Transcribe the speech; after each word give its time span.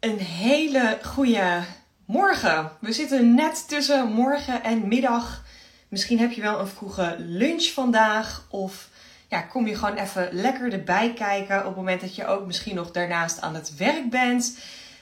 Een 0.00 0.18
hele 0.18 0.98
goede 1.02 1.64
morgen. 2.04 2.70
We 2.80 2.92
zitten 2.92 3.34
net 3.34 3.68
tussen 3.68 4.12
morgen 4.12 4.62
en 4.62 4.88
middag. 4.88 5.44
Misschien 5.88 6.18
heb 6.18 6.32
je 6.32 6.40
wel 6.40 6.60
een 6.60 6.68
vroege 6.68 7.16
lunch 7.18 7.64
vandaag. 7.64 8.46
Of 8.50 8.88
ja, 9.28 9.40
kom 9.40 9.66
je 9.66 9.76
gewoon 9.76 9.96
even 9.96 10.28
lekker 10.32 10.72
erbij 10.72 11.12
kijken 11.14 11.58
op 11.58 11.64
het 11.64 11.76
moment 11.76 12.00
dat 12.00 12.14
je 12.14 12.26
ook 12.26 12.46
misschien 12.46 12.74
nog 12.74 12.90
daarnaast 12.90 13.40
aan 13.40 13.54
het 13.54 13.76
werk 13.76 14.10
bent. 14.10 14.58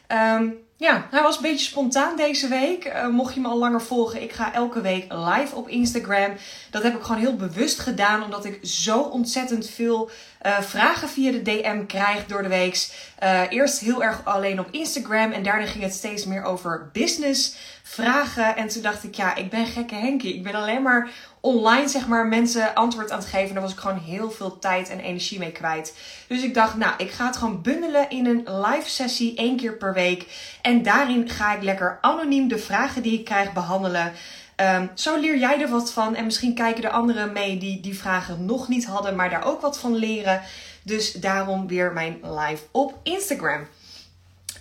Um, 0.08 0.64
ja, 0.78 1.06
hij 1.10 1.22
was 1.22 1.36
een 1.36 1.42
beetje 1.42 1.66
spontaan 1.66 2.16
deze 2.16 2.48
week. 2.48 2.86
Uh, 2.86 3.08
mocht 3.08 3.34
je 3.34 3.40
me 3.40 3.48
al 3.48 3.58
langer 3.58 3.82
volgen, 3.82 4.22
ik 4.22 4.32
ga 4.32 4.52
elke 4.52 4.80
week 4.80 5.12
live 5.12 5.54
op 5.54 5.68
Instagram. 5.68 6.32
Dat 6.70 6.82
heb 6.82 6.94
ik 6.94 7.02
gewoon 7.02 7.20
heel 7.20 7.36
bewust 7.36 7.78
gedaan, 7.78 8.22
omdat 8.22 8.44
ik 8.44 8.58
zo 8.62 9.00
ontzettend 9.00 9.70
veel 9.70 10.10
uh, 10.46 10.60
vragen 10.60 11.08
via 11.08 11.32
de 11.32 11.42
DM 11.42 11.86
krijg 11.86 12.26
door 12.26 12.42
de 12.42 12.48
week. 12.48 12.88
Uh, 13.22 13.40
eerst 13.48 13.78
heel 13.78 14.02
erg 14.02 14.24
alleen 14.24 14.60
op 14.60 14.68
Instagram 14.70 15.32
en 15.32 15.42
daarna 15.42 15.66
ging 15.66 15.84
het 15.84 15.94
steeds 15.94 16.24
meer 16.24 16.44
over 16.44 16.90
business 16.92 17.56
vragen. 17.82 18.56
En 18.56 18.68
toen 18.68 18.82
dacht 18.82 19.04
ik, 19.04 19.14
ja, 19.14 19.34
ik 19.34 19.50
ben 19.50 19.66
gekke 19.66 19.94
Henkie. 19.94 20.34
Ik 20.34 20.42
ben 20.42 20.54
alleen 20.54 20.82
maar 20.82 21.10
online, 21.46 21.88
zeg 21.88 22.06
maar, 22.06 22.26
mensen 22.26 22.74
antwoord 22.74 23.10
aan 23.10 23.18
het 23.18 23.28
geven. 23.28 23.54
Daar 23.54 23.62
was 23.62 23.72
ik 23.72 23.78
gewoon 23.78 23.98
heel 23.98 24.30
veel 24.30 24.58
tijd 24.58 24.90
en 24.90 25.00
energie 25.00 25.38
mee 25.38 25.52
kwijt. 25.52 25.94
Dus 26.26 26.42
ik 26.42 26.54
dacht, 26.54 26.76
nou, 26.76 26.94
ik 26.96 27.10
ga 27.10 27.26
het 27.26 27.36
gewoon 27.36 27.62
bundelen 27.62 28.10
in 28.10 28.26
een 28.26 28.60
live 28.60 28.90
sessie 28.90 29.36
één 29.36 29.56
keer 29.56 29.76
per 29.76 29.94
week. 29.94 30.26
En 30.62 30.82
daarin 30.82 31.28
ga 31.28 31.54
ik 31.54 31.62
lekker 31.62 31.98
anoniem 32.00 32.48
de 32.48 32.58
vragen 32.58 33.02
die 33.02 33.18
ik 33.18 33.24
krijg 33.24 33.52
behandelen. 33.52 34.12
Um, 34.56 34.90
zo 34.94 35.16
leer 35.16 35.38
jij 35.38 35.60
er 35.60 35.68
wat 35.68 35.92
van. 35.92 36.14
En 36.14 36.24
misschien 36.24 36.54
kijken 36.54 36.84
er 36.84 36.90
anderen 36.90 37.32
mee 37.32 37.58
die 37.58 37.80
die 37.80 37.98
vragen 37.98 38.44
nog 38.44 38.68
niet 38.68 38.86
hadden, 38.86 39.16
maar 39.16 39.30
daar 39.30 39.44
ook 39.44 39.60
wat 39.60 39.78
van 39.78 39.94
leren. 39.94 40.42
Dus 40.82 41.12
daarom 41.12 41.66
weer 41.66 41.92
mijn 41.92 42.18
live 42.22 42.62
op 42.70 42.94
Instagram. 43.02 43.66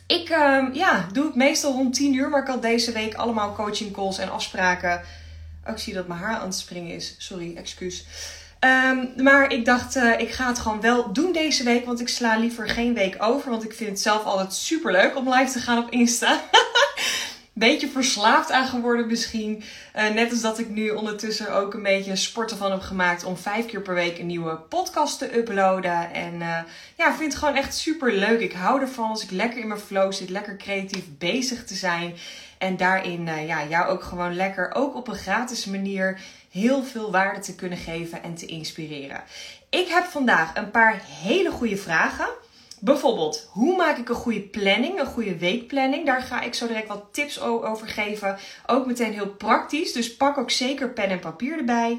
Ik 0.08 0.30
um, 0.30 0.74
ja, 0.74 1.06
doe 1.12 1.26
het 1.26 1.36
meestal 1.36 1.74
rond 1.74 1.94
10 1.94 2.14
uur, 2.14 2.30
maar 2.30 2.42
ik 2.42 2.48
had 2.48 2.62
deze 2.62 2.92
week 2.92 3.14
allemaal 3.14 3.54
coaching 3.54 3.92
calls 3.92 4.18
en 4.18 4.32
afspraken. 4.32 5.02
Ik 5.66 5.78
zie 5.78 5.94
dat 5.94 6.08
mijn 6.08 6.20
haar 6.20 6.38
aan 6.38 6.48
het 6.48 6.56
springen 6.56 6.96
is. 6.96 7.16
Sorry, 7.18 7.56
excuus. 7.56 8.06
Um, 8.60 9.24
maar 9.24 9.52
ik 9.52 9.66
dacht, 9.66 9.96
uh, 9.96 10.20
ik 10.20 10.32
ga 10.32 10.48
het 10.48 10.60
gewoon 10.60 10.82
wel 10.82 11.14
doen 11.14 11.32
deze 11.32 11.64
week. 11.64 11.86
Want 11.86 12.00
ik 12.00 12.08
sla 12.08 12.38
liever 12.38 12.70
geen 12.70 12.94
week 12.94 13.16
over. 13.20 13.50
Want 13.50 13.64
ik 13.64 13.74
vind 13.74 13.90
het 13.90 14.02
zelf 14.02 14.24
altijd 14.24 14.54
super 14.54 14.92
leuk 14.92 15.16
om 15.16 15.34
live 15.34 15.52
te 15.52 15.60
gaan 15.60 15.84
op 15.84 15.92
Insta. 15.92 16.42
beetje 17.56 17.88
verslaafd 17.88 18.52
aan 18.52 18.68
geworden 18.68 19.08
misschien. 19.08 19.64
Uh, 19.96 20.10
net 20.10 20.32
als 20.32 20.42
dat 20.42 20.60
ik 20.60 20.70
nu 20.70 20.90
ondertussen 20.90 21.54
ook 21.54 21.74
een 21.74 21.84
beetje 21.84 22.16
sporten 22.16 22.58
van 22.58 22.72
heb 22.72 22.82
gemaakt 22.82 23.24
om 23.24 23.38
vijf 23.38 23.66
keer 23.66 23.82
per 23.82 23.94
week 23.94 24.20
een 24.20 24.26
nieuwe 24.26 24.56
podcast 24.56 25.20
te 25.20 25.38
uploaden. 25.38 26.14
En 26.14 26.34
uh, 26.34 26.60
ja, 26.96 27.10
ik 27.10 27.16
vind 27.16 27.32
het 27.32 27.36
gewoon 27.36 27.56
echt 27.56 27.76
super 27.76 28.14
leuk. 28.14 28.40
Ik 28.40 28.54
hou 28.54 28.82
ervan 28.82 29.10
als 29.10 29.24
ik 29.24 29.32
lekker 29.32 29.60
in 29.60 29.68
mijn 29.68 29.80
flow 29.80 30.14
zit, 30.14 30.30
lekker 30.30 30.58
creatief 30.58 31.06
bezig 31.18 31.66
te 31.66 31.76
zijn. 31.76 32.16
En 32.58 32.78
daarin 32.78 33.28
uh, 33.28 33.48
ja, 33.48 33.66
jou 33.66 33.88
ook 33.88 34.04
gewoon 34.04 34.36
lekker, 34.36 34.74
ook 34.74 34.96
op 34.96 35.08
een 35.08 35.16
gratis 35.16 35.66
manier, 35.66 36.20
heel 36.52 36.84
veel 36.84 37.12
waarde 37.12 37.40
te 37.40 37.56
kunnen 37.56 37.78
geven 37.78 38.24
en 38.24 38.36
te 38.36 38.46
inspireren. 38.46 39.24
Ik 39.70 39.88
heb 39.88 40.04
vandaag 40.04 40.56
een 40.56 40.72
paar 40.72 41.02
hele 41.24 41.52
goede 41.52 41.78
vragen. 41.78 42.28
Bijvoorbeeld, 42.80 43.50
hoe 43.52 43.76
maak 43.76 43.98
ik 43.98 44.10
een 44.10 44.16
goede 44.16 44.42
planning, 44.42 45.00
een 45.00 45.06
goede 45.06 45.38
weekplanning? 45.38 46.06
Daar 46.06 46.22
ga 46.22 46.42
ik 46.42 46.54
zo 46.54 46.68
direct 46.68 46.88
wat 46.88 47.06
tips 47.12 47.42
over 47.42 47.88
geven. 47.88 48.38
Ook 48.66 48.86
meteen 48.86 49.14
heel 49.14 49.30
praktisch, 49.30 49.94
dus 49.94 50.16
pak 50.16 50.38
ook 50.38 50.52
zeker 50.52 50.90
pen 50.90 51.10
en 51.10 51.20
papier 51.20 51.58
erbij. 51.58 51.98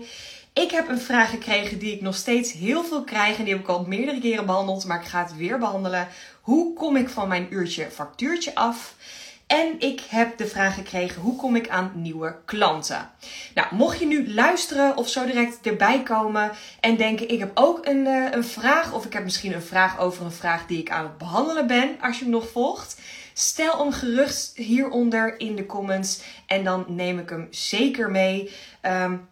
Ik 0.53 0.70
heb 0.70 0.89
een 0.89 1.01
vraag 1.01 1.31
gekregen 1.31 1.79
die 1.79 1.95
ik 1.95 2.01
nog 2.01 2.15
steeds 2.15 2.53
heel 2.53 2.85
veel 2.85 3.05
krijg 3.05 3.39
en 3.39 3.45
die 3.45 3.53
heb 3.53 3.63
ik 3.63 3.69
al 3.69 3.85
meerdere 3.87 4.20
keren 4.20 4.47
behandeld, 4.47 4.85
maar 4.85 5.01
ik 5.01 5.07
ga 5.07 5.23
het 5.23 5.37
weer 5.37 5.59
behandelen. 5.59 6.09
Hoe 6.41 6.75
kom 6.75 6.97
ik 6.97 7.09
van 7.09 7.29
mijn 7.29 7.47
uurtje 7.51 7.91
factuurtje 7.91 8.55
af? 8.55 8.95
En 9.47 9.80
ik 9.80 10.00
heb 10.08 10.39
de 10.39 10.47
vraag 10.47 10.75
gekregen: 10.75 11.22
hoe 11.22 11.36
kom 11.36 11.56
ik 11.56 11.69
aan 11.69 11.92
nieuwe 11.94 12.36
klanten? 12.44 13.11
Nou, 13.55 13.75
mocht 13.75 13.98
je 13.98 14.06
nu 14.06 14.33
luisteren 14.33 14.97
of 14.97 15.08
zo 15.08 15.27
direct 15.27 15.67
erbij 15.67 16.02
komen 16.02 16.52
en 16.80 16.96
denken: 16.96 17.29
ik 17.29 17.39
heb 17.39 17.51
ook 17.55 17.86
een, 17.86 18.06
uh, 18.06 18.27
een 18.30 18.45
vraag, 18.45 18.92
of 18.92 19.05
ik 19.05 19.12
heb 19.12 19.24
misschien 19.24 19.55
een 19.55 19.62
vraag 19.62 19.98
over 19.98 20.24
een 20.24 20.33
vraag 20.33 20.67
die 20.67 20.79
ik 20.79 20.90
aan 20.90 21.05
het 21.05 21.18
behandelen 21.18 21.67
ben, 21.67 21.96
als 22.01 22.18
je 22.18 22.23
hem 22.23 22.33
nog 22.33 22.48
volgt. 22.48 23.01
Stel 23.35 23.79
hem 23.79 23.92
gerust 23.92 24.56
hieronder 24.56 25.40
in 25.40 25.56
de 25.56 25.67
comments 25.67 26.23
en 26.46 26.64
dan 26.64 26.85
neem 26.89 27.18
ik 27.18 27.29
hem 27.29 27.46
zeker 27.51 28.11
mee. 28.11 28.52
Um, 28.83 29.29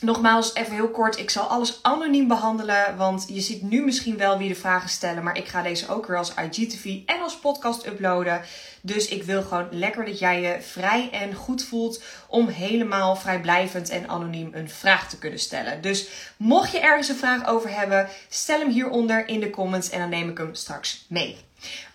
Nogmaals, 0.00 0.54
even 0.54 0.72
heel 0.72 0.90
kort. 0.90 1.18
Ik 1.18 1.30
zal 1.30 1.44
alles 1.44 1.78
anoniem 1.82 2.28
behandelen. 2.28 2.96
Want 2.96 3.24
je 3.28 3.40
ziet 3.40 3.62
nu 3.62 3.84
misschien 3.84 4.16
wel 4.16 4.38
wie 4.38 4.48
de 4.48 4.54
vragen 4.54 4.88
stellen. 4.88 5.22
Maar 5.22 5.36
ik 5.36 5.48
ga 5.48 5.62
deze 5.62 5.88
ook 5.88 6.06
weer 6.06 6.16
als 6.16 6.32
IGTV 6.34 6.98
en 7.06 7.20
als 7.20 7.38
podcast 7.38 7.86
uploaden. 7.86 8.40
Dus 8.80 9.08
ik 9.08 9.22
wil 9.22 9.42
gewoon 9.42 9.68
lekker 9.70 10.04
dat 10.04 10.18
jij 10.18 10.40
je 10.40 10.60
vrij 10.60 11.10
en 11.12 11.34
goed 11.34 11.64
voelt. 11.64 12.02
Om 12.28 12.48
helemaal 12.48 13.16
vrijblijvend 13.16 13.88
en 13.88 14.08
anoniem 14.08 14.50
een 14.52 14.70
vraag 14.70 15.08
te 15.08 15.18
kunnen 15.18 15.38
stellen. 15.38 15.80
Dus 15.80 16.08
mocht 16.36 16.72
je 16.72 16.80
ergens 16.80 17.08
een 17.08 17.16
vraag 17.16 17.46
over 17.46 17.78
hebben, 17.78 18.08
stel 18.28 18.58
hem 18.58 18.70
hieronder 18.70 19.28
in 19.28 19.40
de 19.40 19.50
comments. 19.50 19.90
En 19.90 19.98
dan 19.98 20.08
neem 20.08 20.28
ik 20.28 20.38
hem 20.38 20.54
straks 20.54 21.04
mee. 21.08 21.36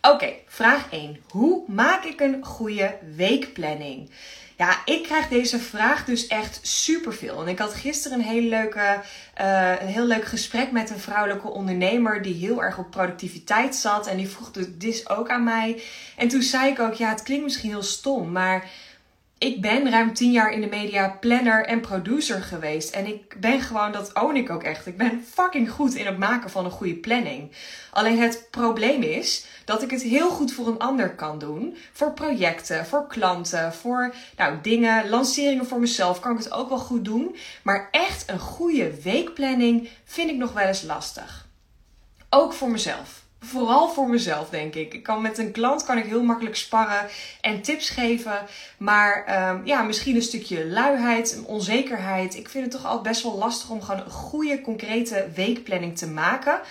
Oké, 0.01 0.33
vraag 0.47 0.87
1. 0.91 1.23
Hoe 1.29 1.63
maak 1.67 2.03
ik 2.03 2.19
een 2.19 2.45
goede 2.45 2.97
weekplanning? 3.15 4.09
Ja, 4.61 4.81
ik 4.85 5.03
krijg 5.03 5.27
deze 5.27 5.59
vraag 5.59 6.05
dus 6.05 6.27
echt 6.27 6.59
superveel. 6.61 7.41
En 7.41 7.47
ik 7.47 7.59
had 7.59 7.73
gisteren 7.73 8.19
een 8.19 8.25
heel, 8.25 8.41
leuke, 8.41 8.99
uh, 9.41 9.81
een 9.81 9.87
heel 9.87 10.05
leuk 10.05 10.25
gesprek 10.25 10.71
met 10.71 10.89
een 10.89 10.99
vrouwelijke 10.99 11.47
ondernemer 11.47 12.21
die 12.21 12.33
heel 12.33 12.63
erg 12.63 12.77
op 12.77 12.91
productiviteit 12.91 13.75
zat. 13.75 14.07
En 14.07 14.17
die 14.17 14.27
vroeg 14.27 14.51
dus 14.51 14.65
dit 14.71 15.09
ook 15.09 15.29
aan 15.29 15.43
mij. 15.43 15.81
En 16.17 16.27
toen 16.27 16.41
zei 16.41 16.71
ik 16.71 16.79
ook, 16.79 16.93
ja, 16.93 17.09
het 17.09 17.23
klinkt 17.23 17.43
misschien 17.43 17.69
heel 17.69 17.83
stom, 17.83 18.31
maar 18.31 18.69
ik 19.37 19.61
ben 19.61 19.89
ruim 19.89 20.13
tien 20.13 20.31
jaar 20.31 20.51
in 20.51 20.61
de 20.61 20.67
media 20.67 21.17
planner 21.19 21.65
en 21.65 21.81
producer 21.81 22.41
geweest. 22.41 22.93
En 22.93 23.05
ik 23.05 23.35
ben 23.39 23.61
gewoon, 23.61 23.91
dat 23.91 24.13
own 24.13 24.35
ik 24.35 24.49
ook 24.49 24.63
echt. 24.63 24.85
Ik 24.85 24.97
ben 24.97 25.25
fucking 25.33 25.69
goed 25.69 25.93
in 25.93 26.05
het 26.05 26.17
maken 26.17 26.49
van 26.49 26.65
een 26.65 26.71
goede 26.71 26.95
planning. 26.95 27.51
Alleen 27.91 28.19
het 28.19 28.47
probleem 28.51 29.01
is 29.01 29.45
dat 29.71 29.81
ik 29.81 29.91
het 29.91 30.01
heel 30.01 30.29
goed 30.29 30.53
voor 30.53 30.67
een 30.67 30.79
ander 30.79 31.15
kan 31.15 31.39
doen. 31.39 31.77
Voor 31.91 32.13
projecten, 32.13 32.85
voor 32.85 33.07
klanten, 33.07 33.73
voor 33.73 34.13
nou, 34.37 34.57
dingen, 34.61 35.09
lanceringen 35.09 35.65
voor 35.65 35.79
mezelf 35.79 36.19
kan 36.19 36.31
ik 36.31 36.37
het 36.37 36.51
ook 36.51 36.69
wel 36.69 36.77
goed 36.77 37.05
doen. 37.05 37.35
Maar 37.63 37.87
echt 37.91 38.29
een 38.29 38.39
goede 38.39 39.01
weekplanning 39.01 39.89
vind 40.03 40.29
ik 40.29 40.37
nog 40.37 40.53
wel 40.53 40.67
eens 40.67 40.81
lastig. 40.81 41.47
Ook 42.29 42.53
voor 42.53 42.69
mezelf 42.69 43.21
vooral 43.43 43.89
voor 43.89 44.09
mezelf, 44.09 44.49
denk 44.49 44.75
ik. 44.75 44.93
ik 44.93 45.03
kan 45.03 45.21
met 45.21 45.37
een 45.37 45.51
klant 45.51 45.83
kan 45.83 45.97
ik 45.97 46.05
heel 46.05 46.23
makkelijk 46.23 46.55
sparren 46.55 47.07
en 47.41 47.61
tips 47.61 47.89
geven. 47.89 48.39
Maar 48.77 49.49
um, 49.49 49.65
ja, 49.65 49.81
misschien 49.81 50.15
een 50.15 50.21
stukje 50.21 50.67
luiheid, 50.67 51.41
onzekerheid. 51.45 52.35
Ik 52.35 52.49
vind 52.49 52.63
het 52.63 52.73
toch 52.73 52.85
altijd 52.85 53.07
best 53.07 53.23
wel 53.23 53.37
lastig 53.37 53.69
om 53.69 53.81
gewoon 53.81 54.01
een 54.01 54.11
goede, 54.11 54.61
concrete 54.61 55.27
weekplanning 55.35 55.97
te 55.97 56.07
maken 56.07 56.61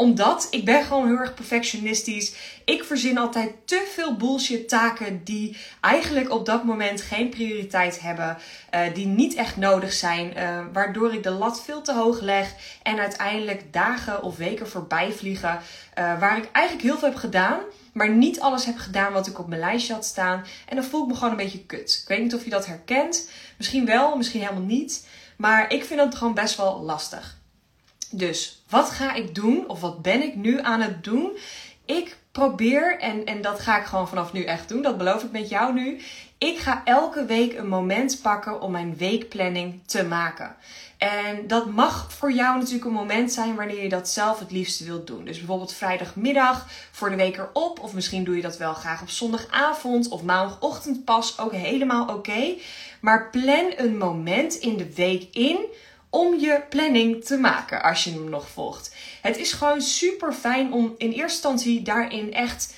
omdat 0.00 0.46
ik 0.50 0.64
ben 0.64 0.84
gewoon 0.84 1.06
heel 1.06 1.16
erg 1.16 1.34
perfectionistisch. 1.34 2.34
Ik 2.64 2.84
verzin 2.84 3.18
altijd 3.18 3.52
te 3.64 3.90
veel 3.94 4.16
bullshit 4.16 4.68
taken 4.68 5.24
die 5.24 5.56
eigenlijk 5.80 6.30
op 6.30 6.46
dat 6.46 6.64
moment 6.64 7.00
geen 7.00 7.28
prioriteit 7.28 8.00
hebben. 8.00 8.36
Uh, 8.74 8.80
die 8.94 9.06
niet 9.06 9.34
echt 9.34 9.56
nodig 9.56 9.92
zijn. 9.92 10.32
Uh, 10.36 10.60
waardoor 10.72 11.14
ik 11.14 11.22
de 11.22 11.30
lat 11.30 11.62
veel 11.62 11.82
te 11.82 11.92
hoog 11.92 12.20
leg. 12.20 12.54
En 12.82 12.98
uiteindelijk 12.98 13.72
dagen 13.72 14.22
of 14.22 14.36
weken 14.36 14.68
voorbij 14.68 15.12
vliegen. 15.12 15.58
Uh, 15.98 16.20
waar 16.20 16.38
ik 16.38 16.48
eigenlijk 16.52 16.86
heel 16.86 16.98
veel 16.98 17.08
heb 17.08 17.18
gedaan. 17.18 17.60
Maar 17.92 18.10
niet 18.10 18.40
alles 18.40 18.64
heb 18.64 18.78
gedaan 18.78 19.12
wat 19.12 19.26
ik 19.26 19.38
op 19.38 19.48
mijn 19.48 19.60
lijstje 19.60 19.92
had 19.92 20.04
staan. 20.04 20.44
En 20.68 20.76
dan 20.76 20.84
voel 20.84 21.02
ik 21.02 21.08
me 21.08 21.14
gewoon 21.14 21.30
een 21.30 21.36
beetje 21.36 21.64
kut. 21.64 21.98
Ik 22.02 22.08
weet 22.08 22.22
niet 22.22 22.34
of 22.34 22.44
je 22.44 22.50
dat 22.50 22.66
herkent. 22.66 23.30
Misschien 23.56 23.86
wel, 23.86 24.16
misschien 24.16 24.40
helemaal 24.40 24.62
niet. 24.62 25.06
Maar 25.36 25.72
ik 25.72 25.84
vind 25.84 26.00
dat 26.00 26.14
gewoon 26.14 26.34
best 26.34 26.56
wel 26.56 26.80
lastig. 26.80 27.38
Dus 28.10 28.62
wat 28.68 28.90
ga 28.90 29.14
ik 29.14 29.34
doen 29.34 29.68
of 29.68 29.80
wat 29.80 30.02
ben 30.02 30.22
ik 30.22 30.34
nu 30.34 30.60
aan 30.60 30.80
het 30.80 31.04
doen? 31.04 31.30
Ik 31.84 32.16
probeer, 32.32 32.98
en, 32.98 33.24
en 33.24 33.42
dat 33.42 33.60
ga 33.60 33.78
ik 33.78 33.84
gewoon 33.84 34.08
vanaf 34.08 34.32
nu 34.32 34.44
echt 34.44 34.68
doen, 34.68 34.82
dat 34.82 34.98
beloof 34.98 35.22
ik 35.22 35.30
met 35.30 35.48
jou 35.48 35.74
nu. 35.74 36.00
Ik 36.38 36.58
ga 36.58 36.82
elke 36.84 37.24
week 37.24 37.58
een 37.58 37.68
moment 37.68 38.22
pakken 38.22 38.60
om 38.60 38.70
mijn 38.70 38.96
weekplanning 38.96 39.80
te 39.86 40.04
maken. 40.04 40.56
En 40.98 41.46
dat 41.46 41.66
mag 41.66 42.12
voor 42.12 42.32
jou 42.32 42.58
natuurlijk 42.58 42.84
een 42.84 42.92
moment 42.92 43.32
zijn 43.32 43.54
wanneer 43.54 43.82
je 43.82 43.88
dat 43.88 44.08
zelf 44.08 44.38
het 44.38 44.50
liefste 44.50 44.84
wilt 44.84 45.06
doen. 45.06 45.24
Dus 45.24 45.38
bijvoorbeeld 45.38 45.72
vrijdagmiddag 45.72 46.66
voor 46.90 47.10
de 47.10 47.16
week 47.16 47.36
erop. 47.36 47.80
Of 47.80 47.94
misschien 47.94 48.24
doe 48.24 48.36
je 48.36 48.42
dat 48.42 48.56
wel 48.56 48.74
graag 48.74 49.02
op 49.02 49.10
zondagavond 49.10 50.08
of 50.08 50.22
maandagochtend 50.22 51.04
pas. 51.04 51.38
Ook 51.38 51.52
helemaal 51.52 52.08
oké. 52.08 52.54
Maar 53.00 53.30
plan 53.30 53.72
een 53.76 53.98
moment 53.98 54.54
in 54.54 54.76
de 54.76 54.94
week 54.94 55.28
in 55.32 55.58
om 56.10 56.38
je 56.38 56.62
planning 56.68 57.24
te 57.24 57.36
maken 57.36 57.82
als 57.82 58.04
je 58.04 58.10
hem 58.10 58.28
nog 58.28 58.48
volgt. 58.48 58.94
Het 59.22 59.36
is 59.36 59.52
gewoon 59.52 59.80
super 59.80 60.32
fijn 60.32 60.72
om 60.72 60.94
in 60.98 61.08
eerste 61.08 61.22
instantie 61.22 61.82
daarin 61.82 62.32
echt 62.32 62.74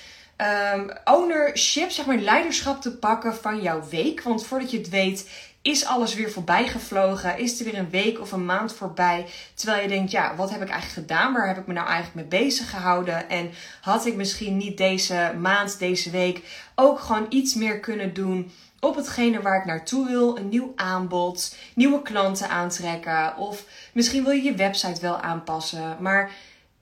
um, 0.74 0.90
ownership, 1.04 1.90
zeg 1.90 2.06
maar 2.06 2.16
leiderschap 2.16 2.80
te 2.80 2.96
pakken 2.96 3.34
van 3.34 3.62
jouw 3.62 3.82
week. 3.90 4.22
Want 4.22 4.46
voordat 4.46 4.70
je 4.70 4.78
het 4.78 4.88
weet, 4.88 5.28
is 5.62 5.84
alles 5.84 6.14
weer 6.14 6.30
voorbij 6.30 6.68
gevlogen? 6.68 7.38
Is 7.38 7.58
er 7.58 7.64
weer 7.64 7.78
een 7.78 7.90
week 7.90 8.20
of 8.20 8.32
een 8.32 8.44
maand 8.44 8.74
voorbij? 8.74 9.26
Terwijl 9.54 9.82
je 9.82 9.88
denkt, 9.88 10.10
ja, 10.10 10.36
wat 10.36 10.50
heb 10.50 10.62
ik 10.62 10.68
eigenlijk 10.68 11.08
gedaan? 11.08 11.32
Waar 11.32 11.46
heb 11.46 11.58
ik 11.58 11.66
me 11.66 11.72
nou 11.72 11.86
eigenlijk 11.86 12.14
mee 12.30 12.40
bezig 12.42 12.70
gehouden? 12.70 13.28
En 13.28 13.50
had 13.80 14.06
ik 14.06 14.14
misschien 14.14 14.56
niet 14.56 14.76
deze 14.76 15.34
maand, 15.40 15.78
deze 15.78 16.10
week 16.10 16.40
ook 16.74 17.00
gewoon 17.00 17.26
iets 17.28 17.54
meer 17.54 17.80
kunnen 17.80 18.14
doen 18.14 18.52
op 18.84 18.96
hetgene 18.96 19.42
waar 19.42 19.58
ik 19.58 19.64
naartoe 19.64 20.06
wil. 20.06 20.36
Een 20.36 20.48
nieuw 20.48 20.72
aanbod, 20.76 21.56
nieuwe 21.74 22.02
klanten 22.02 22.48
aantrekken. 22.48 23.36
Of 23.36 23.64
misschien 23.92 24.24
wil 24.24 24.32
je 24.32 24.42
je 24.42 24.54
website 24.54 25.00
wel 25.00 25.16
aanpassen. 25.16 25.96
Maar 26.00 26.30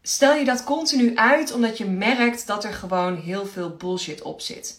stel 0.02 0.34
je 0.34 0.44
dat 0.44 0.64
continu 0.64 1.16
uit 1.16 1.52
omdat 1.52 1.78
je 1.78 1.84
merkt 1.84 2.46
dat 2.46 2.64
er 2.64 2.72
gewoon 2.72 3.16
heel 3.16 3.46
veel 3.46 3.70
bullshit 3.70 4.22
op 4.22 4.40
zit. 4.40 4.78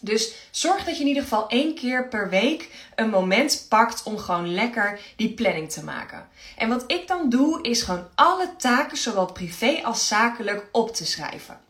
Dus 0.00 0.34
zorg 0.50 0.84
dat 0.84 0.94
je 0.94 1.00
in 1.00 1.08
ieder 1.08 1.22
geval 1.22 1.48
één 1.48 1.74
keer 1.74 2.08
per 2.08 2.28
week 2.28 2.70
een 2.94 3.10
moment 3.10 3.66
pakt 3.68 4.02
om 4.02 4.18
gewoon 4.18 4.54
lekker 4.54 5.00
die 5.16 5.34
planning 5.34 5.70
te 5.70 5.84
maken. 5.84 6.28
En 6.56 6.68
wat 6.68 6.84
ik 6.86 7.08
dan 7.08 7.28
doe, 7.28 7.62
is 7.62 7.82
gewoon 7.82 8.08
alle 8.14 8.56
taken, 8.56 8.96
zowel 8.96 9.32
privé 9.32 9.80
als 9.82 10.08
zakelijk, 10.08 10.68
op 10.72 10.94
te 10.94 11.06
schrijven. 11.06 11.60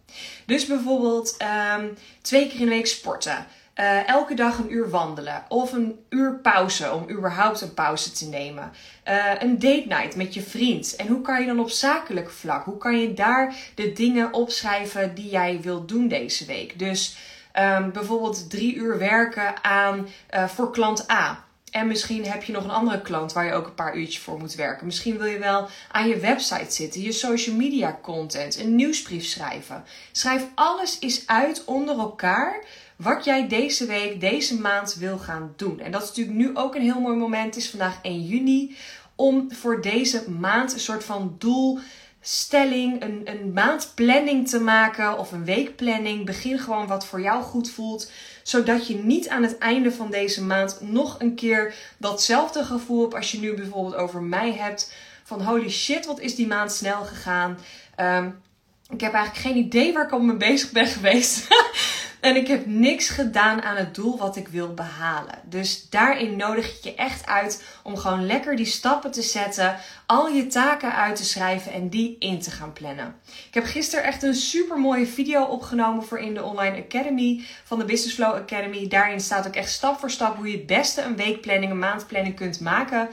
Dus 0.46 0.67
bijvoorbeeld 0.67 1.37
um, 1.78 1.96
twee 2.23 2.49
keer 2.49 2.61
in 2.61 2.64
de 2.64 2.70
week 2.70 2.87
sporten. 2.87 3.46
Uh, 3.81 4.08
elke 4.08 4.34
dag 4.34 4.58
een 4.58 4.73
uur 4.73 4.90
wandelen 4.90 5.44
of 5.49 5.73
een 5.73 5.99
uur 6.08 6.38
pauze 6.43 6.93
om 6.93 7.11
überhaupt 7.11 7.61
een 7.61 7.75
pauze 7.75 8.12
te 8.12 8.28
nemen. 8.28 8.73
Uh, 9.08 9.32
een 9.38 9.58
date 9.58 9.84
night 9.88 10.17
met 10.17 10.34
je 10.34 10.43
vriend. 10.43 10.96
En 10.96 11.06
hoe 11.06 11.20
kan 11.20 11.40
je 11.40 11.46
dan 11.46 11.61
op 11.61 11.70
zakelijk 11.70 12.31
vlak? 12.31 12.64
Hoe 12.64 12.78
kan 12.78 13.00
je 13.00 13.14
daar 13.14 13.55
de 13.75 13.93
dingen 13.93 14.32
opschrijven 14.32 15.14
die 15.14 15.31
jij 15.31 15.61
wilt 15.62 15.88
doen 15.88 16.08
deze 16.08 16.44
week? 16.44 16.78
Dus 16.78 17.17
um, 17.58 17.93
bijvoorbeeld 17.93 18.50
drie 18.50 18.75
uur 18.75 18.99
werken 18.99 19.64
aan 19.64 20.08
uh, 20.34 20.49
voor 20.49 20.70
klant 20.70 21.11
A. 21.11 21.44
En 21.70 21.87
misschien 21.87 22.26
heb 22.26 22.43
je 22.43 22.52
nog 22.52 22.64
een 22.64 22.70
andere 22.70 23.02
klant 23.02 23.32
waar 23.32 23.44
je 23.44 23.52
ook 23.52 23.67
een 23.67 23.75
paar 23.75 23.96
uurtjes 23.96 24.19
voor 24.23 24.38
moet 24.38 24.55
werken. 24.55 24.87
Misschien 24.87 25.19
wil 25.19 25.26
je 25.26 25.38
wel 25.38 25.69
aan 25.90 26.08
je 26.08 26.19
website 26.19 26.73
zitten, 26.73 27.00
je 27.00 27.12
social 27.12 27.56
media 27.56 27.99
content, 28.02 28.58
een 28.58 28.75
nieuwsbrief 28.75 29.25
schrijven. 29.25 29.84
Schrijf 30.12 30.46
alles 30.55 30.96
eens 31.00 31.26
uit 31.26 31.64
onder 31.64 31.99
elkaar 31.99 32.64
wat 32.96 33.25
jij 33.25 33.48
deze 33.48 33.87
week, 33.87 34.20
deze 34.20 34.60
maand 34.60 34.94
wil 34.94 35.19
gaan 35.19 35.52
doen. 35.56 35.81
En 35.81 35.90
dat 35.90 36.02
is 36.02 36.08
natuurlijk 36.08 36.37
nu 36.37 36.56
ook 36.56 36.75
een 36.75 36.82
heel 36.82 37.00
mooi 37.00 37.16
moment. 37.16 37.54
Het 37.54 37.64
is 37.64 37.70
vandaag 37.70 37.98
1 38.02 38.22
juni. 38.22 38.76
Om 39.14 39.52
voor 39.52 39.82
deze 39.82 40.31
maand 40.31 40.72
een 40.72 40.81
soort 40.81 41.04
van 41.04 41.37
doelstelling, 41.38 43.02
een, 43.02 43.20
een 43.25 43.52
maandplanning 43.52 44.48
te 44.48 44.60
maken 44.60 45.19
of 45.19 45.32
een 45.32 45.44
weekplanning. 45.44 46.26
Begin 46.26 46.58
gewoon 46.58 46.87
wat 46.87 47.06
voor 47.06 47.20
jou 47.20 47.43
goed 47.43 47.70
voelt. 47.70 48.10
Zodat 48.43 48.87
je 48.87 48.96
niet 48.96 49.28
aan 49.28 49.42
het 49.42 49.58
einde 49.58 49.92
van 49.92 50.10
deze 50.10 50.44
maand 50.44 50.81
nog 50.81 51.20
een 51.20 51.34
keer 51.34 51.75
datzelfde 51.99 52.64
gevoel 52.64 53.00
hebt 53.00 53.14
als 53.14 53.32
je 53.32 53.38
nu 53.38 53.54
bijvoorbeeld 53.54 53.94
over 53.94 54.22
mij 54.22 54.52
hebt. 54.52 54.92
Van 55.25 55.42
holy 55.42 55.70
shit, 55.70 56.06
wat 56.06 56.20
is 56.20 56.34
die 56.34 56.46
maand 56.46 56.72
snel 56.72 57.04
gegaan. 57.04 57.58
Um, 58.00 58.44
ik 58.88 59.00
heb 59.00 59.12
eigenlijk 59.12 59.46
geen 59.46 59.64
idee 59.64 59.92
waar 59.92 60.04
ik 60.04 60.12
al 60.12 60.20
mee 60.20 60.37
bezig 60.37 60.70
ben 60.70 60.87
geweest. 60.87 61.46
En 62.26 62.37
ik 62.37 62.46
heb 62.46 62.67
niks 62.67 63.08
gedaan 63.08 63.62
aan 63.62 63.76
het 63.76 63.94
doel 63.94 64.19
wat 64.19 64.37
ik 64.37 64.49
wil 64.49 64.75
behalen. 64.75 65.38
Dus 65.44 65.88
daarin 65.90 66.37
nodig 66.37 66.76
ik 66.76 66.84
je 66.84 66.94
echt 66.94 67.26
uit 67.26 67.64
om 67.82 67.96
gewoon 67.96 68.26
lekker 68.26 68.56
die 68.56 68.67
stappen 68.67 69.11
te 69.11 69.23
zetten, 69.23 69.76
al 70.06 70.28
je 70.28 70.46
taken 70.46 70.94
uit 70.94 71.17
te 71.17 71.25
schrijven 71.25 71.73
en 71.73 71.88
die 71.88 72.17
in 72.19 72.40
te 72.40 72.50
gaan 72.50 72.73
plannen. 72.73 73.14
Ik 73.49 73.55
heb 73.55 73.64
gisteren 73.64 74.05
echt 74.05 74.23
een 74.23 74.34
super 74.34 74.78
mooie 74.78 75.06
video 75.06 75.44
opgenomen 75.44 76.05
voor 76.05 76.19
in 76.19 76.34
de 76.34 76.43
Online 76.43 76.76
Academy 76.76 77.44
van 77.64 77.78
de 77.78 77.84
Business 77.84 78.14
Flow 78.14 78.34
Academy. 78.34 78.88
Daarin 78.88 79.20
staat 79.20 79.46
ook 79.46 79.56
echt 79.56 79.70
stap 79.70 79.99
voor 79.99 80.11
stap 80.11 80.37
hoe 80.37 80.50
je 80.50 80.56
het 80.56 80.67
beste 80.67 81.02
een 81.02 81.17
weekplanning, 81.17 81.70
een 81.70 81.78
maandplanning 81.78 82.37
kunt 82.37 82.61
maken. 82.61 83.08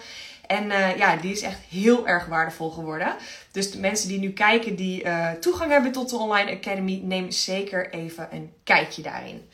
En 0.47 0.65
uh, 0.65 0.97
ja, 0.97 1.15
die 1.15 1.31
is 1.31 1.41
echt 1.41 1.59
heel 1.69 2.07
erg 2.07 2.25
waardevol 2.25 2.69
geworden. 2.69 3.15
Dus 3.51 3.71
de 3.71 3.79
mensen 3.79 4.07
die 4.07 4.19
nu 4.19 4.31
kijken, 4.31 4.75
die 4.75 5.03
uh, 5.03 5.31
toegang 5.31 5.71
hebben 5.71 5.91
tot 5.91 6.09
de 6.09 6.17
Online 6.17 6.51
Academy, 6.51 7.01
neem 7.03 7.31
zeker 7.31 7.93
even 7.93 8.27
een 8.31 8.53
kijkje 8.63 9.01
daarin. 9.01 9.49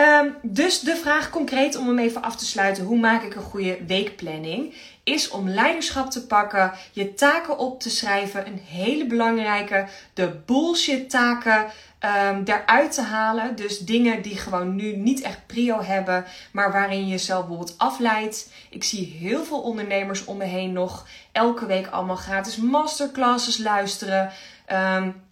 Um, 0.00 0.34
dus 0.42 0.80
de 0.80 0.96
vraag 0.96 1.30
concreet 1.30 1.76
om 1.76 1.86
hem 1.86 1.98
even 1.98 2.22
af 2.22 2.36
te 2.36 2.44
sluiten: 2.44 2.84
hoe 2.84 2.98
maak 2.98 3.22
ik 3.22 3.34
een 3.34 3.42
goede 3.42 3.78
weekplanning? 3.86 4.74
Is 5.04 5.30
om 5.30 5.48
leiderschap 5.48 6.10
te 6.10 6.26
pakken, 6.26 6.72
je 6.92 7.14
taken 7.14 7.58
op 7.58 7.80
te 7.80 7.90
schrijven. 7.90 8.46
Een 8.46 8.60
hele 8.66 9.06
belangrijke, 9.06 9.86
de 10.14 10.40
bullshit 10.46 11.10
taken 11.10 11.66
um, 12.28 12.42
eruit 12.44 12.92
te 12.92 13.02
halen. 13.02 13.56
Dus 13.56 13.78
dingen 13.78 14.22
die 14.22 14.36
gewoon 14.36 14.76
nu 14.76 14.96
niet 14.96 15.20
echt 15.20 15.46
prio 15.46 15.82
hebben, 15.82 16.24
maar 16.52 16.72
waarin 16.72 17.00
je 17.00 17.10
jezelf 17.10 17.46
bijvoorbeeld 17.46 17.78
afleidt. 17.78 18.52
Ik 18.70 18.84
zie 18.84 19.16
heel 19.18 19.44
veel 19.44 19.60
ondernemers 19.60 20.24
om 20.24 20.36
me 20.36 20.44
heen 20.44 20.72
nog 20.72 21.06
elke 21.32 21.66
week 21.66 21.86
allemaal 21.86 22.16
gratis 22.16 22.56
masterclasses 22.56 23.58
luisteren. 23.58 24.32
Um, 24.72 25.22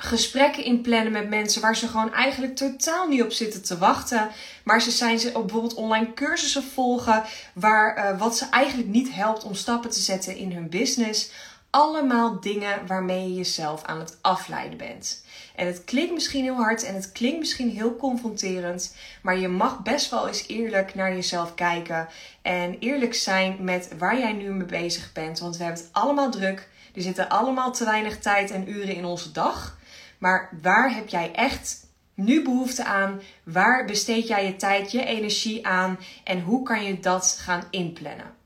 gesprekken 0.00 0.64
inplannen 0.64 1.12
met 1.12 1.28
mensen 1.28 1.62
waar 1.62 1.76
ze 1.76 1.88
gewoon 1.88 2.12
eigenlijk 2.12 2.56
totaal 2.56 3.08
niet 3.08 3.22
op 3.22 3.32
zitten 3.32 3.62
te 3.62 3.78
wachten. 3.78 4.28
Maar 4.64 4.82
ze 4.82 4.90
zijn 4.90 5.18
ze 5.18 5.32
bijvoorbeeld 5.32 5.74
online 5.74 6.14
cursussen 6.14 6.62
volgen 6.62 7.22
waar 7.54 7.98
uh, 7.98 8.18
wat 8.18 8.36
ze 8.36 8.46
eigenlijk 8.50 8.88
niet 8.88 9.12
helpt 9.14 9.44
om 9.44 9.54
stappen 9.54 9.90
te 9.90 10.00
zetten 10.00 10.36
in 10.36 10.52
hun 10.52 10.68
business. 10.68 11.30
Allemaal 11.70 12.40
dingen 12.40 12.86
waarmee 12.86 13.28
je 13.28 13.34
jezelf 13.34 13.84
aan 13.84 13.98
het 13.98 14.18
afleiden 14.20 14.78
bent. 14.78 15.24
En 15.56 15.66
het 15.66 15.84
klinkt 15.84 16.12
misschien 16.12 16.42
heel 16.42 16.54
hard 16.54 16.84
en 16.84 16.94
het 16.94 17.12
klinkt 17.12 17.38
misschien 17.38 17.70
heel 17.70 17.96
confronterend, 17.96 18.94
maar 19.22 19.38
je 19.38 19.48
mag 19.48 19.82
best 19.82 20.10
wel 20.10 20.28
eens 20.28 20.44
eerlijk 20.46 20.94
naar 20.94 21.14
jezelf 21.14 21.54
kijken 21.54 22.08
en 22.42 22.76
eerlijk 22.78 23.14
zijn 23.14 23.56
met 23.60 23.90
waar 23.98 24.18
jij 24.18 24.32
nu 24.32 24.50
mee 24.50 24.66
bezig 24.66 25.12
bent. 25.12 25.38
Want 25.38 25.56
we 25.56 25.64
hebben 25.64 25.82
het 25.82 25.92
allemaal 25.92 26.30
druk. 26.30 26.68
Er 26.94 27.02
zitten 27.02 27.28
allemaal 27.28 27.72
te 27.72 27.84
weinig 27.84 28.18
tijd 28.18 28.50
en 28.50 28.70
uren 28.70 28.94
in 28.94 29.04
onze 29.04 29.32
dag. 29.32 29.77
Maar 30.18 30.50
waar 30.62 30.94
heb 30.94 31.08
jij 31.08 31.32
echt 31.32 31.86
nu 32.14 32.42
behoefte 32.42 32.84
aan? 32.84 33.20
Waar 33.44 33.84
besteed 33.84 34.28
jij 34.28 34.46
je 34.46 34.56
tijd, 34.56 34.92
je 34.92 35.04
energie 35.04 35.66
aan? 35.66 35.98
En 36.24 36.40
hoe 36.40 36.62
kan 36.62 36.84
je 36.84 37.00
dat 37.00 37.38
gaan 37.40 37.64
inplannen? 37.70 38.36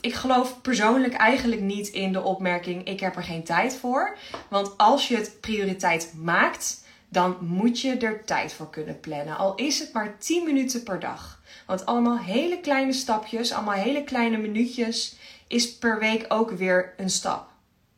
Ik 0.00 0.14
geloof 0.14 0.60
persoonlijk 0.60 1.14
eigenlijk 1.14 1.60
niet 1.60 1.88
in 1.88 2.12
de 2.12 2.22
opmerking: 2.22 2.84
ik 2.84 3.00
heb 3.00 3.16
er 3.16 3.22
geen 3.22 3.44
tijd 3.44 3.76
voor. 3.76 4.16
Want 4.48 4.78
als 4.78 5.08
je 5.08 5.16
het 5.16 5.40
prioriteit 5.40 6.12
maakt, 6.16 6.84
dan 7.08 7.36
moet 7.40 7.80
je 7.80 7.96
er 7.96 8.24
tijd 8.24 8.52
voor 8.52 8.70
kunnen 8.70 9.00
plannen. 9.00 9.36
Al 9.36 9.54
is 9.54 9.78
het 9.78 9.92
maar 9.92 10.18
10 10.18 10.44
minuten 10.44 10.82
per 10.82 11.00
dag. 11.00 11.42
Want 11.66 11.86
allemaal 11.86 12.18
hele 12.18 12.60
kleine 12.60 12.92
stapjes, 12.92 13.52
allemaal 13.52 13.74
hele 13.74 14.04
kleine 14.04 14.36
minuutjes, 14.36 15.16
is 15.46 15.78
per 15.78 15.98
week 15.98 16.24
ook 16.28 16.50
weer 16.50 16.94
een 16.96 17.10
stap. 17.10 17.48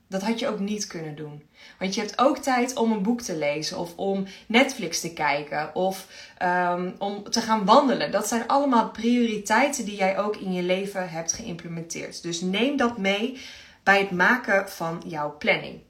Dat 0.08 0.22
had 0.22 0.38
je 0.38 0.48
ook 0.48 0.58
niet 0.58 0.86
kunnen 0.86 1.16
doen. 1.16 1.47
Want 1.78 1.94
je 1.94 2.00
hebt 2.00 2.18
ook 2.18 2.38
tijd 2.38 2.76
om 2.76 2.92
een 2.92 3.02
boek 3.02 3.20
te 3.20 3.36
lezen 3.36 3.78
of 3.78 3.96
om 3.96 4.26
Netflix 4.46 5.00
te 5.00 5.12
kijken 5.12 5.74
of 5.74 6.06
um, 6.42 6.94
om 6.98 7.30
te 7.30 7.40
gaan 7.40 7.64
wandelen. 7.64 8.10
Dat 8.10 8.28
zijn 8.28 8.46
allemaal 8.46 8.90
prioriteiten 8.90 9.84
die 9.84 9.96
jij 9.96 10.18
ook 10.18 10.36
in 10.36 10.52
je 10.52 10.62
leven 10.62 11.10
hebt 11.10 11.32
geïmplementeerd. 11.32 12.22
Dus 12.22 12.40
neem 12.40 12.76
dat 12.76 12.98
mee 12.98 13.40
bij 13.82 13.98
het 13.98 14.10
maken 14.10 14.68
van 14.68 15.02
jouw 15.06 15.36
planning. 15.38 15.80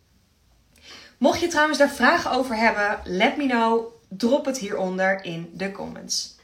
Mocht 1.19 1.41
je 1.41 1.47
trouwens 1.47 1.79
daar 1.79 1.91
vragen 1.91 2.31
over 2.31 2.57
hebben, 2.57 3.01
let 3.05 3.37
me 3.37 3.47
know. 3.47 3.97
Drop 4.09 4.45
het 4.45 4.59
hieronder 4.59 5.25
in 5.25 5.51
de 5.53 5.73
comments. 5.73 6.37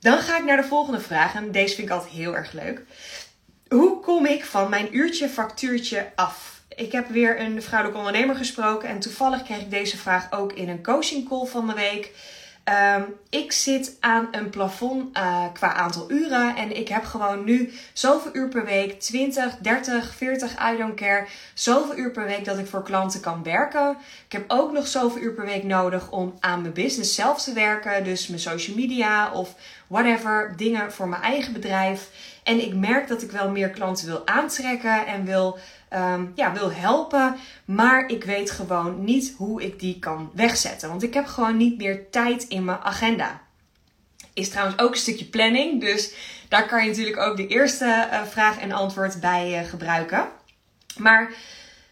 Dan 0.00 0.18
ga 0.18 0.38
ik 0.38 0.44
naar 0.44 0.56
de 0.56 0.68
volgende 0.68 1.00
vraag 1.00 1.34
en 1.34 1.52
deze 1.52 1.74
vind 1.74 1.88
ik 1.88 1.94
altijd 1.94 2.12
heel 2.12 2.36
erg 2.36 2.52
leuk. 2.52 2.82
Hoe 3.68 4.00
kom 4.00 4.26
ik 4.26 4.44
van 4.44 4.70
mijn 4.70 4.96
uurtje 4.96 5.28
factuurtje 5.28 6.12
af? 6.14 6.57
Ik 6.76 6.92
heb 6.92 7.08
weer 7.08 7.40
een 7.40 7.62
vrouwelijke 7.62 7.98
ondernemer 7.98 8.36
gesproken 8.36 8.88
en 8.88 8.98
toevallig 8.98 9.42
kreeg 9.42 9.60
ik 9.60 9.70
deze 9.70 9.96
vraag 9.96 10.32
ook 10.32 10.52
in 10.52 10.68
een 10.68 10.82
coaching 10.82 11.28
call 11.28 11.46
van 11.46 11.66
de 11.66 11.74
week. 11.74 12.12
Um, 12.96 13.14
ik 13.30 13.52
zit 13.52 13.96
aan 14.00 14.28
een 14.30 14.50
plafond 14.50 15.16
uh, 15.16 15.44
qua 15.52 15.72
aantal 15.74 16.10
uren 16.10 16.56
en 16.56 16.76
ik 16.76 16.88
heb 16.88 17.04
gewoon 17.04 17.44
nu 17.44 17.72
zoveel 17.92 18.30
uur 18.34 18.48
per 18.48 18.64
week, 18.64 19.00
20, 19.00 19.56
30, 19.56 20.14
40, 20.14 20.72
I 20.72 20.76
don't 20.76 20.94
care, 20.94 21.26
zoveel 21.54 21.96
uur 21.96 22.10
per 22.10 22.24
week 22.24 22.44
dat 22.44 22.58
ik 22.58 22.66
voor 22.66 22.82
klanten 22.82 23.20
kan 23.20 23.42
werken. 23.42 23.96
Ik 24.26 24.32
heb 24.32 24.44
ook 24.48 24.72
nog 24.72 24.86
zoveel 24.86 25.22
uur 25.22 25.32
per 25.32 25.44
week 25.44 25.64
nodig 25.64 26.10
om 26.10 26.34
aan 26.40 26.60
mijn 26.60 26.72
business 26.72 27.14
zelf 27.14 27.42
te 27.42 27.52
werken, 27.52 28.04
dus 28.04 28.26
mijn 28.26 28.40
social 28.40 28.76
media 28.76 29.32
of 29.32 29.54
whatever, 29.86 30.54
dingen 30.56 30.92
voor 30.92 31.08
mijn 31.08 31.22
eigen 31.22 31.52
bedrijf. 31.52 32.08
En 32.42 32.62
ik 32.62 32.74
merk 32.74 33.08
dat 33.08 33.22
ik 33.22 33.30
wel 33.30 33.50
meer 33.50 33.70
klanten 33.70 34.06
wil 34.06 34.26
aantrekken 34.26 35.06
en 35.06 35.24
wil 35.24 35.58
um, 35.94 36.32
ja, 36.34 36.52
wil 36.52 36.72
helpen. 36.72 37.36
Maar 37.64 38.08
ik 38.08 38.24
weet 38.24 38.50
gewoon 38.50 39.04
niet 39.04 39.34
hoe 39.36 39.62
ik 39.62 39.80
die 39.80 39.98
kan 39.98 40.30
wegzetten. 40.34 40.88
Want 40.88 41.02
ik 41.02 41.14
heb 41.14 41.26
gewoon 41.26 41.56
niet 41.56 41.78
meer 41.78 42.10
tijd 42.10 42.42
in 42.48 42.64
mijn 42.64 42.78
agenda. 42.78 43.40
Is 44.32 44.48
trouwens 44.48 44.78
ook 44.78 44.90
een 44.90 44.96
stukje 45.00 45.24
planning. 45.24 45.80
Dus 45.80 46.12
daar 46.48 46.66
kan 46.66 46.82
je 46.82 46.88
natuurlijk 46.88 47.18
ook 47.18 47.36
de 47.36 47.46
eerste 47.46 48.08
uh, 48.12 48.22
vraag 48.22 48.58
en 48.58 48.72
antwoord 48.72 49.20
bij 49.20 49.60
uh, 49.62 49.68
gebruiken. 49.68 50.28
Maar 50.96 51.32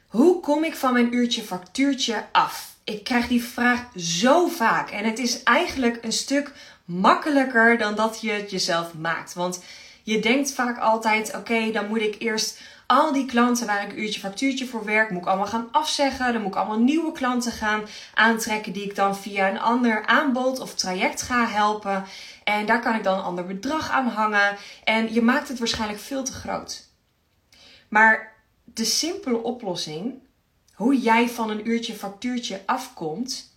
hoe 0.07 0.41
kom 0.41 0.65
ik 0.65 0.77
van 0.77 0.93
mijn 0.93 1.15
uurtje 1.15 1.43
factuurtje 1.43 2.25
af? 2.33 2.75
Ik 2.85 3.05
krijg 3.05 3.29
die 3.29 3.45
vraag 3.45 3.81
zo 3.97 4.47
vaak. 4.47 4.91
En 4.91 5.05
het 5.05 5.19
is 5.19 5.43
eigenlijk 5.43 5.99
een 6.05 6.13
stuk 6.13 6.53
makkelijker 6.85 7.79
dan 7.79 7.95
dat 7.95 8.21
je 8.21 8.31
het 8.31 8.51
jezelf 8.51 8.95
maakt. 8.95 9.35
Want 9.35 9.61
Je 10.09 10.21
denkt 10.21 10.53
vaak 10.53 10.79
altijd: 10.79 11.35
oké, 11.35 11.71
dan 11.73 11.87
moet 11.87 12.01
ik 12.01 12.17
eerst 12.19 12.61
al 12.87 13.13
die 13.13 13.27
klanten 13.27 13.67
waar 13.67 13.85
ik 13.85 13.97
uurtje 13.97 14.21
factuurtje 14.21 14.67
voor 14.67 14.85
werk, 14.85 15.11
moet 15.11 15.23
ik 15.23 15.29
allemaal 15.29 15.47
gaan 15.47 15.69
afzeggen. 15.71 16.33
Dan 16.33 16.43
moet 16.43 16.51
ik 16.51 16.59
allemaal 16.59 16.79
nieuwe 16.79 17.13
klanten 17.13 17.53
gaan 17.53 17.83
aantrekken 18.15 18.73
die 18.73 18.85
ik 18.85 18.95
dan 18.95 19.17
via 19.17 19.51
een 19.51 19.61
ander 19.61 20.07
aanbod 20.07 20.61
of 20.61 20.75
traject 20.75 21.23
ga 21.23 21.47
helpen. 21.47 22.05
En 22.45 22.67
daar 22.67 22.81
kan 22.81 22.95
ik 22.95 23.05
dan 23.05 23.19
een 23.19 23.25
ander 23.25 23.47
bedrag 23.47 23.91
aan 23.91 24.09
hangen. 24.09 24.57
En 24.85 25.13
je 25.15 25.23
maakt 25.23 25.49
het 25.49 25.59
waarschijnlijk 25.59 26.01
veel 26.01 26.25
te 26.25 26.33
groot. 26.33 26.89
Maar 27.89 28.35
de 28.65 28.85
simpele 28.85 29.43
oplossing, 29.43 30.15
hoe 30.75 31.01
jij 31.01 31.29
van 31.29 31.51
een 31.51 31.69
uurtje 31.69 31.95
factuurtje 31.95 32.63
afkomt, 32.67 33.57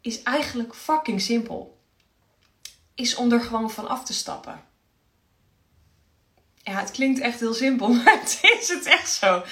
is 0.00 0.22
eigenlijk 0.22 0.74
fucking 0.74 1.20
simpel. 1.20 1.78
Is 2.94 3.14
om 3.14 3.32
er 3.32 3.40
gewoon 3.40 3.70
van 3.70 3.88
af 3.88 4.04
te 4.04 4.12
stappen. 4.12 4.64
Ja, 6.68 6.80
het 6.80 6.90
klinkt 6.90 7.20
echt 7.20 7.40
heel 7.40 7.54
simpel, 7.54 7.88
maar 7.94 8.18
het 8.20 8.38
is 8.42 8.68
het 8.68 8.86
echt 8.86 9.12
zo. 9.12 9.42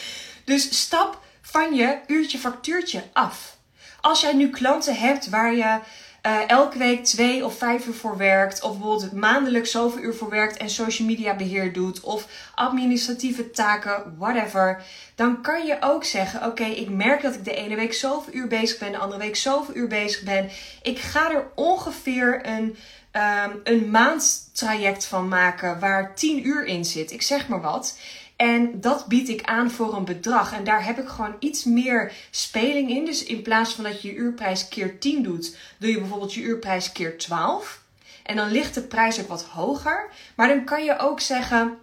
Dus 0.44 0.80
stap 0.80 1.22
van 1.40 1.74
je 1.74 1.98
uurtje 2.06 2.38
factuurtje 2.38 3.02
af. 3.12 3.56
Als 4.00 4.20
jij 4.20 4.32
nu 4.32 4.50
klanten 4.50 4.96
hebt 4.96 5.28
waar 5.28 5.54
je 5.54 5.78
uh, 6.26 6.48
elke 6.48 6.78
week 6.78 7.04
twee 7.04 7.44
of 7.44 7.58
vijf 7.58 7.86
uur 7.86 7.94
voor 7.94 8.16
werkt, 8.16 8.62
of 8.62 8.78
bijvoorbeeld 8.78 9.12
maandelijk 9.12 9.66
zoveel 9.66 10.02
uur 10.02 10.14
voor 10.14 10.30
werkt 10.30 10.56
en 10.56 10.70
social 10.70 11.08
media 11.08 11.36
beheer 11.36 11.72
doet, 11.72 12.00
of 12.00 12.26
administratieve 12.54 13.50
taken, 13.50 14.14
whatever, 14.18 14.82
dan 15.14 15.42
kan 15.42 15.66
je 15.66 15.76
ook 15.80 16.04
zeggen: 16.04 16.46
Oké, 16.46 16.64
ik 16.64 16.88
merk 16.88 17.22
dat 17.22 17.34
ik 17.34 17.44
de 17.44 17.54
ene 17.54 17.74
week 17.76 17.94
zoveel 17.94 18.34
uur 18.34 18.48
bezig 18.48 18.78
ben, 18.78 18.92
de 18.92 18.98
andere 18.98 19.20
week 19.20 19.36
zoveel 19.36 19.74
uur 19.74 19.88
bezig 19.88 20.22
ben. 20.22 20.50
Ik 20.82 20.98
ga 20.98 21.30
er 21.30 21.46
ongeveer 21.54 22.46
een 22.46 22.76
um, 23.16 23.60
een 23.64 23.90
maandtraject 23.90 25.04
van 25.06 25.28
maken 25.28 25.80
waar 25.80 26.14
10 26.14 26.46
uur 26.46 26.64
in 26.64 26.84
zit. 26.84 27.12
Ik 27.12 27.22
zeg 27.22 27.48
maar 27.48 27.60
wat. 27.60 27.98
En 28.36 28.80
dat 28.80 29.06
bied 29.06 29.28
ik 29.28 29.42
aan 29.42 29.70
voor 29.70 29.96
een 29.96 30.04
bedrag. 30.04 30.52
En 30.52 30.64
daar 30.64 30.84
heb 30.84 30.98
ik 30.98 31.08
gewoon 31.08 31.36
iets 31.38 31.64
meer 31.64 32.12
speling 32.30 32.90
in. 32.90 33.04
Dus 33.04 33.24
in 33.24 33.42
plaats 33.42 33.74
van 33.74 33.84
dat 33.84 34.02
je 34.02 34.08
je 34.08 34.14
uurprijs 34.14 34.68
keer 34.68 34.98
10 34.98 35.22
doet, 35.22 35.56
doe 35.78 35.90
je 35.90 35.98
bijvoorbeeld 35.98 36.34
je 36.34 36.40
uurprijs 36.40 36.92
keer 36.92 37.18
12. 37.18 37.82
En 38.22 38.36
dan 38.36 38.50
ligt 38.50 38.74
de 38.74 38.82
prijs 38.82 39.20
ook 39.20 39.28
wat 39.28 39.42
hoger. 39.44 40.08
Maar 40.34 40.48
dan 40.48 40.64
kan 40.64 40.84
je 40.84 40.98
ook 40.98 41.20
zeggen: 41.20 41.78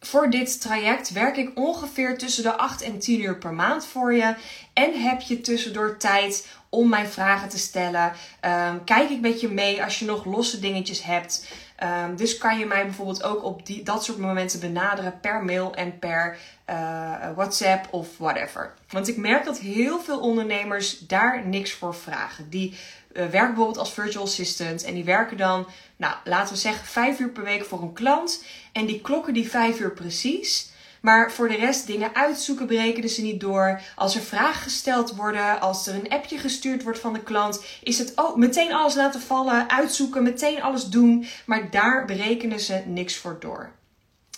voor 0.00 0.30
dit 0.30 0.60
traject 0.60 1.12
werk 1.12 1.36
ik 1.36 1.50
ongeveer 1.54 2.18
tussen 2.18 2.42
de 2.42 2.56
8 2.56 2.82
en 2.82 2.98
10 2.98 3.22
uur 3.22 3.38
per 3.38 3.52
maand 3.52 3.86
voor 3.86 4.14
je. 4.14 4.34
En 4.72 5.02
heb 5.02 5.20
je 5.20 5.40
tussendoor 5.40 5.96
tijd 5.96 6.46
om 6.70 6.88
mij 6.88 7.06
vragen 7.06 7.48
te 7.48 7.58
stellen. 7.58 8.12
Ehm, 8.40 8.84
kijk 8.84 9.10
ik 9.10 9.20
met 9.20 9.40
je 9.40 9.48
mee 9.48 9.84
als 9.84 9.98
je 9.98 10.04
nog 10.04 10.24
losse 10.24 10.60
dingetjes 10.60 11.02
hebt. 11.02 11.48
Um, 11.84 12.16
dus 12.16 12.38
kan 12.38 12.58
je 12.58 12.66
mij 12.66 12.84
bijvoorbeeld 12.84 13.22
ook 13.22 13.44
op 13.44 13.66
die, 13.66 13.82
dat 13.82 14.04
soort 14.04 14.18
momenten 14.18 14.60
benaderen 14.60 15.20
per 15.20 15.44
mail 15.44 15.74
en 15.74 15.98
per 15.98 16.38
uh, 16.70 17.30
WhatsApp 17.34 17.86
of 17.90 18.18
whatever. 18.18 18.74
Want 18.88 19.08
ik 19.08 19.16
merk 19.16 19.44
dat 19.44 19.58
heel 19.58 20.00
veel 20.00 20.20
ondernemers 20.20 20.98
daar 20.98 21.46
niks 21.46 21.72
voor 21.72 21.94
vragen. 21.94 22.50
Die 22.50 22.70
uh, 22.70 22.76
werken 23.12 23.46
bijvoorbeeld 23.46 23.78
als 23.78 23.92
virtual 23.92 24.24
assistant 24.24 24.84
en 24.84 24.94
die 24.94 25.04
werken 25.04 25.36
dan, 25.36 25.66
nou 25.96 26.14
laten 26.24 26.54
we 26.54 26.60
zeggen, 26.60 26.86
vijf 26.86 27.18
uur 27.18 27.30
per 27.30 27.44
week 27.44 27.64
voor 27.64 27.82
een 27.82 27.92
klant. 27.92 28.44
En 28.72 28.86
die 28.86 29.00
klokken 29.00 29.34
die 29.34 29.50
vijf 29.50 29.80
uur 29.80 29.92
precies. 29.92 30.69
Maar 31.00 31.32
voor 31.32 31.48
de 31.48 31.56
rest 31.56 31.86
dingen 31.86 32.14
uitzoeken 32.14 32.66
berekenen 32.66 33.10
ze 33.10 33.22
niet 33.22 33.40
door. 33.40 33.80
Als 33.96 34.14
er 34.14 34.20
vragen 34.20 34.62
gesteld 34.62 35.14
worden, 35.14 35.60
als 35.60 35.86
er 35.86 35.94
een 35.94 36.08
appje 36.08 36.38
gestuurd 36.38 36.82
wordt 36.82 36.98
van 36.98 37.12
de 37.12 37.22
klant, 37.22 37.64
is 37.82 37.98
het 37.98 38.12
ook 38.14 38.36
meteen 38.36 38.72
alles 38.72 38.94
laten 38.94 39.20
vallen, 39.20 39.70
uitzoeken, 39.70 40.22
meteen 40.22 40.62
alles 40.62 40.84
doen. 40.84 41.26
Maar 41.46 41.70
daar 41.70 42.04
berekenen 42.04 42.60
ze 42.60 42.82
niks 42.86 43.16
voor 43.16 43.36
door. 43.40 43.72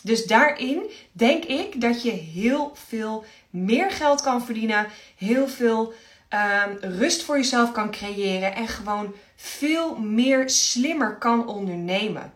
Dus 0.02 0.26
daarin 0.26 0.90
denk 1.12 1.44
ik 1.44 1.80
dat 1.80 2.02
je 2.02 2.10
heel 2.10 2.72
veel 2.88 3.24
meer 3.50 3.90
geld 3.90 4.20
kan 4.20 4.44
verdienen, 4.44 4.86
heel 5.16 5.48
veel 5.48 5.92
um, 6.30 6.78
rust 6.98 7.22
voor 7.22 7.36
jezelf 7.36 7.72
kan 7.72 7.90
creëren 7.90 8.54
en 8.54 8.68
gewoon 8.68 9.14
veel 9.36 9.96
meer 9.96 10.50
slimmer 10.50 11.16
kan 11.18 11.48
ondernemen. 11.48 12.32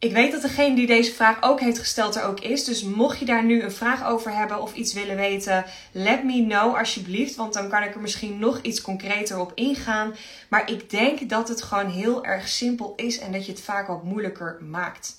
Ik 0.00 0.12
weet 0.12 0.32
dat 0.32 0.42
degene 0.42 0.74
die 0.74 0.86
deze 0.86 1.12
vraag 1.12 1.42
ook 1.42 1.60
heeft 1.60 1.78
gesteld 1.78 2.16
er 2.16 2.22
ook 2.22 2.40
is. 2.40 2.64
Dus 2.64 2.82
mocht 2.82 3.18
je 3.18 3.24
daar 3.24 3.44
nu 3.44 3.62
een 3.62 3.72
vraag 3.72 4.04
over 4.04 4.34
hebben 4.34 4.62
of 4.62 4.74
iets 4.74 4.92
willen 4.92 5.16
weten, 5.16 5.64
let 5.92 6.24
me 6.24 6.44
know 6.46 6.76
alsjeblieft. 6.76 7.36
Want 7.36 7.52
dan 7.52 7.68
kan 7.68 7.82
ik 7.82 7.94
er 7.94 8.00
misschien 8.00 8.38
nog 8.38 8.60
iets 8.62 8.80
concreter 8.80 9.38
op 9.38 9.52
ingaan. 9.54 10.14
Maar 10.48 10.70
ik 10.70 10.90
denk 10.90 11.28
dat 11.28 11.48
het 11.48 11.62
gewoon 11.62 11.90
heel 11.90 12.24
erg 12.24 12.48
simpel 12.48 12.92
is 12.96 13.18
en 13.18 13.32
dat 13.32 13.46
je 13.46 13.52
het 13.52 13.60
vaak 13.60 13.88
ook 13.88 14.02
moeilijker 14.02 14.58
maakt. 14.60 15.18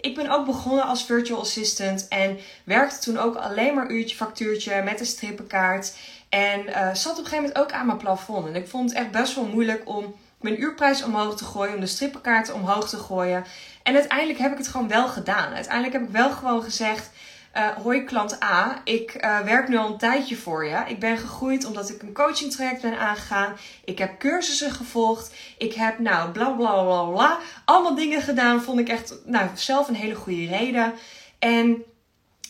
Ik 0.00 0.14
ben 0.14 0.30
ook 0.30 0.46
begonnen 0.46 0.84
als 0.84 1.04
virtual 1.04 1.40
assistant 1.40 2.08
en 2.08 2.38
werkte 2.64 2.98
toen 2.98 3.18
ook 3.18 3.36
alleen 3.36 3.74
maar 3.74 3.90
uurtje 3.90 4.16
factuurtje 4.16 4.82
met 4.82 5.00
een 5.00 5.06
strippenkaart. 5.06 5.96
En 6.28 6.60
uh, 6.60 6.94
zat 6.94 7.12
op 7.12 7.18
een 7.18 7.24
gegeven 7.24 7.36
moment 7.36 7.58
ook 7.58 7.72
aan 7.72 7.86
mijn 7.86 7.98
plafond. 7.98 8.46
En 8.46 8.54
ik 8.54 8.68
vond 8.68 8.90
het 8.90 8.98
echt 8.98 9.10
best 9.10 9.34
wel 9.34 9.46
moeilijk 9.46 9.82
om 9.84 10.14
mijn 10.44 10.62
uurprijs 10.62 11.02
omhoog 11.02 11.36
te 11.36 11.44
gooien, 11.44 11.74
om 11.74 11.80
de 11.80 11.86
strippenkaarten 11.86 12.54
omhoog 12.54 12.88
te 12.88 12.96
gooien. 12.96 13.44
En 13.82 13.94
uiteindelijk 13.94 14.38
heb 14.38 14.52
ik 14.52 14.58
het 14.58 14.68
gewoon 14.68 14.88
wel 14.88 15.08
gedaan. 15.08 15.54
Uiteindelijk 15.54 15.92
heb 15.92 16.02
ik 16.02 16.08
wel 16.08 16.30
gewoon 16.30 16.62
gezegd: 16.62 17.10
uh, 17.56 17.68
Hoi 17.68 18.04
klant 18.04 18.42
A, 18.42 18.80
ik 18.84 19.24
uh, 19.24 19.40
werk 19.40 19.68
nu 19.68 19.76
al 19.76 19.90
een 19.90 19.98
tijdje 19.98 20.36
voor 20.36 20.66
je. 20.66 20.82
Ik 20.86 21.00
ben 21.00 21.18
gegroeid 21.18 21.64
omdat 21.64 21.90
ik 21.90 22.02
een 22.02 22.12
coaching 22.12 22.52
traject 22.52 22.82
ben 22.82 22.98
aangegaan. 22.98 23.56
Ik 23.84 23.98
heb 23.98 24.18
cursussen 24.18 24.70
gevolgd. 24.70 25.34
Ik 25.58 25.74
heb 25.74 25.98
nou 25.98 26.30
bla 26.30 26.50
bla 26.50 26.82
bla 26.82 27.04
bla. 27.04 27.38
Allemaal 27.64 27.94
dingen 27.94 28.22
gedaan. 28.22 28.62
Vond 28.62 28.78
ik 28.78 28.88
echt 28.88 29.14
nou, 29.24 29.48
zelf 29.54 29.88
een 29.88 29.94
hele 29.94 30.14
goede 30.14 30.46
reden. 30.46 30.92
En 31.38 31.82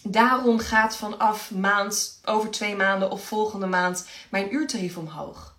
daarom 0.02 0.58
gaat 0.58 0.96
vanaf 0.96 1.50
maand, 1.50 2.20
over 2.24 2.50
twee 2.50 2.76
maanden 2.76 3.10
of 3.10 3.24
volgende 3.24 3.66
maand 3.66 4.08
mijn 4.30 4.54
uurtarief 4.54 4.96
omhoog. 4.96 5.53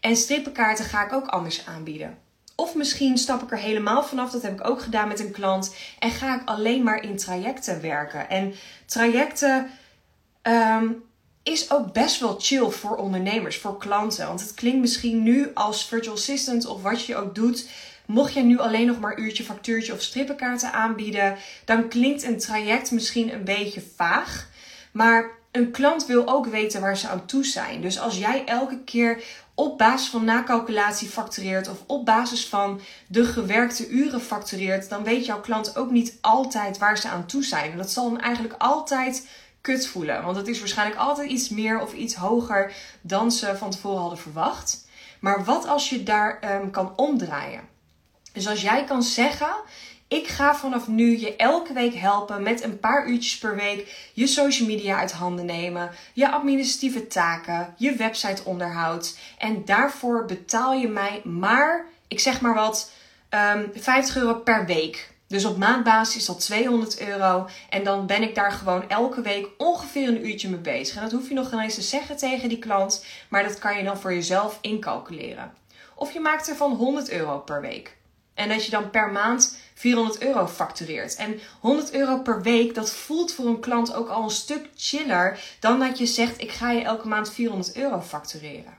En 0.00 0.16
strippenkaarten 0.16 0.84
ga 0.84 1.04
ik 1.04 1.12
ook 1.12 1.26
anders 1.26 1.66
aanbieden. 1.66 2.18
Of 2.54 2.74
misschien 2.74 3.18
stap 3.18 3.42
ik 3.42 3.50
er 3.50 3.58
helemaal 3.58 4.02
vanaf. 4.02 4.30
Dat 4.30 4.42
heb 4.42 4.52
ik 4.52 4.68
ook 4.68 4.82
gedaan 4.82 5.08
met 5.08 5.20
een 5.20 5.30
klant. 5.30 5.74
En 5.98 6.10
ga 6.10 6.40
ik 6.40 6.42
alleen 6.44 6.82
maar 6.82 7.02
in 7.02 7.16
trajecten 7.16 7.80
werken. 7.80 8.28
En 8.28 8.54
trajecten 8.86 9.70
um, 10.42 11.02
is 11.42 11.70
ook 11.70 11.92
best 11.92 12.20
wel 12.20 12.36
chill 12.38 12.70
voor 12.70 12.96
ondernemers, 12.96 13.58
voor 13.58 13.78
klanten. 13.78 14.26
Want 14.26 14.40
het 14.40 14.54
klinkt 14.54 14.80
misschien 14.80 15.22
nu 15.22 15.50
als 15.54 15.86
virtual 15.86 16.14
assistant 16.14 16.66
of 16.66 16.82
wat 16.82 17.04
je 17.04 17.16
ook 17.16 17.34
doet. 17.34 17.68
Mocht 18.06 18.34
je 18.34 18.42
nu 18.42 18.58
alleen 18.58 18.86
nog 18.86 19.00
maar 19.00 19.18
uurtje, 19.18 19.44
factuurtje 19.44 19.92
of 19.92 20.00
strippenkaarten 20.00 20.72
aanbieden, 20.72 21.36
dan 21.64 21.88
klinkt 21.88 22.22
een 22.22 22.38
traject 22.38 22.90
misschien 22.90 23.32
een 23.32 23.44
beetje 23.44 23.82
vaag. 23.96 24.48
Maar 24.92 25.30
een 25.50 25.70
klant 25.70 26.06
wil 26.06 26.28
ook 26.28 26.46
weten 26.46 26.80
waar 26.80 26.96
ze 26.96 27.08
aan 27.08 27.26
toe 27.26 27.44
zijn. 27.44 27.80
Dus 27.80 28.00
als 28.00 28.18
jij 28.18 28.44
elke 28.44 28.84
keer 28.84 29.22
op 29.60 29.78
basis 29.78 30.08
van 30.08 30.24
nakalculatie 30.24 31.08
factureert 31.08 31.68
of 31.68 31.82
op 31.86 32.04
basis 32.04 32.46
van 32.46 32.80
de 33.06 33.24
gewerkte 33.24 33.88
uren 33.88 34.20
factureert, 34.20 34.88
dan 34.88 35.04
weet 35.04 35.26
jouw 35.26 35.40
klant 35.40 35.76
ook 35.76 35.90
niet 35.90 36.18
altijd 36.20 36.78
waar 36.78 36.98
ze 36.98 37.08
aan 37.08 37.26
toe 37.26 37.44
zijn. 37.44 37.76
Dat 37.76 37.90
zal 37.90 38.10
hem 38.10 38.20
eigenlijk 38.20 38.54
altijd 38.58 39.28
kut 39.60 39.86
voelen, 39.86 40.24
want 40.24 40.36
het 40.36 40.48
is 40.48 40.58
waarschijnlijk 40.58 41.00
altijd 41.00 41.30
iets 41.30 41.48
meer 41.48 41.80
of 41.80 41.92
iets 41.92 42.14
hoger 42.14 42.72
dan 43.00 43.32
ze 43.32 43.56
van 43.56 43.70
tevoren 43.70 44.00
hadden 44.00 44.18
verwacht. 44.18 44.88
Maar 45.20 45.44
wat 45.44 45.66
als 45.66 45.90
je 45.90 46.02
daar 46.02 46.60
um, 46.60 46.70
kan 46.70 46.92
omdraaien? 46.96 47.68
Dus 48.32 48.48
als 48.48 48.62
jij 48.62 48.84
kan 48.84 49.02
zeggen: 49.02 49.54
ik 50.10 50.26
ga 50.28 50.54
vanaf 50.54 50.88
nu 50.88 51.18
je 51.18 51.36
elke 51.36 51.72
week 51.72 51.94
helpen 51.94 52.42
met 52.42 52.62
een 52.62 52.78
paar 52.78 53.08
uurtjes 53.08 53.38
per 53.38 53.56
week 53.56 54.10
je 54.12 54.26
social 54.26 54.68
media 54.68 54.98
uit 54.98 55.12
handen 55.12 55.46
nemen, 55.46 55.90
je 56.12 56.30
administratieve 56.30 57.06
taken, 57.06 57.74
je 57.76 57.94
website 57.94 58.44
onderhoud. 58.44 59.18
En 59.38 59.64
daarvoor 59.64 60.24
betaal 60.24 60.72
je 60.72 60.88
mij 60.88 61.20
maar, 61.24 61.86
ik 62.08 62.20
zeg 62.20 62.40
maar 62.40 62.54
wat, 62.54 62.92
um, 63.30 63.38
ehm, 63.38 63.64
50 63.74 64.16
euro 64.16 64.34
per 64.34 64.66
week. 64.66 65.10
Dus 65.26 65.44
op 65.44 65.56
maandbasis 65.56 66.16
is 66.16 66.26
dat 66.26 66.40
200 66.40 67.00
euro. 67.00 67.48
En 67.68 67.84
dan 67.84 68.06
ben 68.06 68.22
ik 68.22 68.34
daar 68.34 68.52
gewoon 68.52 68.88
elke 68.88 69.20
week 69.20 69.48
ongeveer 69.58 70.08
een 70.08 70.26
uurtje 70.26 70.48
mee 70.48 70.60
bezig. 70.60 70.96
En 70.96 71.02
dat 71.02 71.12
hoef 71.12 71.28
je 71.28 71.34
nog 71.34 71.48
geen 71.48 71.60
eens 71.60 71.74
te 71.74 71.82
zeggen 71.82 72.16
tegen 72.16 72.48
die 72.48 72.58
klant. 72.58 73.04
Maar 73.28 73.42
dat 73.42 73.58
kan 73.58 73.76
je 73.76 73.84
dan 73.84 73.98
voor 73.98 74.14
jezelf 74.14 74.58
incalculeren. 74.60 75.52
Of 75.94 76.12
je 76.12 76.20
maakt 76.20 76.48
er 76.48 76.56
van 76.56 76.72
100 76.72 77.10
euro 77.10 77.38
per 77.38 77.60
week. 77.60 77.98
En 78.40 78.48
dat 78.48 78.64
je 78.64 78.70
dan 78.70 78.90
per 78.90 79.10
maand 79.10 79.56
400 79.74 80.22
euro 80.22 80.46
factureert. 80.46 81.16
En 81.16 81.40
100 81.60 81.92
euro 81.92 82.18
per 82.18 82.42
week, 82.42 82.74
dat 82.74 82.92
voelt 82.92 83.32
voor 83.32 83.46
een 83.46 83.60
klant 83.60 83.94
ook 83.94 84.08
al 84.08 84.22
een 84.22 84.30
stuk 84.30 84.68
chiller 84.76 85.40
dan 85.60 85.78
dat 85.78 85.98
je 85.98 86.06
zegt: 86.06 86.40
ik 86.40 86.50
ga 86.50 86.70
je 86.70 86.82
elke 86.82 87.08
maand 87.08 87.32
400 87.32 87.76
euro 87.76 88.00
factureren. 88.00 88.78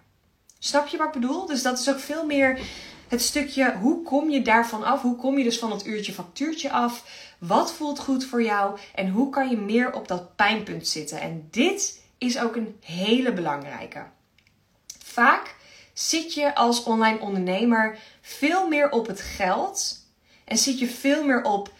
Snap 0.59 0.87
je 0.87 0.97
wat 0.97 1.07
ik 1.07 1.21
bedoel? 1.21 1.45
Dus 1.45 1.61
dat 1.61 1.79
is 1.79 1.89
ook 1.89 1.99
veel 1.99 2.25
meer 2.25 2.59
het 3.07 3.21
stukje 3.21 3.75
hoe 3.75 4.03
kom 4.03 4.29
je 4.29 4.41
daarvan 4.41 4.83
af? 4.83 5.01
Hoe 5.01 5.15
kom 5.15 5.37
je 5.37 5.43
dus 5.43 5.59
van 5.59 5.71
het 5.71 5.85
uurtje 5.85 6.13
factuurtje 6.13 6.71
af? 6.71 7.03
Wat 7.37 7.73
voelt 7.73 7.99
goed 7.99 8.25
voor 8.25 8.43
jou? 8.43 8.79
En 8.95 9.09
hoe 9.09 9.29
kan 9.29 9.49
je 9.49 9.57
meer 9.57 9.93
op 9.93 10.07
dat 10.07 10.35
pijnpunt 10.35 10.87
zitten? 10.87 11.21
En 11.21 11.47
dit 11.51 12.01
is 12.17 12.39
ook 12.39 12.55
een 12.55 12.75
hele 12.81 13.33
belangrijke. 13.33 14.05
Vaak 15.03 15.55
zit 15.93 16.33
je 16.33 16.55
als 16.55 16.83
online 16.83 17.19
ondernemer 17.19 17.97
veel 18.37 18.67
meer 18.67 18.89
op 18.89 19.07
het 19.07 19.21
geld 19.21 19.99
En 20.45 20.57
zit 20.57 20.79
je 20.79 20.87
veel 20.87 21.25
meer 21.25 21.43
op, 21.43 21.71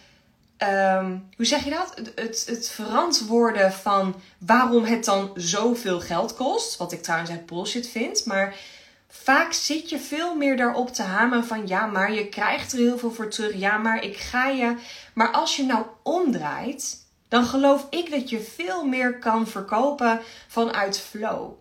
ehm, 0.56 1.18
hoe 1.36 1.46
zeg 1.46 1.64
je 1.64 1.70
dat? 1.70 1.92
Het, 1.94 2.12
het, 2.14 2.46
het, 2.46 2.70
verantwoorden 2.70 3.72
van 3.72 4.14
waarom 4.38 4.84
het 4.84 5.04
dan 5.04 5.30
zoveel 5.34 6.00
geld 6.00 6.34
kost. 6.34 6.76
Wat 6.76 6.92
ik 6.92 7.02
trouwens 7.02 7.30
echt 7.30 7.46
bullshit 7.46 7.88
vind. 7.88 8.26
Maar 8.26 8.56
vaak 9.08 9.52
zit 9.52 9.90
je 9.90 9.98
veel 9.98 10.34
meer 10.34 10.56
daarop 10.56 10.94
te 10.94 11.02
hamen 11.02 11.44
van 11.44 11.66
ja, 11.66 11.86
maar 11.86 12.12
je 12.12 12.28
krijgt 12.28 12.72
er 12.72 12.78
heel 12.78 12.98
veel 12.98 13.12
voor 13.12 13.28
terug. 13.28 13.54
Ja, 13.54 13.78
maar 13.78 14.04
ik 14.04 14.16
ga 14.16 14.48
je. 14.48 14.76
Maar 15.14 15.30
als 15.30 15.56
je 15.56 15.64
nou 15.64 15.86
omdraait, 16.02 16.96
dan 17.28 17.44
geloof 17.44 17.86
ik 17.90 18.10
dat 18.10 18.30
je 18.30 18.40
veel 18.40 18.84
meer 18.84 19.18
kan 19.18 19.46
verkopen 19.46 20.20
vanuit 20.48 21.00
flow. 21.00 21.52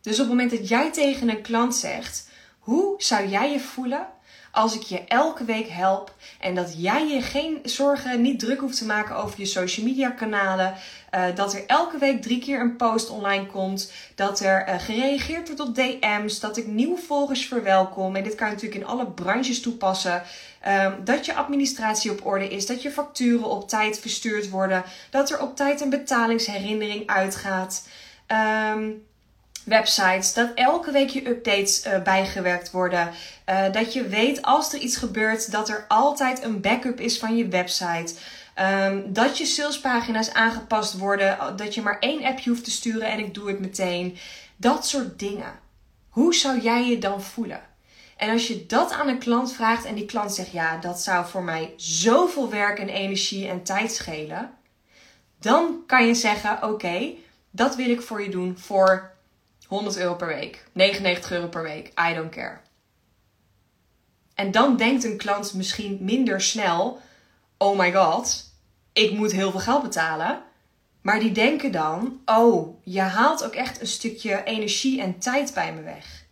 Dus 0.00 0.12
op 0.12 0.18
het 0.18 0.28
moment 0.28 0.50
dat 0.50 0.68
jij 0.68 0.92
tegen 0.92 1.28
een 1.28 1.42
klant 1.42 1.76
zegt: 1.76 2.23
hoe 2.64 2.94
zou 2.98 3.28
jij 3.28 3.50
je 3.50 3.60
voelen 3.60 4.06
als 4.50 4.74
ik 4.74 4.82
je 4.82 5.04
elke 5.04 5.44
week 5.44 5.68
help 5.68 6.14
en 6.40 6.54
dat 6.54 6.74
jij 6.76 7.06
je 7.08 7.22
geen 7.22 7.60
zorgen, 7.62 8.22
niet 8.22 8.38
druk 8.38 8.60
hoeft 8.60 8.78
te 8.78 8.86
maken 8.86 9.16
over 9.16 9.40
je 9.40 9.46
social 9.46 9.86
media 9.86 10.10
kanalen, 10.10 10.74
uh, 11.14 11.24
dat 11.34 11.54
er 11.54 11.66
elke 11.66 11.98
week 11.98 12.22
drie 12.22 12.38
keer 12.38 12.60
een 12.60 12.76
post 12.76 13.10
online 13.10 13.46
komt, 13.46 13.92
dat 14.14 14.40
er 14.40 14.68
uh, 14.68 14.74
gereageerd 14.78 15.46
wordt 15.46 15.60
op 15.60 15.74
DM's, 15.74 16.40
dat 16.40 16.56
ik 16.56 16.66
nieuwe 16.66 16.98
volgers 16.98 17.46
verwelkom 17.46 18.16
en 18.16 18.22
dit 18.22 18.34
kan 18.34 18.46
je 18.46 18.52
natuurlijk 18.52 18.80
in 18.80 18.88
alle 18.88 19.06
branches 19.06 19.60
toepassen. 19.60 20.22
Uh, 20.66 20.92
dat 21.04 21.26
je 21.26 21.34
administratie 21.34 22.10
op 22.10 22.26
orde 22.26 22.48
is, 22.48 22.66
dat 22.66 22.82
je 22.82 22.90
facturen 22.90 23.50
op 23.50 23.68
tijd 23.68 23.98
verstuurd 23.98 24.50
worden, 24.50 24.84
dat 25.10 25.30
er 25.30 25.40
op 25.40 25.56
tijd 25.56 25.80
een 25.80 25.90
betalingsherinnering 25.90 27.06
uitgaat. 27.06 27.88
Um, 28.72 29.04
websites. 29.64 30.34
Dat 30.34 30.50
elke 30.54 30.90
week 30.90 31.08
je 31.08 31.28
updates 31.28 31.86
uh, 31.86 32.02
bijgewerkt 32.02 32.70
worden. 32.70 33.10
Uh, 33.48 33.72
dat 33.72 33.92
je 33.92 34.08
weet 34.08 34.42
als 34.42 34.72
er 34.72 34.78
iets 34.78 34.96
gebeurt, 34.96 35.50
dat 35.50 35.68
er 35.68 35.84
altijd 35.88 36.42
een 36.42 36.60
backup 36.60 37.00
is 37.00 37.18
van 37.18 37.36
je 37.36 37.48
website. 37.48 38.14
Um, 38.60 39.12
dat 39.12 39.38
je 39.38 39.44
salespagina's 39.44 40.32
aangepast 40.32 40.98
worden. 40.98 41.56
Dat 41.56 41.74
je 41.74 41.82
maar 41.82 41.98
één 41.98 42.24
appje 42.24 42.50
hoeft 42.50 42.64
te 42.64 42.70
sturen 42.70 43.08
en 43.08 43.18
ik 43.18 43.34
doe 43.34 43.48
het 43.48 43.60
meteen. 43.60 44.16
Dat 44.56 44.86
soort 44.86 45.18
dingen. 45.18 45.52
Hoe 46.08 46.34
zou 46.34 46.60
jij 46.60 46.88
je 46.88 46.98
dan 46.98 47.22
voelen? 47.22 47.60
En 48.16 48.30
als 48.30 48.46
je 48.46 48.66
dat 48.66 48.92
aan 48.92 49.08
een 49.08 49.18
klant 49.18 49.52
vraagt 49.52 49.84
en 49.84 49.94
die 49.94 50.06
klant 50.06 50.32
zegt: 50.32 50.50
Ja, 50.50 50.76
dat 50.76 51.00
zou 51.00 51.26
voor 51.26 51.42
mij 51.42 51.74
zoveel 51.76 52.50
werk 52.50 52.78
en 52.78 52.88
energie 52.88 53.48
en 53.48 53.62
tijd 53.62 53.92
schelen. 53.92 54.50
Dan 55.40 55.82
kan 55.86 56.06
je 56.06 56.14
zeggen: 56.14 56.62
Oké, 56.62 57.10
dat 57.50 57.76
wil 57.76 57.90
ik 57.90 58.02
voor 58.02 58.22
je 58.22 58.30
doen 58.30 58.58
voor 58.58 59.13
100 59.74 59.96
euro 59.96 60.14
per 60.14 60.26
week, 60.26 60.64
99 60.72 61.30
euro 61.30 61.48
per 61.48 61.62
week, 61.62 61.92
I 62.10 62.14
don't 62.14 62.30
care. 62.30 62.58
En 64.34 64.50
dan 64.50 64.76
denkt 64.76 65.04
een 65.04 65.16
klant 65.16 65.54
misschien 65.54 65.98
minder 66.00 66.40
snel: 66.40 67.00
Oh 67.58 67.78
my 67.78 67.92
god, 67.92 68.52
ik 68.92 69.12
moet 69.12 69.32
heel 69.32 69.50
veel 69.50 69.60
geld 69.60 69.82
betalen. 69.82 70.42
Maar 71.00 71.20
die 71.20 71.32
denken 71.32 71.72
dan: 71.72 72.20
Oh, 72.24 72.82
je 72.84 73.00
haalt 73.00 73.44
ook 73.44 73.54
echt 73.54 73.80
een 73.80 73.86
stukje 73.86 74.44
energie 74.44 75.00
en 75.00 75.18
tijd 75.18 75.54
bij 75.54 75.74
me 75.74 75.82
weg. 75.82 76.24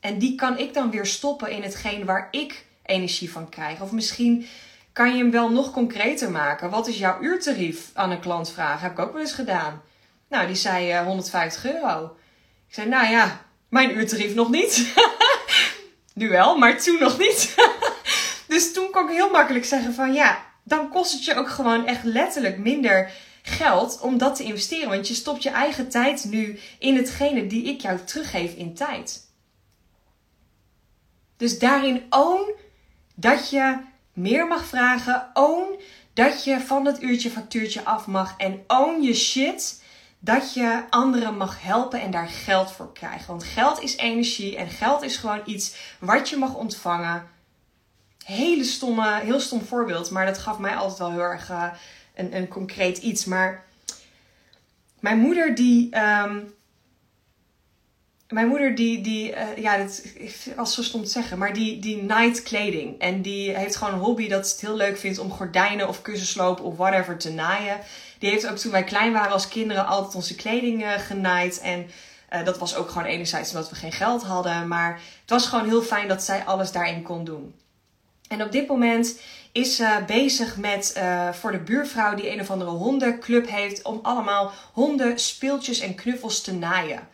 En 0.00 0.18
die 0.18 0.34
kan 0.34 0.58
ik 0.58 0.74
dan 0.74 0.90
weer 0.90 1.06
stoppen 1.06 1.50
in 1.50 1.62
hetgeen 1.62 2.04
waar 2.04 2.28
ik 2.30 2.66
energie 2.82 3.32
van 3.32 3.48
krijg. 3.48 3.80
Of 3.80 3.92
misschien 3.92 4.46
kan 4.92 5.12
je 5.12 5.18
hem 5.18 5.30
wel 5.30 5.50
nog 5.50 5.70
concreter 5.70 6.30
maken. 6.30 6.70
Wat 6.70 6.86
is 6.86 6.98
jouw 6.98 7.20
uurtarief 7.20 7.90
aan 7.94 8.10
een 8.10 8.20
klant 8.20 8.50
vragen? 8.50 8.80
Heb 8.80 8.92
ik 8.92 8.98
ook 8.98 9.12
wel 9.12 9.20
eens 9.20 9.32
gedaan. 9.32 9.82
Nou, 10.28 10.46
die 10.46 10.56
zei 10.56 11.04
150 11.04 11.64
eh, 11.64 11.74
euro. 11.74 12.16
Ik 12.68 12.74
zei, 12.74 12.88
nou 12.88 13.10
ja, 13.10 13.44
mijn 13.68 13.96
uurtarief 13.96 14.34
nog 14.34 14.50
niet. 14.50 14.94
nu 16.14 16.28
wel, 16.28 16.58
maar 16.58 16.82
toen 16.82 16.98
nog 16.98 17.18
niet. 17.18 17.54
dus 18.48 18.72
toen 18.72 18.90
kon 18.90 19.08
ik 19.08 19.14
heel 19.14 19.30
makkelijk 19.30 19.64
zeggen 19.64 19.94
van 19.94 20.12
ja, 20.12 20.44
dan 20.64 20.90
kost 20.90 21.12
het 21.12 21.24
je 21.24 21.34
ook 21.34 21.48
gewoon 21.48 21.86
echt 21.86 22.04
letterlijk 22.04 22.58
minder 22.58 23.12
geld 23.42 24.00
om 24.00 24.18
dat 24.18 24.36
te 24.36 24.42
investeren. 24.42 24.88
Want 24.88 25.08
je 25.08 25.14
stopt 25.14 25.42
je 25.42 25.50
eigen 25.50 25.88
tijd 25.88 26.24
nu 26.24 26.58
in 26.78 26.96
hetgene 26.96 27.46
die 27.46 27.64
ik 27.64 27.80
jou 27.80 27.98
teruggeef 28.04 28.54
in 28.54 28.74
tijd. 28.74 29.26
Dus 31.36 31.58
daarin 31.58 32.02
own 32.10 32.54
dat 33.14 33.50
je 33.50 33.76
meer 34.12 34.46
mag 34.46 34.64
vragen. 34.64 35.30
Own 35.34 35.80
dat 36.14 36.44
je 36.44 36.60
van 36.60 36.84
dat 36.84 37.02
uurtje 37.02 37.30
factuurtje 37.30 37.84
af 37.84 38.06
mag. 38.06 38.34
En 38.36 38.64
own 38.66 39.02
je 39.02 39.14
shit 39.14 39.82
dat 40.18 40.54
je 40.54 40.84
anderen 40.90 41.36
mag 41.36 41.62
helpen 41.62 42.00
en 42.00 42.10
daar 42.10 42.28
geld 42.28 42.72
voor 42.72 42.92
krijgen. 42.92 43.26
Want 43.26 43.44
geld 43.44 43.82
is 43.82 43.96
energie 43.96 44.56
en 44.56 44.68
geld 44.68 45.02
is 45.02 45.16
gewoon 45.16 45.42
iets 45.44 45.76
wat 45.98 46.28
je 46.28 46.36
mag 46.36 46.54
ontvangen. 46.54 47.28
Hele 48.24 48.64
stomme, 48.64 49.20
heel 49.20 49.40
stom 49.40 49.64
voorbeeld, 49.64 50.10
maar 50.10 50.26
dat 50.26 50.38
gaf 50.38 50.58
mij 50.58 50.76
altijd 50.76 50.98
wel 50.98 51.10
heel 51.10 51.20
erg 51.20 51.50
uh, 51.50 51.72
een, 52.14 52.36
een 52.36 52.48
concreet 52.48 52.98
iets. 52.98 53.24
Maar 53.24 53.64
mijn 55.00 55.18
moeder 55.18 55.54
die. 55.54 55.98
Um, 56.00 56.56
mijn 58.28 58.48
moeder 58.48 58.74
die, 58.74 59.00
die 59.00 59.30
uh, 59.30 59.56
ja, 59.56 59.76
dat 59.76 60.02
als 60.56 60.74
zo 60.74 60.82
stom 60.82 61.04
te 61.04 61.10
zeggen, 61.10 61.38
maar 61.38 61.52
die, 61.52 61.78
die 61.78 62.02
night 62.02 62.42
kleding. 62.42 62.98
En 62.98 63.22
die 63.22 63.56
heeft 63.56 63.76
gewoon 63.76 63.94
een 63.94 64.00
hobby 64.00 64.28
dat 64.28 64.46
ze 64.46 64.52
het 64.52 64.60
heel 64.60 64.76
leuk 64.76 64.98
vindt 64.98 65.18
om 65.18 65.30
gordijnen 65.30 65.88
of 65.88 66.02
kussensloop 66.02 66.60
of 66.60 66.76
whatever 66.76 67.18
te 67.18 67.32
naaien. 67.32 67.80
Die 68.18 68.30
heeft 68.30 68.48
ook 68.48 68.56
toen 68.56 68.72
wij 68.72 68.84
klein 68.84 69.12
waren 69.12 69.32
als 69.32 69.48
kinderen 69.48 69.86
altijd 69.86 70.14
onze 70.14 70.34
kleding 70.34 70.82
uh, 70.82 70.92
genaaid. 70.92 71.60
En 71.60 71.90
uh, 72.32 72.44
dat 72.44 72.58
was 72.58 72.76
ook 72.76 72.88
gewoon 72.88 73.06
enerzijds 73.06 73.50
omdat 73.50 73.70
we 73.70 73.76
geen 73.76 73.92
geld 73.92 74.22
hadden. 74.22 74.68
Maar 74.68 74.92
het 75.20 75.30
was 75.30 75.46
gewoon 75.46 75.68
heel 75.68 75.82
fijn 75.82 76.08
dat 76.08 76.22
zij 76.22 76.44
alles 76.44 76.72
daarin 76.72 77.02
kon 77.02 77.24
doen. 77.24 77.54
En 78.28 78.42
op 78.42 78.52
dit 78.52 78.68
moment 78.68 79.20
is 79.52 79.76
ze 79.76 80.02
bezig 80.06 80.56
met 80.56 81.02
voor 81.32 81.52
de 81.52 81.58
buurvrouw 81.58 82.14
die 82.14 82.30
een 82.32 82.40
of 82.40 82.50
andere 82.50 82.70
hondenclub 82.70 83.50
heeft. 83.50 83.82
Om 83.82 83.98
allemaal 84.02 84.52
honden, 84.72 85.18
speeltjes 85.18 85.80
en 85.80 85.94
knuffels 85.94 86.40
te 86.40 86.52
naaien. 86.52 87.08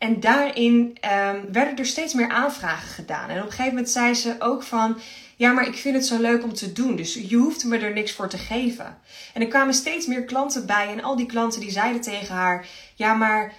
En 0.00 0.20
daarin 0.20 0.96
um, 1.04 1.52
werden 1.52 1.76
er 1.76 1.86
steeds 1.86 2.14
meer 2.14 2.28
aanvragen 2.28 2.88
gedaan. 2.88 3.28
En 3.28 3.38
op 3.38 3.44
een 3.44 3.50
gegeven 3.50 3.72
moment 3.72 3.90
zei 3.90 4.14
ze 4.14 4.36
ook 4.38 4.62
van 4.62 4.98
ja, 5.36 5.52
maar 5.52 5.66
ik 5.66 5.74
vind 5.74 5.94
het 5.94 6.06
zo 6.06 6.20
leuk 6.20 6.42
om 6.42 6.54
te 6.54 6.72
doen. 6.72 6.96
Dus 6.96 7.14
je 7.14 7.36
hoeft 7.36 7.64
me 7.64 7.78
er 7.78 7.92
niks 7.92 8.12
voor 8.12 8.28
te 8.28 8.38
geven. 8.38 8.98
En 9.34 9.42
er 9.42 9.48
kwamen 9.48 9.74
steeds 9.74 10.06
meer 10.06 10.24
klanten 10.24 10.66
bij. 10.66 10.88
En 10.88 11.02
al 11.02 11.16
die 11.16 11.26
klanten 11.26 11.60
die 11.60 11.70
zeiden 11.70 12.00
tegen 12.00 12.34
haar: 12.34 12.66
Ja, 12.94 13.14
maar 13.14 13.52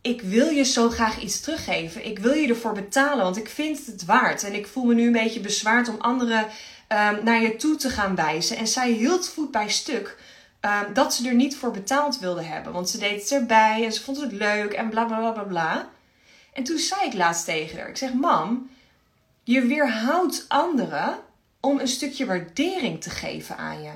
ik 0.00 0.22
wil 0.22 0.48
je 0.48 0.64
zo 0.64 0.90
graag 0.90 1.20
iets 1.20 1.40
teruggeven. 1.40 2.06
Ik 2.06 2.18
wil 2.18 2.32
je 2.32 2.48
ervoor 2.48 2.72
betalen, 2.72 3.24
want 3.24 3.36
ik 3.36 3.48
vind 3.48 3.86
het 3.86 4.04
waard. 4.04 4.44
En 4.44 4.54
ik 4.54 4.66
voel 4.66 4.84
me 4.84 4.94
nu 4.94 5.06
een 5.06 5.12
beetje 5.12 5.40
bezwaard 5.40 5.88
om 5.88 6.00
anderen 6.00 6.40
um, 6.40 7.24
naar 7.24 7.42
je 7.42 7.56
toe 7.56 7.76
te 7.76 7.90
gaan 7.90 8.14
wijzen. 8.14 8.56
En 8.56 8.66
zij 8.66 8.90
hield 8.90 9.28
voet 9.28 9.50
bij 9.50 9.68
stuk. 9.68 10.16
Um, 10.64 10.94
dat 10.94 11.14
ze 11.14 11.28
er 11.28 11.34
niet 11.34 11.56
voor 11.56 11.70
betaald 11.70 12.18
wilde 12.18 12.42
hebben. 12.42 12.72
Want 12.72 12.90
ze 12.90 12.98
deed 12.98 13.20
het 13.20 13.32
erbij 13.32 13.84
en 13.84 13.92
ze 13.92 14.02
vond 14.02 14.20
het 14.20 14.32
leuk 14.32 14.72
en 14.72 14.88
bla 14.88 15.04
bla 15.04 15.18
bla 15.18 15.30
bla 15.30 15.42
bla. 15.42 15.88
En 16.52 16.64
toen 16.64 16.78
zei 16.78 17.06
ik 17.06 17.14
laatst 17.14 17.44
tegen 17.44 17.78
haar: 17.78 17.88
Ik 17.88 17.96
zeg, 17.96 18.12
Mam, 18.12 18.70
je 19.42 19.60
weerhoudt 19.62 20.44
anderen 20.48 21.18
om 21.60 21.80
een 21.80 21.88
stukje 21.88 22.26
waardering 22.26 23.02
te 23.02 23.10
geven 23.10 23.56
aan 23.56 23.82
je. 23.82 23.90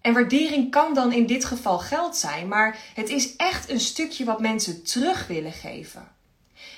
En 0.00 0.12
waardering 0.12 0.70
kan 0.70 0.94
dan 0.94 1.12
in 1.12 1.26
dit 1.26 1.44
geval 1.44 1.78
geld 1.78 2.16
zijn, 2.16 2.48
maar 2.48 2.78
het 2.94 3.08
is 3.08 3.36
echt 3.36 3.70
een 3.70 3.80
stukje 3.80 4.24
wat 4.24 4.40
mensen 4.40 4.82
terug 4.82 5.26
willen 5.26 5.52
geven. 5.52 6.08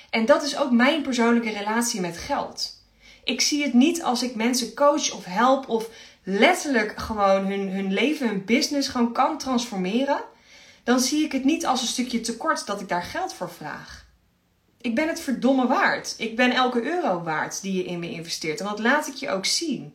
En 0.09 0.25
dat 0.25 0.43
is 0.43 0.57
ook 0.57 0.71
mijn 0.71 1.01
persoonlijke 1.01 1.51
relatie 1.51 2.01
met 2.01 2.17
geld. 2.17 2.83
Ik 3.23 3.41
zie 3.41 3.63
het 3.63 3.73
niet 3.73 4.03
als 4.03 4.23
ik 4.23 4.35
mensen 4.35 4.73
coach 4.73 5.11
of 5.11 5.25
help 5.25 5.69
of 5.69 5.89
letterlijk 6.25 6.99
gewoon 6.99 7.45
hun, 7.45 7.69
hun 7.69 7.93
leven, 7.93 8.27
hun 8.27 8.45
business 8.45 8.87
gewoon 8.87 9.13
kan 9.13 9.37
transformeren. 9.37 10.21
Dan 10.83 10.99
zie 10.99 11.23
ik 11.23 11.31
het 11.31 11.43
niet 11.43 11.65
als 11.65 11.81
een 11.81 11.87
stukje 11.87 12.21
tekort 12.21 12.65
dat 12.65 12.81
ik 12.81 12.89
daar 12.89 13.03
geld 13.03 13.33
voor 13.33 13.49
vraag 13.49 14.05
ik 14.85 14.95
ben 14.95 15.07
het 15.07 15.19
verdomme 15.19 15.67
waard. 15.67 16.15
Ik 16.17 16.35
ben 16.35 16.51
elke 16.51 16.83
euro 16.83 17.23
waard 17.23 17.61
die 17.61 17.73
je 17.73 17.83
in 17.83 17.99
me 17.99 18.11
investeert. 18.11 18.59
En 18.59 18.65
dat 18.65 18.79
laat 18.79 19.07
ik 19.07 19.13
je 19.13 19.29
ook 19.29 19.45
zien. 19.45 19.93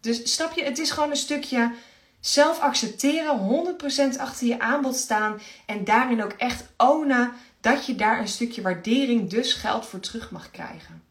Dus 0.00 0.34
snap 0.34 0.52
je, 0.52 0.64
het 0.64 0.78
is 0.78 0.90
gewoon 0.90 1.10
een 1.10 1.16
stukje 1.16 1.74
zelf 2.20 2.60
accepteren, 2.60 3.76
100% 4.14 4.18
achter 4.18 4.46
je 4.46 4.58
aanbod 4.58 4.96
staan 4.96 5.40
en 5.66 5.84
daarin 5.84 6.22
ook 6.22 6.32
echt 6.32 6.64
ownen 6.76 7.32
dat 7.60 7.86
je 7.86 7.94
daar 7.94 8.20
een 8.20 8.28
stukje 8.28 8.62
waardering, 8.62 9.30
dus 9.30 9.52
geld 9.52 9.86
voor 9.86 10.00
terug 10.00 10.30
mag 10.30 10.50
krijgen. 10.50 11.02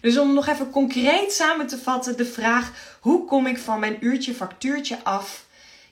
Dus 0.00 0.18
om 0.18 0.34
nog 0.34 0.46
even 0.46 0.70
concreet 0.70 1.32
samen 1.32 1.66
te 1.66 1.78
vatten, 1.78 2.16
de 2.16 2.26
vraag: 2.26 2.96
hoe 3.00 3.24
kom 3.24 3.46
ik 3.46 3.58
van 3.58 3.80
mijn 3.80 3.96
uurtje 4.00 4.34
factuurtje 4.34 5.04
af? 5.04 5.46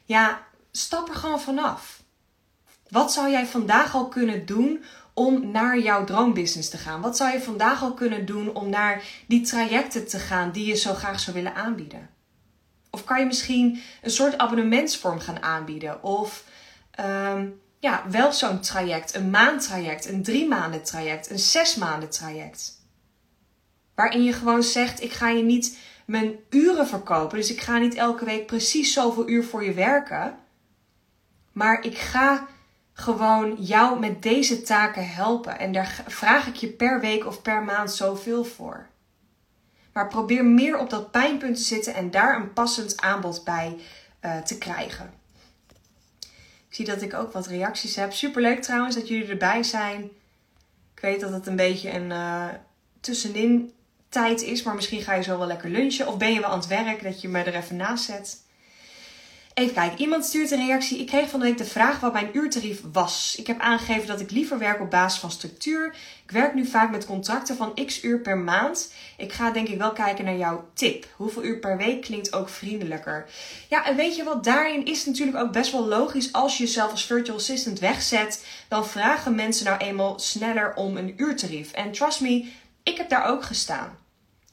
Ja, 0.04 0.46
stap 0.70 1.08
er 1.08 1.14
gewoon 1.14 1.40
vanaf. 1.40 2.02
Wat 2.88 3.12
zou 3.12 3.30
jij 3.30 3.46
vandaag 3.46 3.94
al 3.94 4.08
kunnen 4.08 4.46
doen 4.46 4.84
om 5.14 5.50
naar 5.50 5.78
jouw 5.78 6.04
droombusiness 6.04 6.70
te 6.70 6.76
gaan? 6.76 7.00
Wat 7.00 7.16
zou 7.16 7.32
je 7.32 7.40
vandaag 7.40 7.82
al 7.82 7.94
kunnen 7.94 8.26
doen 8.26 8.54
om 8.54 8.68
naar 8.68 9.02
die 9.26 9.40
trajecten 9.40 10.08
te 10.08 10.18
gaan 10.18 10.50
die 10.50 10.66
je 10.66 10.74
zo 10.74 10.94
graag 10.94 11.20
zou 11.20 11.36
willen 11.36 11.54
aanbieden? 11.54 12.10
Of 12.90 13.04
kan 13.04 13.18
je 13.20 13.26
misschien 13.26 13.82
een 14.02 14.10
soort 14.10 14.38
abonnementsvorm 14.38 15.20
gaan 15.20 15.42
aanbieden? 15.42 16.02
Of 16.02 16.44
um, 17.00 17.60
ja, 17.78 18.04
wel 18.10 18.32
zo'n 18.32 18.60
traject, 18.60 19.14
een 19.14 19.30
maandtraject, 19.30 20.08
een 20.08 20.22
drie 20.22 20.48
maanden 20.48 20.82
traject, 20.82 21.30
een 21.30 21.38
zes 21.38 21.76
maanden 21.76 22.10
traject. 22.10 22.75
Waarin 23.96 24.24
je 24.24 24.32
gewoon 24.32 24.62
zegt: 24.62 25.02
ik 25.02 25.12
ga 25.12 25.28
je 25.28 25.42
niet 25.42 25.78
mijn 26.04 26.34
uren 26.50 26.86
verkopen. 26.86 27.38
Dus 27.38 27.50
ik 27.50 27.60
ga 27.60 27.78
niet 27.78 27.94
elke 27.94 28.24
week 28.24 28.46
precies 28.46 28.92
zoveel 28.92 29.28
uur 29.28 29.44
voor 29.44 29.64
je 29.64 29.72
werken. 29.72 30.38
Maar 31.52 31.84
ik 31.84 31.98
ga 31.98 32.46
gewoon 32.92 33.56
jou 33.58 34.00
met 34.00 34.22
deze 34.22 34.62
taken 34.62 35.08
helpen. 35.08 35.58
En 35.58 35.72
daar 35.72 36.04
vraag 36.06 36.46
ik 36.46 36.54
je 36.54 36.68
per 36.68 37.00
week 37.00 37.26
of 37.26 37.42
per 37.42 37.62
maand 37.62 37.92
zoveel 37.92 38.44
voor. 38.44 38.86
Maar 39.92 40.08
probeer 40.08 40.44
meer 40.44 40.78
op 40.78 40.90
dat 40.90 41.10
pijnpunt 41.10 41.56
te 41.56 41.62
zitten 41.62 41.94
en 41.94 42.10
daar 42.10 42.36
een 42.36 42.52
passend 42.52 43.00
aanbod 43.00 43.44
bij 43.44 43.76
uh, 44.24 44.38
te 44.38 44.58
krijgen. 44.58 45.12
Ik 46.68 46.74
zie 46.74 46.84
dat 46.84 47.02
ik 47.02 47.14
ook 47.14 47.32
wat 47.32 47.46
reacties 47.46 47.96
heb. 47.96 48.12
Superleuk 48.12 48.62
trouwens 48.62 48.94
dat 48.94 49.08
jullie 49.08 49.28
erbij 49.28 49.62
zijn. 49.62 50.02
Ik 50.94 51.00
weet 51.00 51.20
dat 51.20 51.32
het 51.32 51.46
een 51.46 51.56
beetje 51.56 51.90
een 51.90 52.10
uh, 52.10 52.48
tussenin 53.00 53.72
tijd 54.16 54.42
is, 54.42 54.62
maar 54.62 54.74
misschien 54.74 55.02
ga 55.02 55.14
je 55.14 55.22
zo 55.22 55.38
wel 55.38 55.46
lekker 55.46 55.70
lunchen. 55.70 56.06
Of 56.06 56.16
ben 56.16 56.32
je 56.32 56.40
wel 56.40 56.50
aan 56.50 56.58
het 56.58 56.66
werk 56.66 57.02
dat 57.02 57.20
je 57.20 57.28
me 57.28 57.42
er 57.42 57.54
even 57.54 57.76
naast 57.76 58.04
zet. 58.04 58.44
Even 59.54 59.74
kijken, 59.74 60.00
iemand 60.00 60.24
stuurt 60.24 60.50
een 60.50 60.66
reactie. 60.66 60.98
Ik 60.98 61.06
kreeg 61.06 61.30
van 61.30 61.40
de 61.40 61.46
week 61.46 61.58
de 61.58 61.64
vraag 61.64 62.00
wat 62.00 62.12
mijn 62.12 62.30
uurtarief 62.32 62.80
was. 62.92 63.34
Ik 63.38 63.46
heb 63.46 63.60
aangegeven 63.60 64.06
dat 64.06 64.20
ik 64.20 64.30
liever 64.30 64.58
werk 64.58 64.80
op 64.80 64.90
basis 64.90 65.20
van 65.20 65.30
structuur. 65.30 65.94
Ik 66.24 66.30
werk 66.30 66.54
nu 66.54 66.66
vaak 66.66 66.90
met 66.90 67.06
contracten 67.06 67.56
van 67.56 67.74
x 67.86 68.04
uur 68.04 68.20
per 68.20 68.38
maand. 68.38 68.92
Ik 69.16 69.32
ga 69.32 69.50
denk 69.50 69.68
ik 69.68 69.78
wel 69.78 69.92
kijken 69.92 70.24
naar 70.24 70.36
jouw 70.36 70.68
tip. 70.74 71.06
Hoeveel 71.16 71.44
uur 71.44 71.58
per 71.58 71.76
week 71.76 72.02
klinkt 72.02 72.32
ook 72.32 72.48
vriendelijker. 72.48 73.26
Ja, 73.68 73.84
en 73.86 73.96
weet 73.96 74.16
je 74.16 74.24
wat, 74.24 74.44
daarin 74.44 74.84
is 74.84 75.04
natuurlijk 75.04 75.38
ook 75.38 75.52
best 75.52 75.72
wel 75.72 75.86
logisch. 75.86 76.32
Als 76.32 76.56
je 76.56 76.64
jezelf 76.64 76.90
als 76.90 77.06
virtual 77.06 77.36
assistant 77.36 77.78
wegzet, 77.78 78.44
dan 78.68 78.86
vragen 78.86 79.34
mensen 79.34 79.66
nou 79.66 79.78
eenmaal 79.78 80.18
sneller 80.18 80.74
om 80.74 80.96
een 80.96 81.14
uurtarief. 81.16 81.72
En 81.72 81.92
trust 81.92 82.20
me, 82.20 82.52
ik 82.82 82.96
heb 82.96 83.08
daar 83.08 83.26
ook 83.26 83.44
gestaan. 83.44 84.04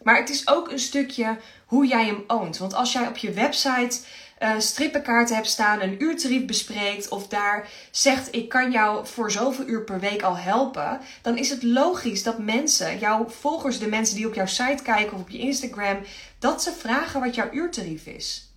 Maar 0.04 0.16
het 0.16 0.30
is 0.30 0.48
ook 0.48 0.72
een 0.72 0.80
stukje 0.80 1.38
hoe 1.66 1.88
jij 1.88 2.06
hem 2.06 2.24
oont. 2.28 2.58
Want 2.58 2.74
als 2.74 2.92
jij 2.92 3.08
op 3.08 3.18
je 3.18 3.32
website 3.32 4.00
uh, 4.39 4.52
strippenkaarten 4.58 5.36
hebt 5.36 5.48
staan, 5.48 5.82
een 5.82 6.04
uurtarief 6.04 6.46
bespreekt 6.46 7.10
of 7.10 7.28
daar 7.28 7.70
zegt 7.92 8.36
ik 8.36 8.50
kan 8.50 8.72
jou 8.72 9.08
voor 9.08 9.32
zoveel 9.32 9.68
uur 9.68 9.84
per 9.84 10.00
week 10.00 10.22
al 10.22 10.38
helpen, 10.38 11.00
dan 11.22 11.38
is 11.38 11.50
het 11.50 11.63
logisch 11.63 12.24
dat 12.24 12.39
mensen, 12.39 13.00
jouw 13.00 13.30
volgers, 13.30 13.80
de 13.80 13.88
mensen 13.88 14.16
die 14.16 14.28
op 14.28 14.34
jouw 14.34 14.46
site 14.46 14.84
kijken 14.84 15.13
of 15.13 15.22
op 15.22 15.30
je 15.30 15.38
Instagram, 15.38 15.98
dat 16.39 16.63
ze 16.63 16.72
vragen 16.72 17.20
wat 17.20 17.36
jouw 17.36 17.52
uurtarief 17.52 18.06
is. 18.06 18.48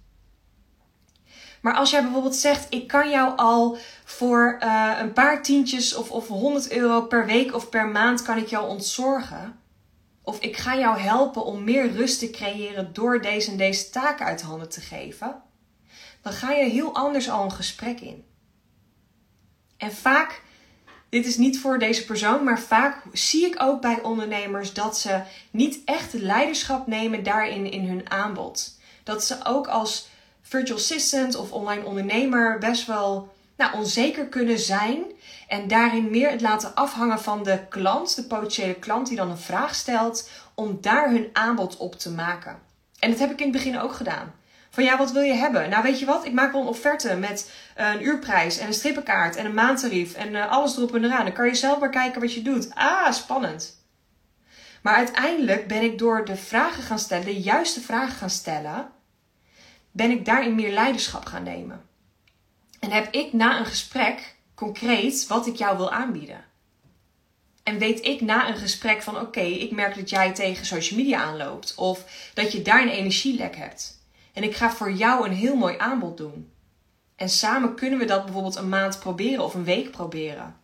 Maar 1.61 1.74
als 1.74 1.90
jij 1.90 2.02
bijvoorbeeld 2.02 2.37
zegt, 2.37 2.66
ik 2.70 2.87
kan 2.87 3.11
jou 3.11 3.37
al 3.37 3.78
voor 4.04 4.59
uh, 4.62 4.96
een 5.00 5.12
paar 5.12 5.42
tientjes 5.42 5.94
of, 5.94 6.11
of 6.11 6.28
100 6.28 6.72
euro 6.72 7.00
per 7.00 7.26
week 7.26 7.54
of 7.54 7.68
per 7.68 7.88
maand 7.88 8.22
kan 8.22 8.37
ik 8.37 8.46
jou 8.46 8.68
ontzorgen. 8.68 9.61
Of 10.26 10.40
ik 10.40 10.56
ga 10.56 10.78
jou 10.78 10.98
helpen 10.98 11.44
om 11.44 11.64
meer 11.64 11.92
rust 11.92 12.18
te 12.18 12.30
creëren 12.30 12.92
door 12.92 13.22
deze 13.22 13.50
en 13.50 13.56
deze 13.56 13.90
taken 13.90 14.26
uit 14.26 14.42
handen 14.42 14.68
te 14.68 14.80
geven 14.80 15.44
dan 16.26 16.34
ga 16.34 16.52
je 16.52 16.70
heel 16.70 16.94
anders 16.94 17.30
al 17.30 17.44
een 17.44 17.52
gesprek 17.52 18.00
in. 18.00 18.24
En 19.76 19.92
vaak, 19.92 20.42
dit 21.08 21.26
is 21.26 21.36
niet 21.36 21.60
voor 21.60 21.78
deze 21.78 22.04
persoon, 22.04 22.44
maar 22.44 22.60
vaak 22.60 23.02
zie 23.12 23.46
ik 23.46 23.62
ook 23.62 23.80
bij 23.80 24.02
ondernemers 24.02 24.72
dat 24.72 24.98
ze 24.98 25.22
niet 25.50 25.78
echt 25.84 26.12
leiderschap 26.12 26.86
nemen 26.86 27.22
daarin 27.22 27.70
in 27.70 27.86
hun 27.86 28.10
aanbod. 28.10 28.78
Dat 29.02 29.24
ze 29.24 29.44
ook 29.44 29.66
als 29.66 30.08
virtual 30.42 30.78
assistant 30.78 31.36
of 31.36 31.52
online 31.52 31.84
ondernemer 31.84 32.58
best 32.58 32.86
wel 32.86 33.34
nou, 33.56 33.76
onzeker 33.76 34.26
kunnen 34.26 34.58
zijn. 34.58 35.04
En 35.46 35.68
daarin 35.68 36.11
meer 36.11 36.30
het 36.30 36.40
laten 36.40 36.74
afhangen 36.74 37.20
van 37.20 37.42
de 37.42 37.61
klant, 37.68 38.16
de 38.16 38.24
potentiële 38.24 38.74
klant 38.74 39.06
die 39.09 39.16
dan 39.16 39.30
een 39.30 39.38
vraag 39.38 39.74
stelt, 39.74 40.30
om 40.54 40.78
daar 40.80 41.11
hun 41.11 41.28
aanbod 41.32 41.76
op 41.76 41.94
te 41.94 42.11
maken. 42.11 42.59
En 42.98 43.11
dat 43.11 43.18
heb 43.18 43.30
ik 43.30 43.38
in 43.38 43.52
het 43.52 43.56
begin 43.56 43.80
ook 43.80 43.92
gedaan. 43.92 44.35
Van 44.70 44.85
ja, 44.85 44.98
wat 44.98 45.12
wil 45.12 45.22
je 45.22 45.32
hebben? 45.32 45.70
Nou, 45.70 45.82
weet 45.82 45.98
je 45.98 46.06
wat? 46.06 46.24
Ik 46.24 46.32
maak 46.32 46.52
wel 46.52 46.61
een 46.61 46.66
offerte 46.66 47.16
met 47.16 47.50
uh, 47.78 47.92
een 47.92 48.04
uurprijs 48.04 48.59
en 48.59 48.66
een 48.66 48.74
strippenkaart 48.74 49.37
en 49.37 49.44
een 49.44 49.54
maandtarief 49.54 50.14
en 50.14 50.32
uh, 50.32 50.50
alles 50.50 50.76
erop 50.76 50.94
en 50.94 51.04
eraan. 51.04 51.24
Dan 51.24 51.35
kan 51.35 51.46
je 51.46 51.54
zelf 51.54 51.78
maar 51.78 51.90
kijken 51.90 52.20
wat 52.20 52.35
je 52.35 52.42
doet. 52.42 52.70
Ah, 52.74 53.12
spannend. 53.12 53.85
Maar 54.82 54.94
uiteindelijk 54.94 55.68
ben 55.68 55.82
ik 55.82 55.98
door 55.98 56.24
de 56.24 56.37
vragen 56.37 56.82
gaan 56.82 56.98
stellen, 56.98 57.24
de 57.24 57.40
juiste 57.40 57.80
vragen 57.80 58.16
gaan 58.16 58.30
stellen, 58.30 58.88
ben 59.90 60.11
ik 60.11 60.24
daarin 60.24 60.54
meer 60.54 60.72
leiderschap 60.72 61.24
gaan 61.24 61.42
nemen. 61.42 61.82
En 62.80 62.90
heb 62.90 63.14
ik 63.14 63.32
na 63.32 63.59
een 63.59 63.66
gesprek 63.66 64.36
concreet 64.56 65.26
wat 65.26 65.46
ik 65.46 65.56
jou 65.56 65.76
wil 65.76 65.90
aanbieden. 65.90 66.44
En 67.62 67.78
weet 67.78 68.04
ik 68.04 68.20
na 68.20 68.48
een 68.48 68.56
gesprek 68.56 69.02
van 69.02 69.20
oké, 69.20 69.40
ik 69.40 69.70
merk 69.70 69.94
dat 69.94 70.10
jij 70.10 70.32
tegen 70.32 70.66
social 70.66 70.98
media 70.98 71.22
aanloopt. 71.22 71.74
Of 71.74 72.04
dat 72.34 72.52
je 72.52 72.62
daar 72.62 72.82
een 72.82 72.88
energielek 72.88 73.56
hebt. 73.56 74.00
En 74.32 74.42
ik 74.42 74.56
ga 74.56 74.70
voor 74.70 74.92
jou 74.92 75.26
een 75.26 75.34
heel 75.34 75.56
mooi 75.56 75.78
aanbod 75.78 76.16
doen. 76.16 76.50
En 77.16 77.28
samen 77.28 77.74
kunnen 77.74 77.98
we 77.98 78.04
dat 78.04 78.24
bijvoorbeeld 78.24 78.56
een 78.56 78.68
maand 78.68 78.98
proberen 78.98 79.44
of 79.44 79.54
een 79.54 79.64
week 79.64 79.90
proberen. 79.90 80.56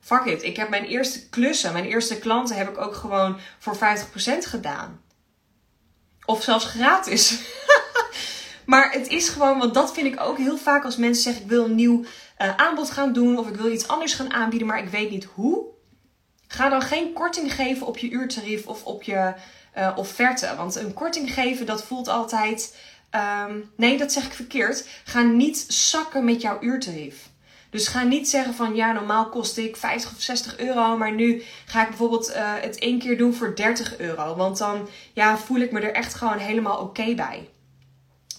Fuck 0.00 0.24
it, 0.24 0.42
ik 0.42 0.56
heb 0.56 0.68
mijn 0.68 0.84
eerste 0.84 1.28
klussen, 1.28 1.72
mijn 1.72 1.84
eerste 1.84 2.18
klanten 2.18 2.56
heb 2.56 2.68
ik 2.68 2.78
ook 2.78 2.94
gewoon 2.94 3.38
voor 3.58 3.76
50% 3.76 3.78
gedaan. 4.38 5.00
Of 6.24 6.42
zelfs 6.42 6.64
gratis. 6.64 7.40
maar 8.66 8.92
het 8.92 9.08
is 9.08 9.28
gewoon, 9.28 9.58
want 9.58 9.74
dat 9.74 9.92
vind 9.92 10.06
ik 10.06 10.20
ook 10.20 10.36
heel 10.36 10.58
vaak 10.58 10.84
als 10.84 10.96
mensen 10.96 11.22
zeggen: 11.22 11.42
ik 11.42 11.48
wil 11.48 11.64
een 11.64 11.74
nieuw 11.74 12.04
uh, 12.42 12.56
aanbod 12.56 12.90
gaan 12.90 13.12
doen 13.12 13.38
of 13.38 13.48
ik 13.48 13.56
wil 13.56 13.72
iets 13.72 13.88
anders 13.88 14.14
gaan 14.14 14.32
aanbieden, 14.32 14.68
maar 14.68 14.82
ik 14.82 14.88
weet 14.88 15.10
niet 15.10 15.24
hoe. 15.24 15.64
Ga 16.46 16.68
dan 16.68 16.82
geen 16.82 17.12
korting 17.12 17.54
geven 17.54 17.86
op 17.86 17.98
je 17.98 18.10
uurtarief 18.10 18.66
of 18.66 18.84
op 18.84 19.02
je 19.02 19.34
uh, 19.78 19.92
offerte. 19.96 20.54
Want 20.56 20.76
een 20.76 20.92
korting 20.92 21.34
geven, 21.34 21.66
dat 21.66 21.84
voelt 21.84 22.08
altijd. 22.08 22.76
Um, 23.46 23.70
nee, 23.76 23.98
dat 23.98 24.12
zeg 24.12 24.24
ik 24.24 24.32
verkeerd. 24.32 24.88
Ga 25.04 25.22
niet 25.22 25.58
zakken 25.68 26.24
met 26.24 26.40
jouw 26.40 26.58
uurtarief. 26.60 27.28
Dus 27.70 27.88
ga 27.88 28.02
niet 28.02 28.28
zeggen 28.28 28.54
van 28.54 28.74
ja, 28.74 28.92
normaal 28.92 29.28
kost 29.28 29.56
ik 29.56 29.76
50 29.76 30.10
of 30.10 30.20
60 30.20 30.58
euro, 30.58 30.96
maar 30.96 31.12
nu 31.12 31.42
ga 31.66 31.82
ik 31.82 31.88
bijvoorbeeld 31.88 32.30
uh, 32.30 32.52
het 32.60 32.78
één 32.78 32.98
keer 32.98 33.18
doen 33.18 33.34
voor 33.34 33.56
30 33.56 33.98
euro. 33.98 34.36
Want 34.36 34.58
dan 34.58 34.88
ja, 35.12 35.38
voel 35.38 35.60
ik 35.60 35.72
me 35.72 35.80
er 35.80 35.94
echt 35.94 36.14
gewoon 36.14 36.38
helemaal 36.38 36.78
oké 36.78 37.14
bij. 37.14 37.48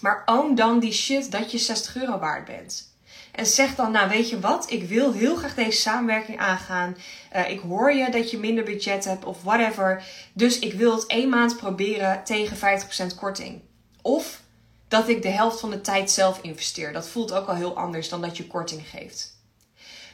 Maar 0.00 0.22
own 0.26 0.54
dan 0.54 0.78
die 0.78 0.92
shit 0.92 1.30
dat 1.30 1.50
je 1.52 1.58
60 1.58 1.96
euro 1.96 2.18
waard 2.18 2.44
bent. 2.44 2.91
En 3.32 3.46
zeg 3.46 3.74
dan, 3.74 3.92
nou 3.92 4.08
weet 4.08 4.28
je 4.28 4.40
wat, 4.40 4.70
ik 4.70 4.88
wil 4.88 5.12
heel 5.12 5.36
graag 5.36 5.54
deze 5.54 5.80
samenwerking 5.80 6.38
aangaan. 6.38 6.96
Uh, 7.36 7.50
ik 7.50 7.60
hoor 7.60 7.92
je 7.92 8.10
dat 8.10 8.30
je 8.30 8.38
minder 8.38 8.64
budget 8.64 9.04
hebt 9.04 9.24
of 9.24 9.42
whatever. 9.42 10.04
Dus 10.32 10.58
ik 10.58 10.72
wil 10.72 10.94
het 10.94 11.06
één 11.06 11.28
maand 11.28 11.56
proberen 11.56 12.24
tegen 12.24 12.80
50% 13.12 13.16
korting. 13.16 13.60
Of 14.02 14.40
dat 14.88 15.08
ik 15.08 15.22
de 15.22 15.28
helft 15.28 15.60
van 15.60 15.70
de 15.70 15.80
tijd 15.80 16.10
zelf 16.10 16.38
investeer. 16.42 16.92
Dat 16.92 17.08
voelt 17.08 17.32
ook 17.32 17.46
al 17.46 17.54
heel 17.54 17.76
anders 17.76 18.08
dan 18.08 18.20
dat 18.20 18.36
je 18.36 18.46
korting 18.46 18.88
geeft. 18.88 19.40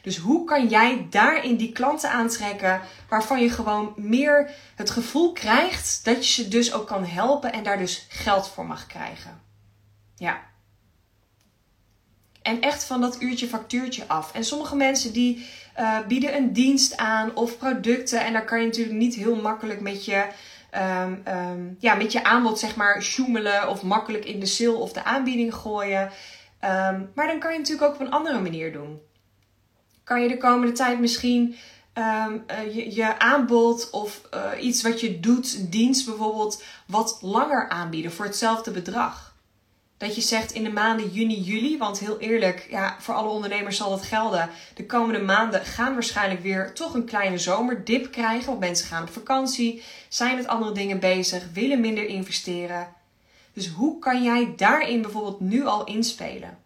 Dus 0.03 0.17
hoe 0.17 0.45
kan 0.45 0.69
jij 0.69 1.07
daarin 1.11 1.57
die 1.57 1.73
klanten 1.73 2.11
aantrekken 2.11 2.81
waarvan 3.09 3.43
je 3.43 3.51
gewoon 3.51 3.93
meer 3.97 4.51
het 4.75 4.91
gevoel 4.91 5.33
krijgt 5.33 6.05
dat 6.05 6.27
je 6.27 6.43
ze 6.43 6.49
dus 6.49 6.73
ook 6.73 6.87
kan 6.87 7.05
helpen 7.05 7.53
en 7.53 7.63
daar 7.63 7.79
dus 7.79 8.07
geld 8.09 8.49
voor 8.49 8.67
mag 8.67 8.87
krijgen? 8.87 9.41
Ja. 10.17 10.48
En 12.49 12.61
echt 12.61 12.85
van 12.85 13.01
dat 13.01 13.23
uurtje 13.23 13.47
factuurtje 13.47 14.05
af. 14.07 14.33
En 14.33 14.45
sommige 14.45 14.77
mensen 14.77 15.13
die 15.13 15.47
uh, 15.79 15.99
bieden 16.07 16.37
een 16.37 16.53
dienst 16.53 16.97
aan 16.97 17.37
of 17.37 17.59
producten. 17.59 18.25
En 18.25 18.33
daar 18.33 18.45
kan 18.45 18.61
je 18.61 18.67
natuurlijk 18.67 18.97
niet 18.97 19.15
heel 19.15 19.37
makkelijk 19.37 19.81
met 19.81 20.05
je, 20.05 20.27
um, 21.03 21.23
um, 21.29 21.77
ja, 21.79 21.95
met 21.95 22.13
je 22.13 22.25
aanbod 22.25 22.59
zeg 22.59 22.77
maar 22.77 23.03
sjoemelen. 23.03 23.69
Of 23.69 23.83
makkelijk 23.83 24.25
in 24.25 24.41
de 24.41 24.47
sale 24.47 24.77
of 24.77 24.93
de 24.93 25.05
aanbieding 25.05 25.55
gooien. 25.55 26.03
Um, 26.03 27.11
maar 27.15 27.27
dan 27.27 27.39
kan 27.39 27.53
je 27.53 27.59
natuurlijk 27.59 27.89
ook 27.89 27.95
op 27.95 28.01
een 28.01 28.13
andere 28.13 28.41
manier 28.41 28.73
doen. 28.73 29.01
Kan 30.05 30.23
je 30.23 30.29
de 30.29 30.39
komende 30.39 30.73
tijd 30.73 31.01
misschien 31.01 31.57
uh, 31.99 32.27
je, 32.75 32.95
je, 32.95 33.19
aanbod 33.19 33.91
of 33.91 34.21
uh, 34.35 34.65
iets 34.65 34.83
wat 34.83 35.01
je 35.01 35.21
doet, 35.21 35.73
dienst 35.73 36.07
bijvoorbeeld, 36.07 36.63
wat 36.87 37.19
langer 37.21 37.69
aanbieden 37.69 38.13
voor 38.13 38.25
hetzelfde 38.25 38.71
bedrag. 38.71 39.28
Dat 39.99 40.15
je 40.15 40.21
zegt 40.21 40.53
in 40.53 40.65
de 40.65 40.71
maanden 40.71 41.11
juni, 41.11 41.41
juli, 41.41 41.79
want 41.79 41.99
heel 41.99 42.19
eerlijk, 42.19 42.67
ja, 42.71 42.97
voor 43.01 43.15
alle 43.15 43.29
ondernemers 43.29 43.77
zal 43.77 43.91
dat 43.91 44.03
gelden. 44.03 44.51
De 44.75 44.87
komende 44.87 45.21
maanden 45.21 45.65
gaan 45.65 45.93
waarschijnlijk 45.93 46.43
weer 46.43 46.75
toch 46.75 46.95
een 46.95 47.05
kleine 47.05 47.39
zomerdip 47.39 48.13
krijgen. 48.13 48.47
Want 48.47 48.61
mensen 48.61 48.87
gaan 48.87 49.03
op 49.03 49.11
vakantie, 49.11 49.83
zijn 50.09 50.37
met 50.37 50.47
andere 50.47 50.73
dingen 50.73 51.01
bezig, 51.01 51.43
willen 51.53 51.81
minder 51.81 52.07
investeren. 52.07 52.89
Dus 53.53 53.69
hoe 53.69 53.99
kan 53.99 54.23
jij 54.23 54.53
daarin 54.57 55.03
bijvoorbeeld 55.03 55.41
nu 55.41 55.67
al 55.67 55.85
inspelen? 55.85 56.59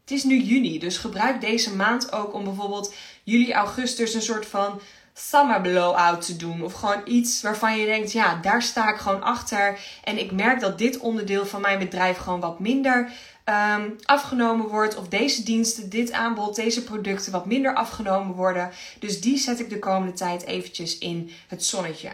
Het 0.00 0.10
is 0.10 0.24
nu 0.24 0.42
juni, 0.42 0.78
dus 0.78 0.98
gebruik 0.98 1.40
deze 1.40 1.76
maand 1.76 2.12
ook 2.12 2.34
om 2.34 2.44
bijvoorbeeld 2.44 2.94
juli, 3.24 3.52
augustus 3.52 4.14
een 4.14 4.22
soort 4.22 4.46
van 4.46 4.80
summer 5.18 5.60
blowout 5.60 6.26
te 6.26 6.36
doen. 6.36 6.62
Of 6.62 6.72
gewoon 6.72 7.02
iets 7.04 7.42
waarvan 7.42 7.78
je 7.78 7.86
denkt, 7.86 8.12
ja, 8.12 8.34
daar 8.34 8.62
sta 8.62 8.92
ik 8.92 8.98
gewoon 8.98 9.22
achter. 9.22 9.78
En 10.04 10.18
ik 10.18 10.32
merk 10.32 10.60
dat 10.60 10.78
dit 10.78 10.98
onderdeel 10.98 11.46
van 11.46 11.60
mijn 11.60 11.78
bedrijf 11.78 12.18
gewoon 12.18 12.40
wat 12.40 12.60
minder 12.60 13.12
um, 13.44 13.96
afgenomen 14.04 14.66
wordt. 14.66 14.96
Of 14.96 15.08
deze 15.08 15.42
diensten, 15.42 15.90
dit 15.90 16.12
aanbod, 16.12 16.54
deze 16.54 16.84
producten 16.84 17.32
wat 17.32 17.46
minder 17.46 17.74
afgenomen 17.74 18.34
worden. 18.34 18.70
Dus 18.98 19.20
die 19.20 19.38
zet 19.38 19.60
ik 19.60 19.70
de 19.70 19.78
komende 19.78 20.12
tijd 20.12 20.44
eventjes 20.44 20.98
in 20.98 21.30
het 21.48 21.64
zonnetje. 21.64 22.10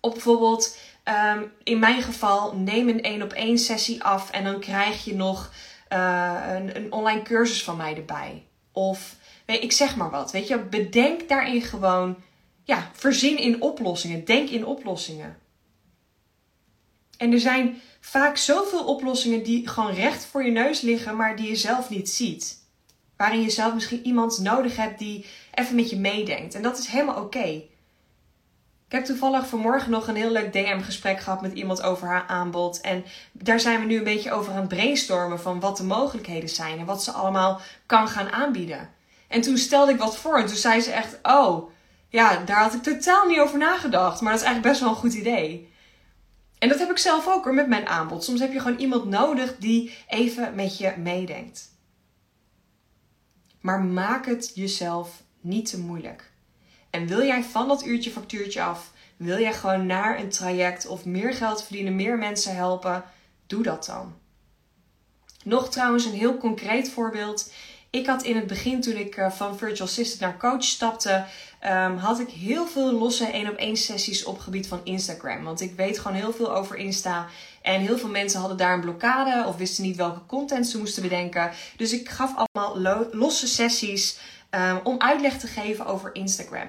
Of 0.00 0.12
bijvoorbeeld, 0.12 0.76
ehm, 1.02 1.42
in 1.62 1.78
mijn 1.78 2.02
geval, 2.02 2.56
neem 2.56 2.88
een 2.88 3.02
één 3.02 3.22
op 3.22 3.32
één 3.32 3.58
sessie 3.58 4.02
af 4.02 4.30
en 4.30 4.44
dan 4.44 4.60
krijg 4.60 5.04
je 5.04 5.14
nog 5.14 5.52
uh, 5.92 6.42
een, 6.48 6.76
een 6.76 6.92
online 6.92 7.22
cursus 7.22 7.64
van 7.64 7.76
mij 7.76 7.96
erbij. 7.96 8.46
Of 8.72 9.15
ik 9.46 9.72
zeg 9.72 9.96
maar 9.96 10.10
wat. 10.10 10.32
Weet 10.32 10.48
je, 10.48 10.58
bedenk 10.58 11.28
daarin 11.28 11.62
gewoon, 11.62 12.16
ja, 12.64 12.90
verzin 12.92 13.38
in 13.38 13.62
oplossingen. 13.62 14.24
Denk 14.24 14.48
in 14.48 14.66
oplossingen. 14.66 15.38
En 17.16 17.32
er 17.32 17.40
zijn 17.40 17.80
vaak 18.00 18.36
zoveel 18.36 18.84
oplossingen 18.84 19.42
die 19.42 19.68
gewoon 19.68 19.94
recht 19.94 20.24
voor 20.24 20.44
je 20.44 20.50
neus 20.50 20.80
liggen, 20.80 21.16
maar 21.16 21.36
die 21.36 21.48
je 21.48 21.56
zelf 21.56 21.90
niet 21.90 22.10
ziet. 22.10 22.64
Waarin 23.16 23.40
je 23.40 23.50
zelf 23.50 23.74
misschien 23.74 24.06
iemand 24.06 24.38
nodig 24.38 24.76
hebt 24.76 24.98
die 24.98 25.26
even 25.54 25.74
met 25.74 25.90
je 25.90 25.96
meedenkt. 25.96 26.54
En 26.54 26.62
dat 26.62 26.78
is 26.78 26.86
helemaal 26.86 27.22
oké. 27.22 27.62
Ik 28.86 28.92
heb 28.92 29.04
toevallig 29.04 29.48
vanmorgen 29.48 29.90
nog 29.90 30.08
een 30.08 30.16
heel 30.16 30.30
leuk 30.30 30.52
DM-gesprek 30.52 31.20
gehad 31.20 31.42
met 31.42 31.52
iemand 31.52 31.82
over 31.82 32.06
haar 32.06 32.26
aanbod. 32.26 32.80
En 32.80 33.04
daar 33.32 33.60
zijn 33.60 33.80
we 33.80 33.86
nu 33.86 33.96
een 33.96 34.04
beetje 34.04 34.32
over 34.32 34.52
aan 34.52 34.58
het 34.58 34.68
brainstormen 34.68 35.40
van 35.40 35.60
wat 35.60 35.76
de 35.76 35.84
mogelijkheden 35.84 36.48
zijn 36.48 36.78
en 36.78 36.84
wat 36.84 37.04
ze 37.04 37.10
allemaal 37.10 37.60
kan 37.86 38.08
gaan 38.08 38.32
aanbieden. 38.32 38.90
En 39.28 39.40
toen 39.40 39.58
stelde 39.58 39.92
ik 39.92 39.98
wat 39.98 40.16
voor 40.16 40.38
en 40.38 40.46
toen 40.46 40.56
zei 40.56 40.80
ze 40.80 40.92
echt: 40.92 41.18
Oh, 41.22 41.70
ja, 42.08 42.44
daar 42.44 42.62
had 42.62 42.74
ik 42.74 42.82
totaal 42.82 43.26
niet 43.26 43.38
over 43.38 43.58
nagedacht. 43.58 44.20
Maar 44.20 44.32
dat 44.32 44.40
is 44.40 44.46
eigenlijk 44.46 44.74
best 44.74 44.80
wel 44.80 44.88
een 44.88 45.10
goed 45.10 45.14
idee. 45.14 45.74
En 46.58 46.68
dat 46.68 46.78
heb 46.78 46.90
ik 46.90 46.98
zelf 46.98 47.28
ook 47.28 47.44
hoor 47.44 47.54
met 47.54 47.68
mijn 47.68 47.86
aanbod. 47.86 48.24
Soms 48.24 48.40
heb 48.40 48.52
je 48.52 48.60
gewoon 48.60 48.78
iemand 48.78 49.04
nodig 49.04 49.56
die 49.58 49.96
even 50.08 50.54
met 50.54 50.78
je 50.78 50.94
meedenkt. 50.96 51.74
Maar 53.60 53.80
maak 53.80 54.26
het 54.26 54.52
jezelf 54.54 55.22
niet 55.40 55.70
te 55.70 55.80
moeilijk. 55.80 56.30
En 56.90 57.06
wil 57.06 57.22
jij 57.22 57.42
van 57.42 57.68
dat 57.68 57.86
uurtje 57.86 58.10
factuurtje 58.10 58.62
af, 58.62 58.92
wil 59.16 59.40
jij 59.40 59.52
gewoon 59.52 59.86
naar 59.86 60.18
een 60.18 60.28
traject 60.28 60.86
of 60.86 61.04
meer 61.04 61.34
geld 61.34 61.62
verdienen, 61.62 61.96
meer 61.96 62.18
mensen 62.18 62.54
helpen, 62.54 63.04
doe 63.46 63.62
dat 63.62 63.84
dan. 63.84 64.14
Nog 65.44 65.70
trouwens 65.70 66.04
een 66.04 66.12
heel 66.12 66.36
concreet 66.36 66.90
voorbeeld. 66.90 67.52
Ik 67.96 68.06
had 68.06 68.22
in 68.22 68.36
het 68.36 68.46
begin, 68.46 68.80
toen 68.80 68.96
ik 68.96 69.16
eh, 69.16 69.30
van 69.30 69.58
virtual 69.58 69.88
assistant 69.88 70.20
naar 70.20 70.36
coach 70.36 70.64
stapte, 70.64 71.24
um, 71.64 71.96
had 71.96 72.20
ik 72.20 72.28
heel 72.28 72.66
veel 72.66 72.92
losse 72.92 73.26
één 73.26 73.48
op 73.48 73.56
één 73.56 73.76
sessies 73.76 74.24
op 74.24 74.38
gebied 74.38 74.68
van 74.68 74.80
Instagram. 74.84 75.44
Want 75.44 75.60
ik 75.60 75.74
weet 75.76 75.98
gewoon 75.98 76.16
heel 76.16 76.32
veel 76.32 76.54
over 76.54 76.76
Insta. 76.76 77.26
En 77.62 77.80
heel 77.80 77.98
veel 77.98 78.08
mensen 78.08 78.40
hadden 78.40 78.58
daar 78.58 78.74
een 78.74 78.80
blokkade 78.80 79.48
of 79.48 79.56
wisten 79.56 79.84
niet 79.84 79.96
welke 79.96 80.26
content 80.26 80.66
ze 80.66 80.78
moesten 80.78 81.02
bedenken. 81.02 81.50
Dus 81.76 81.92
ik 81.92 82.08
gaf 82.08 82.34
allemaal 82.36 83.08
losse 83.12 83.46
sessies 83.46 84.18
um, 84.50 84.80
om 84.82 84.98
uitleg 84.98 85.38
te 85.38 85.46
geven 85.46 85.86
over 85.86 86.14
Instagram. 86.14 86.68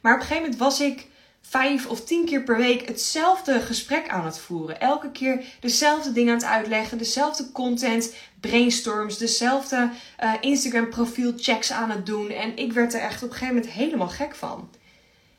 Maar 0.00 0.14
op 0.14 0.20
een 0.20 0.26
gegeven 0.26 0.42
moment 0.42 0.60
was 0.60 0.80
ik 0.80 1.06
vijf 1.42 1.86
of 1.86 2.04
tien 2.04 2.24
keer 2.24 2.42
per 2.42 2.56
week 2.56 2.86
hetzelfde 2.88 3.60
gesprek 3.60 4.08
aan 4.08 4.24
het 4.24 4.38
voeren. 4.38 4.80
Elke 4.80 5.10
keer 5.10 5.44
dezelfde 5.60 6.12
dingen 6.12 6.32
aan 6.32 6.38
het 6.38 6.48
uitleggen, 6.48 6.98
dezelfde 6.98 7.52
content, 7.52 8.14
brainstorms, 8.40 9.18
dezelfde 9.18 9.90
uh, 10.22 10.32
Instagram 10.40 10.88
profielchecks 10.88 11.72
aan 11.72 11.90
het 11.90 12.06
doen. 12.06 12.30
En 12.30 12.56
ik 12.56 12.72
werd 12.72 12.94
er 12.94 13.00
echt 13.00 13.22
op 13.22 13.28
een 13.30 13.36
gegeven 13.36 13.54
moment 13.54 13.72
helemaal 13.72 14.08
gek 14.08 14.34
van. 14.34 14.70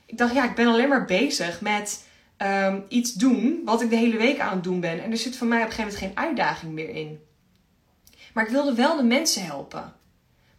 Ik 0.05 0.17
dacht, 0.17 0.33
ja, 0.33 0.49
ik 0.49 0.55
ben 0.55 0.67
alleen 0.67 0.89
maar 0.89 1.05
bezig 1.05 1.61
met 1.61 2.03
um, 2.37 2.83
iets 2.87 3.13
doen 3.13 3.61
wat 3.65 3.81
ik 3.81 3.89
de 3.89 3.95
hele 3.95 4.17
week 4.17 4.39
aan 4.39 4.53
het 4.53 4.63
doen 4.63 4.79
ben. 4.79 5.03
En 5.03 5.11
er 5.11 5.17
zit 5.17 5.37
voor 5.37 5.47
mij 5.47 5.61
op 5.61 5.65
een 5.65 5.71
gegeven 5.71 5.93
moment 5.93 6.15
geen 6.15 6.25
uitdaging 6.27 6.73
meer 6.73 6.89
in. 6.89 7.19
Maar 8.33 8.43
ik 8.43 8.51
wilde 8.51 8.73
wel 8.73 8.97
de 8.97 9.03
mensen 9.03 9.45
helpen. 9.45 9.93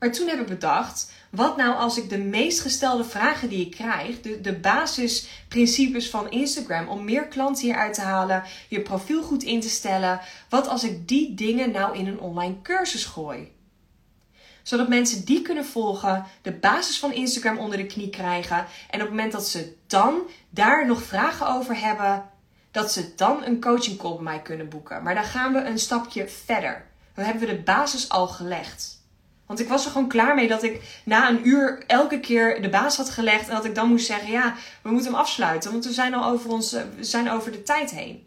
Maar 0.04 0.12
toen 0.12 0.28
heb 0.28 0.40
ik 0.40 0.46
bedacht, 0.46 1.12
wat 1.30 1.56
nou 1.56 1.76
als 1.76 1.98
ik 1.98 2.08
de 2.08 2.18
meest 2.18 2.60
gestelde 2.60 3.04
vragen 3.04 3.48
die 3.48 3.66
ik 3.66 3.70
krijg, 3.70 4.20
de, 4.20 4.40
de 4.40 4.52
basisprincipes 4.52 6.10
van 6.10 6.30
Instagram 6.30 6.88
om 6.88 7.04
meer 7.04 7.26
klanten 7.26 7.64
hieruit 7.64 7.94
te 7.94 8.00
halen, 8.00 8.42
je 8.68 8.80
profiel 8.80 9.22
goed 9.22 9.42
in 9.42 9.60
te 9.60 9.68
stellen, 9.68 10.20
wat 10.48 10.68
als 10.68 10.84
ik 10.84 11.08
die 11.08 11.34
dingen 11.34 11.70
nou 11.70 11.98
in 11.98 12.06
een 12.06 12.20
online 12.20 12.62
cursus 12.62 13.04
gooi? 13.04 13.52
Zodat 14.62 14.88
mensen 14.88 15.24
die 15.24 15.42
kunnen 15.42 15.64
volgen, 15.64 16.24
de 16.42 16.52
basis 16.52 16.98
van 16.98 17.12
Instagram 17.12 17.58
onder 17.58 17.78
de 17.78 17.86
knie 17.86 18.10
krijgen 18.10 18.66
en 18.90 19.00
op 19.00 19.06
het 19.06 19.10
moment 19.10 19.32
dat 19.32 19.48
ze 19.48 19.76
dan 19.86 20.20
daar 20.50 20.86
nog 20.86 21.02
vragen 21.02 21.48
over 21.48 21.80
hebben, 21.80 22.30
dat 22.70 22.92
ze 22.92 23.14
dan 23.16 23.44
een 23.44 23.60
coaching 23.60 23.98
call 23.98 24.14
bij 24.14 24.22
mij 24.22 24.42
kunnen 24.42 24.68
boeken. 24.68 25.02
Maar 25.02 25.14
dan 25.14 25.24
gaan 25.24 25.52
we 25.52 25.58
een 25.58 25.78
stapje 25.78 26.28
verder. 26.28 26.86
Dan 27.14 27.24
hebben 27.24 27.48
we 27.48 27.54
de 27.54 27.62
basis 27.62 28.08
al 28.08 28.26
gelegd. 28.26 29.02
Want 29.46 29.60
ik 29.60 29.68
was 29.68 29.84
er 29.84 29.90
gewoon 29.90 30.08
klaar 30.08 30.34
mee 30.34 30.48
dat 30.48 30.62
ik 30.62 31.00
na 31.04 31.28
een 31.28 31.48
uur 31.48 31.84
elke 31.86 32.20
keer 32.20 32.62
de 32.62 32.68
baas 32.68 32.96
had 32.96 33.10
gelegd. 33.10 33.48
En 33.48 33.54
dat 33.54 33.64
ik 33.64 33.74
dan 33.74 33.88
moest 33.88 34.06
zeggen: 34.06 34.30
ja, 34.30 34.54
we 34.82 34.90
moeten 34.90 35.10
hem 35.10 35.20
afsluiten. 35.20 35.72
Want 35.72 35.84
we 35.84 35.92
zijn 35.92 36.14
al 36.14 36.30
over, 36.30 36.50
ons, 36.50 36.72
we 36.72 37.04
zijn 37.04 37.30
over 37.30 37.52
de 37.52 37.62
tijd 37.62 37.90
heen. 37.90 38.26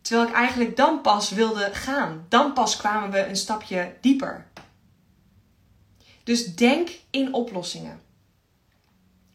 Terwijl 0.00 0.28
ik 0.28 0.34
eigenlijk 0.34 0.76
dan 0.76 1.00
pas 1.00 1.30
wilde 1.30 1.70
gaan. 1.72 2.26
Dan 2.28 2.52
pas 2.52 2.76
kwamen 2.76 3.10
we 3.10 3.26
een 3.26 3.36
stapje 3.36 3.92
dieper. 4.00 4.46
Dus 6.24 6.54
denk 6.54 6.88
in 7.10 7.32
oplossingen. 7.32 8.00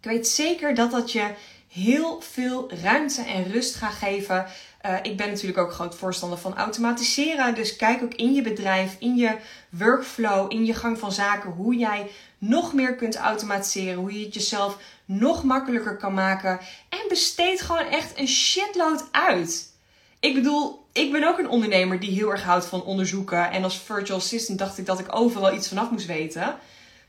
Ik 0.01 0.09
weet 0.09 0.27
zeker 0.27 0.75
dat 0.75 0.91
dat 0.91 1.11
je 1.11 1.33
heel 1.67 2.21
veel 2.21 2.71
ruimte 2.81 3.21
en 3.21 3.51
rust 3.51 3.75
gaat 3.75 3.93
geven 3.93 4.45
uh, 4.85 4.95
ik 5.01 5.17
ben 5.17 5.29
natuurlijk 5.29 5.57
ook 5.57 5.71
groot 5.71 5.95
voorstander 5.95 6.37
van 6.37 6.57
automatiseren. 6.57 7.55
Dus 7.55 7.75
kijk 7.75 8.03
ook 8.03 8.13
in 8.13 8.33
je 8.33 8.41
bedrijf, 8.41 8.95
in 8.99 9.15
je 9.15 9.37
workflow, 9.69 10.51
in 10.51 10.65
je 10.65 10.73
gang 10.73 10.99
van 10.99 11.11
zaken, 11.11 11.49
hoe 11.49 11.75
jij 11.75 12.09
nog 12.37 12.73
meer 12.73 12.95
kunt 12.95 13.15
automatiseren. 13.15 13.99
Hoe 13.99 14.19
je 14.19 14.25
het 14.25 14.33
jezelf 14.33 14.77
nog 15.05 15.43
makkelijker 15.43 15.97
kan 15.97 16.13
maken. 16.13 16.59
En 16.89 17.05
besteed 17.09 17.61
gewoon 17.61 17.85
echt 17.85 18.19
een 18.19 18.27
shitload 18.27 19.07
uit. 19.11 19.71
Ik 20.19 20.33
bedoel, 20.33 20.85
ik 20.91 21.11
ben 21.11 21.27
ook 21.27 21.39
een 21.39 21.49
ondernemer 21.49 21.99
die 21.99 22.11
heel 22.11 22.31
erg 22.31 22.43
houdt 22.43 22.65
van 22.65 22.83
onderzoeken. 22.83 23.51
En 23.51 23.63
als 23.63 23.79
virtual 23.79 24.17
assistant 24.17 24.59
dacht 24.59 24.77
ik 24.77 24.85
dat 24.85 24.99
ik 24.99 25.15
overal 25.15 25.53
iets 25.53 25.67
vanaf 25.67 25.91
moest 25.91 26.05
weten. 26.05 26.55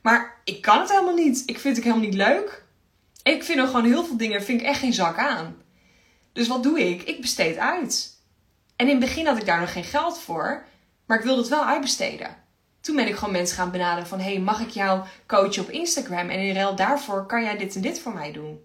Maar 0.00 0.40
ik 0.44 0.62
kan 0.62 0.80
het 0.80 0.90
helemaal 0.90 1.14
niet. 1.14 1.42
Ik 1.46 1.58
vind 1.58 1.76
het 1.76 1.84
helemaal 1.84 2.08
niet 2.08 2.16
leuk. 2.16 2.62
Ik 3.22 3.44
vind 3.44 3.58
er 3.58 3.66
gewoon 3.66 3.84
heel 3.84 4.04
veel 4.04 4.16
dingen, 4.16 4.42
vind 4.42 4.60
ik 4.60 4.66
echt 4.66 4.78
geen 4.78 4.92
zak 4.92 5.18
aan. 5.18 5.56
Dus 6.34 6.48
wat 6.48 6.62
doe 6.62 6.80
ik? 6.88 7.02
Ik 7.02 7.20
besteed 7.20 7.56
uit. 7.56 8.18
En 8.76 8.86
in 8.86 8.96
het 8.96 9.04
begin 9.04 9.26
had 9.26 9.36
ik 9.36 9.46
daar 9.46 9.60
nog 9.60 9.72
geen 9.72 9.84
geld 9.84 10.18
voor, 10.18 10.64
maar 11.06 11.18
ik 11.18 11.24
wilde 11.24 11.40
het 11.40 11.50
wel 11.50 11.64
uitbesteden. 11.64 12.36
Toen 12.80 12.96
ben 12.96 13.06
ik 13.06 13.14
gewoon 13.14 13.32
mensen 13.32 13.56
gaan 13.56 13.70
benaderen 13.70 14.08
van... 14.08 14.20
hey, 14.20 14.38
mag 14.38 14.60
ik 14.60 14.70
jou 14.70 15.04
coachen 15.26 15.62
op 15.62 15.70
Instagram? 15.70 16.28
En 16.28 16.38
in 16.38 16.54
ruil 16.54 16.76
daarvoor 16.76 17.26
kan 17.26 17.42
jij 17.42 17.56
dit 17.56 17.74
en 17.74 17.80
dit 17.80 18.00
voor 18.00 18.12
mij 18.14 18.32
doen. 18.32 18.64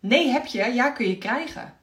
Nee, 0.00 0.28
heb 0.28 0.46
je? 0.46 0.64
Ja, 0.64 0.90
kun 0.90 1.08
je 1.08 1.18
krijgen. 1.18 1.79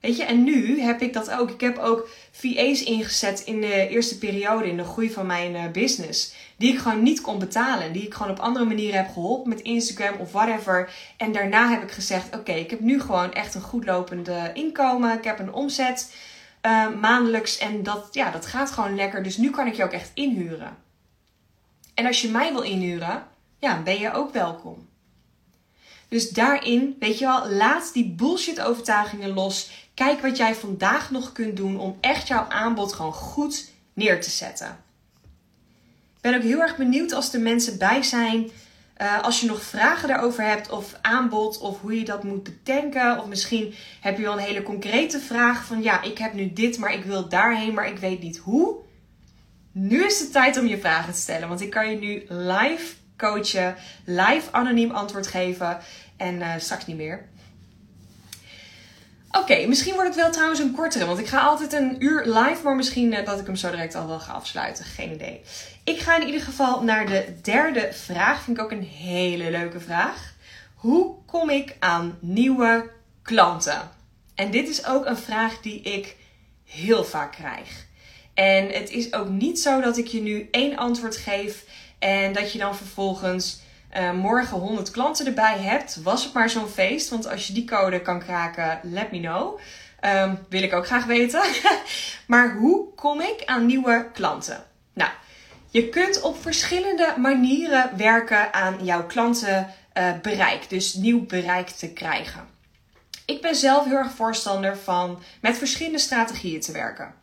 Weet 0.00 0.16
je, 0.16 0.24
en 0.24 0.44
nu 0.44 0.80
heb 0.80 1.00
ik 1.00 1.12
dat 1.12 1.30
ook. 1.30 1.50
Ik 1.50 1.60
heb 1.60 1.78
ook 1.78 2.08
VA's 2.30 2.82
ingezet 2.82 3.40
in 3.40 3.60
de 3.60 3.88
eerste 3.88 4.18
periode, 4.18 4.68
in 4.68 4.76
de 4.76 4.84
groei 4.84 5.10
van 5.10 5.26
mijn 5.26 5.54
uh, 5.54 5.70
business. 5.70 6.34
Die 6.56 6.72
ik 6.72 6.78
gewoon 6.78 7.02
niet 7.02 7.20
kon 7.20 7.38
betalen. 7.38 7.92
Die 7.92 8.02
ik 8.02 8.14
gewoon 8.14 8.32
op 8.32 8.38
andere 8.38 8.64
manieren 8.64 9.00
heb 9.02 9.12
geholpen 9.12 9.48
met 9.48 9.60
Instagram 9.60 10.20
of 10.20 10.32
whatever. 10.32 10.92
En 11.16 11.32
daarna 11.32 11.70
heb 11.70 11.82
ik 11.82 11.90
gezegd: 11.90 12.34
Oké, 12.36 12.52
ik 12.52 12.70
heb 12.70 12.80
nu 12.80 13.00
gewoon 13.00 13.32
echt 13.32 13.54
een 13.54 13.60
goed 13.60 13.84
lopende 13.84 14.50
inkomen. 14.54 15.16
Ik 15.16 15.24
heb 15.24 15.38
een 15.38 15.52
omzet 15.52 16.14
uh, 16.66 16.88
maandelijks. 17.00 17.58
En 17.58 17.82
dat, 17.82 18.08
ja, 18.12 18.30
dat 18.30 18.46
gaat 18.46 18.70
gewoon 18.70 18.94
lekker. 18.94 19.22
Dus 19.22 19.36
nu 19.36 19.50
kan 19.50 19.66
ik 19.66 19.74
je 19.74 19.84
ook 19.84 19.92
echt 19.92 20.10
inhuren. 20.14 20.76
En 21.94 22.06
als 22.06 22.22
je 22.22 22.28
mij 22.28 22.52
wil 22.52 22.62
inhuren, 22.62 23.26
ja, 23.58 23.82
ben 23.82 23.98
je 23.98 24.12
ook 24.12 24.32
welkom. 24.32 24.88
Dus 26.10 26.30
daarin, 26.30 26.96
weet 26.98 27.18
je 27.18 27.24
wel, 27.24 27.50
laat 27.50 27.92
die 27.92 28.14
bullshit 28.14 28.60
overtuigingen 28.60 29.34
los. 29.34 29.70
Kijk 30.06 30.20
wat 30.20 30.36
jij 30.36 30.54
vandaag 30.54 31.10
nog 31.10 31.32
kunt 31.32 31.56
doen 31.56 31.78
om 31.78 31.98
echt 32.00 32.28
jouw 32.28 32.46
aanbod 32.48 32.92
gewoon 32.92 33.12
goed 33.12 33.70
neer 33.92 34.20
te 34.20 34.30
zetten. 34.30 34.66
Ik 36.16 36.20
ben 36.20 36.34
ook 36.34 36.42
heel 36.42 36.60
erg 36.60 36.76
benieuwd 36.76 37.12
als 37.12 37.34
er 37.34 37.40
mensen 37.40 37.78
bij 37.78 38.02
zijn. 38.02 38.50
Uh, 39.00 39.22
als 39.22 39.40
je 39.40 39.46
nog 39.46 39.62
vragen 39.62 40.08
daarover 40.08 40.44
hebt, 40.44 40.70
of 40.70 40.98
aanbod, 41.02 41.58
of 41.58 41.80
hoe 41.80 41.98
je 41.98 42.04
dat 42.04 42.24
moet 42.24 42.42
bedenken. 42.42 43.18
Of 43.18 43.26
misschien 43.26 43.74
heb 44.00 44.16
je 44.16 44.22
wel 44.22 44.32
een 44.32 44.38
hele 44.38 44.62
concrete 44.62 45.20
vraag 45.20 45.64
van 45.64 45.82
ja, 45.82 46.02
ik 46.02 46.18
heb 46.18 46.32
nu 46.32 46.52
dit, 46.52 46.78
maar 46.78 46.94
ik 46.94 47.04
wil 47.04 47.28
daarheen, 47.28 47.74
maar 47.74 47.88
ik 47.88 47.98
weet 47.98 48.22
niet 48.22 48.36
hoe. 48.36 48.76
Nu 49.72 50.04
is 50.04 50.18
de 50.18 50.30
tijd 50.30 50.58
om 50.58 50.66
je 50.66 50.78
vragen 50.78 51.12
te 51.12 51.20
stellen, 51.20 51.48
want 51.48 51.60
ik 51.60 51.70
kan 51.70 51.90
je 51.90 51.96
nu 51.96 52.24
live 52.28 52.94
coachen, 53.16 53.76
live 54.04 54.52
anoniem 54.52 54.90
antwoord 54.90 55.26
geven 55.26 55.78
en 56.16 56.34
uh, 56.34 56.52
straks 56.58 56.86
niet 56.86 56.96
meer. 56.96 57.28
Oké, 59.32 59.66
misschien 59.66 59.94
wordt 59.94 60.08
het 60.08 60.18
wel 60.18 60.30
trouwens 60.30 60.60
een 60.60 60.74
kortere, 60.74 61.06
want 61.06 61.18
ik 61.18 61.26
ga 61.26 61.40
altijd 61.40 61.72
een 61.72 61.96
uur 61.98 62.24
live, 62.24 62.60
maar 62.64 62.76
misschien 62.76 63.12
uh, 63.12 63.24
dat 63.24 63.40
ik 63.40 63.46
hem 63.46 63.56
zo 63.56 63.70
direct 63.70 63.94
al 63.94 64.06
wel 64.06 64.20
ga 64.20 64.32
afsluiten. 64.32 64.84
Geen 64.84 65.12
idee. 65.12 65.40
Ik 65.84 65.98
ga 65.98 66.20
in 66.20 66.26
ieder 66.26 66.40
geval 66.40 66.82
naar 66.82 67.06
de 67.06 67.34
derde 67.42 67.88
vraag. 67.92 68.42
Vind 68.42 68.56
ik 68.58 68.62
ook 68.62 68.70
een 68.70 68.82
hele 68.82 69.50
leuke 69.50 69.80
vraag. 69.80 70.34
Hoe 70.74 71.14
kom 71.26 71.50
ik 71.50 71.76
aan 71.78 72.18
nieuwe 72.20 72.90
klanten? 73.22 73.90
En 74.34 74.50
dit 74.50 74.68
is 74.68 74.86
ook 74.86 75.06
een 75.06 75.16
vraag 75.16 75.60
die 75.60 75.80
ik 75.80 76.16
heel 76.64 77.04
vaak 77.04 77.32
krijg. 77.32 77.86
En 78.34 78.68
het 78.68 78.90
is 78.90 79.12
ook 79.12 79.28
niet 79.28 79.60
zo 79.60 79.80
dat 79.80 79.96
ik 79.96 80.06
je 80.06 80.20
nu 80.20 80.48
één 80.50 80.76
antwoord 80.76 81.16
geef 81.16 81.64
en 81.98 82.32
dat 82.32 82.52
je 82.52 82.58
dan 82.58 82.76
vervolgens 82.76 83.60
uh, 83.96 84.12
morgen 84.12 84.58
100 84.58 84.90
klanten 84.90 85.26
erbij 85.26 85.58
hebt, 85.58 86.02
was 86.02 86.24
het 86.24 86.32
maar 86.32 86.50
zo'n 86.50 86.68
feest. 86.68 87.08
Want 87.08 87.28
als 87.28 87.46
je 87.46 87.52
die 87.52 87.64
code 87.64 88.00
kan 88.00 88.20
kraken, 88.20 88.80
let 88.82 89.10
me 89.10 89.20
know. 89.20 89.60
Um, 90.04 90.38
wil 90.48 90.62
ik 90.62 90.72
ook 90.72 90.86
graag 90.86 91.04
weten. 91.04 91.42
maar 92.26 92.54
hoe 92.54 92.94
kom 92.94 93.20
ik 93.20 93.42
aan 93.44 93.66
nieuwe 93.66 94.08
klanten? 94.12 94.64
Nou, 94.92 95.10
je 95.70 95.88
kunt 95.88 96.20
op 96.20 96.42
verschillende 96.42 97.14
manieren 97.16 97.90
werken 97.96 98.52
aan 98.52 98.84
jouw 98.84 99.06
klantenbereik. 99.06 100.68
Dus 100.68 100.94
nieuw 100.94 101.26
bereik 101.26 101.68
te 101.68 101.92
krijgen. 101.92 102.48
Ik 103.26 103.42
ben 103.42 103.54
zelf 103.54 103.84
heel 103.84 103.96
erg 103.96 104.12
voorstander 104.12 104.76
van 104.76 105.22
met 105.40 105.58
verschillende 105.58 105.98
strategieën 105.98 106.60
te 106.60 106.72
werken. 106.72 107.14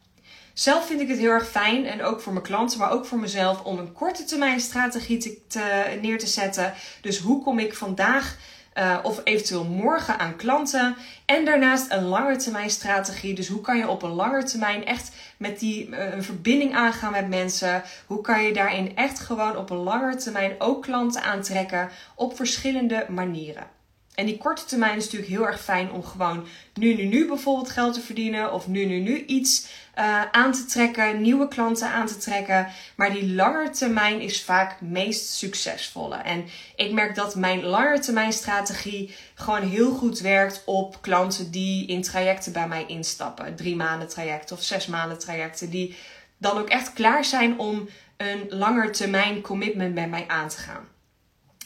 Zelf 0.57 0.87
vind 0.87 1.01
ik 1.01 1.07
het 1.07 1.17
heel 1.17 1.31
erg 1.31 1.49
fijn 1.49 1.85
en 1.85 2.03
ook 2.03 2.21
voor 2.21 2.33
mijn 2.33 2.45
klanten, 2.45 2.79
maar 2.79 2.91
ook 2.91 3.05
voor 3.05 3.19
mezelf 3.19 3.63
om 3.63 3.79
een 3.79 3.93
korte 3.93 4.23
termijn 4.23 4.59
strategie 4.59 5.43
te, 5.47 5.97
neer 6.01 6.19
te 6.19 6.27
zetten. 6.27 6.73
Dus 7.01 7.19
hoe 7.19 7.43
kom 7.43 7.59
ik 7.59 7.73
vandaag 7.73 8.37
uh, 8.77 8.97
of 9.03 9.21
eventueel 9.23 9.63
morgen 9.63 10.19
aan 10.19 10.35
klanten? 10.35 10.95
En 11.25 11.45
daarnaast 11.45 11.91
een 11.91 12.03
lange 12.03 12.35
termijn 12.35 12.69
strategie. 12.69 13.33
Dus 13.33 13.47
hoe 13.47 13.61
kan 13.61 13.77
je 13.77 13.87
op 13.87 14.03
een 14.03 14.13
lange 14.13 14.43
termijn 14.43 14.85
echt 14.85 15.11
met 15.37 15.59
die 15.59 15.87
uh, 15.87 16.13
een 16.13 16.23
verbinding 16.23 16.75
aangaan 16.75 17.11
met 17.11 17.29
mensen? 17.29 17.83
Hoe 18.05 18.21
kan 18.21 18.43
je 18.43 18.53
daarin 18.53 18.95
echt 18.95 19.19
gewoon 19.19 19.57
op 19.57 19.69
een 19.69 19.77
lange 19.77 20.15
termijn 20.15 20.55
ook 20.57 20.81
klanten 20.81 21.23
aantrekken 21.23 21.89
op 22.15 22.35
verschillende 22.35 23.05
manieren? 23.09 23.75
En 24.17 24.25
die 24.25 24.37
korte 24.37 24.65
termijn 24.65 24.97
is 24.97 25.03
natuurlijk 25.03 25.31
heel 25.31 25.45
erg 25.45 25.61
fijn 25.61 25.91
om 25.91 26.03
gewoon 26.03 26.45
nu, 26.73 26.95
nu, 26.95 27.03
nu 27.03 27.27
bijvoorbeeld 27.27 27.69
geld 27.69 27.93
te 27.93 28.01
verdienen. 28.01 28.53
Of 28.53 28.67
nu, 28.67 28.85
nu, 28.85 28.99
nu 28.99 29.25
iets 29.25 29.67
uh, 29.97 30.21
aan 30.31 30.51
te 30.51 30.65
trekken, 30.65 31.21
nieuwe 31.21 31.47
klanten 31.47 31.89
aan 31.89 32.07
te 32.07 32.17
trekken. 32.17 32.67
Maar 32.95 33.11
die 33.11 33.33
lange 33.33 33.69
termijn 33.69 34.21
is 34.21 34.43
vaak 34.43 34.81
meest 34.81 35.29
succesvolle. 35.29 36.15
En 36.15 36.45
ik 36.75 36.91
merk 36.91 37.15
dat 37.15 37.35
mijn 37.35 37.63
lange 37.63 37.99
termijn 37.99 38.33
strategie 38.33 39.15
gewoon 39.35 39.61
heel 39.61 39.91
goed 39.91 40.19
werkt 40.19 40.61
op 40.65 41.01
klanten 41.01 41.51
die 41.51 41.87
in 41.87 42.01
trajecten 42.01 42.53
bij 42.53 42.67
mij 42.67 42.85
instappen. 42.87 43.55
Drie 43.55 43.75
maanden 43.75 44.07
trajecten 44.07 44.55
of 44.55 44.63
zes 44.63 44.87
maanden 44.87 45.19
trajecten. 45.19 45.69
Die 45.69 45.95
dan 46.37 46.57
ook 46.57 46.69
echt 46.69 46.93
klaar 46.93 47.25
zijn 47.25 47.59
om 47.59 47.89
een 48.17 48.45
langer 48.49 48.91
termijn 48.91 49.41
commitment 49.41 49.93
met 49.93 50.09
mij 50.09 50.25
aan 50.27 50.49
te 50.49 50.57
gaan. 50.57 50.87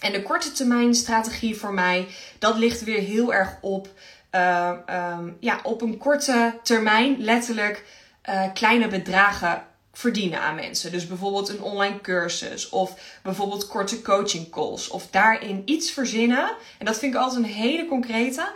En 0.01 0.11
de 0.11 0.23
korte 0.23 0.51
termijn 0.51 0.95
strategie 0.95 1.55
voor 1.55 1.73
mij, 1.73 2.07
dat 2.39 2.57
ligt 2.57 2.83
weer 2.83 2.99
heel 2.99 3.33
erg 3.33 3.57
op, 3.61 3.89
uh, 4.35 4.71
um, 5.19 5.37
ja, 5.39 5.59
op 5.63 5.81
een 5.81 5.97
korte 5.97 6.59
termijn, 6.63 7.15
letterlijk 7.19 7.83
uh, 8.29 8.53
kleine 8.53 8.87
bedragen 8.87 9.63
verdienen 9.93 10.41
aan 10.41 10.55
mensen. 10.55 10.91
Dus 10.91 11.07
bijvoorbeeld 11.07 11.49
een 11.49 11.61
online 11.61 12.01
cursus 12.01 12.69
of 12.69 13.19
bijvoorbeeld 13.23 13.67
korte 13.67 14.01
coaching 14.01 14.49
calls. 14.49 14.87
Of 14.87 15.07
daarin 15.09 15.61
iets 15.65 15.91
verzinnen. 15.91 16.55
En 16.77 16.85
dat 16.85 16.99
vind 16.99 17.13
ik 17.13 17.19
altijd 17.19 17.43
een 17.43 17.51
hele 17.51 17.87
concrete. 17.87 18.51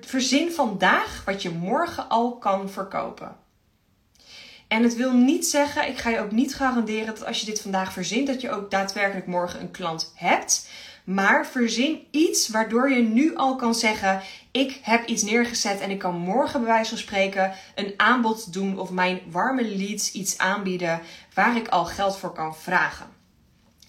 Verzin 0.00 0.52
vandaag 0.52 1.22
wat 1.24 1.42
je 1.42 1.50
morgen 1.50 2.08
al 2.08 2.36
kan 2.36 2.70
verkopen. 2.70 3.36
En 4.68 4.82
het 4.82 4.96
wil 4.96 5.12
niet 5.12 5.46
zeggen, 5.46 5.88
ik 5.88 5.98
ga 5.98 6.10
je 6.10 6.20
ook 6.20 6.30
niet 6.30 6.54
garanderen 6.54 7.06
dat 7.06 7.24
als 7.24 7.40
je 7.40 7.46
dit 7.46 7.60
vandaag 7.60 7.92
verzint, 7.92 8.26
dat 8.26 8.40
je 8.40 8.50
ook 8.50 8.70
daadwerkelijk 8.70 9.26
morgen 9.26 9.60
een 9.60 9.70
klant 9.70 10.12
hebt. 10.14 10.68
Maar 11.08 11.46
verzin 11.46 12.06
iets 12.10 12.48
waardoor 12.48 12.90
je 12.90 13.02
nu 13.02 13.36
al 13.36 13.56
kan 13.56 13.74
zeggen: 13.74 14.20
Ik 14.50 14.78
heb 14.82 15.06
iets 15.06 15.22
neergezet 15.22 15.80
en 15.80 15.90
ik 15.90 15.98
kan 15.98 16.14
morgen 16.14 16.60
bij 16.60 16.70
wijze 16.70 16.88
van 16.88 16.98
spreken 16.98 17.52
een 17.74 17.94
aanbod 17.96 18.52
doen 18.52 18.78
of 18.78 18.90
mijn 18.90 19.20
warme 19.30 19.76
leads 19.76 20.12
iets 20.12 20.38
aanbieden 20.38 21.00
waar 21.34 21.56
ik 21.56 21.68
al 21.68 21.84
geld 21.84 22.18
voor 22.18 22.32
kan 22.32 22.56
vragen. 22.56 23.06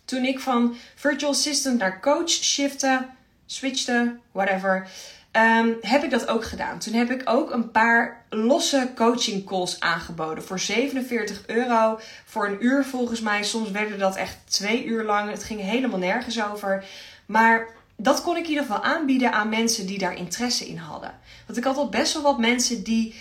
Toen 0.05 0.25
ik 0.25 0.39
van 0.39 0.75
virtual 0.95 1.31
assistant 1.31 1.77
naar 1.77 2.01
coach 2.01 2.29
shifte, 2.29 3.07
switchte, 3.45 4.19
whatever, 4.31 4.89
um, 5.31 5.77
heb 5.81 6.03
ik 6.03 6.09
dat 6.09 6.27
ook 6.27 6.45
gedaan. 6.45 6.79
Toen 6.79 6.93
heb 6.93 7.11
ik 7.11 7.21
ook 7.25 7.51
een 7.51 7.71
paar 7.71 8.25
losse 8.29 8.91
coaching 8.95 9.45
calls 9.45 9.79
aangeboden 9.79 10.43
voor 10.43 10.59
47 10.59 11.47
euro 11.47 11.99
voor 12.25 12.47
een 12.47 12.65
uur 12.65 12.85
volgens 12.85 13.21
mij. 13.21 13.43
Soms 13.43 13.71
werden 13.71 13.99
dat 13.99 14.15
echt 14.15 14.37
twee 14.45 14.85
uur 14.85 15.03
lang. 15.03 15.31
Het 15.31 15.43
ging 15.43 15.61
helemaal 15.61 15.99
nergens 15.99 16.43
over. 16.43 16.85
Maar 17.25 17.67
dat 17.95 18.21
kon 18.21 18.37
ik 18.37 18.43
in 18.43 18.49
ieder 18.49 18.65
geval 18.65 18.83
aanbieden 18.83 19.31
aan 19.31 19.49
mensen 19.49 19.85
die 19.85 19.97
daar 19.97 20.15
interesse 20.15 20.67
in 20.67 20.77
hadden. 20.77 21.19
Want 21.45 21.57
ik 21.57 21.63
had 21.63 21.77
al 21.77 21.89
best 21.89 22.13
wel 22.13 22.21
wat 22.21 22.39
mensen 22.39 22.83
die 22.83 23.15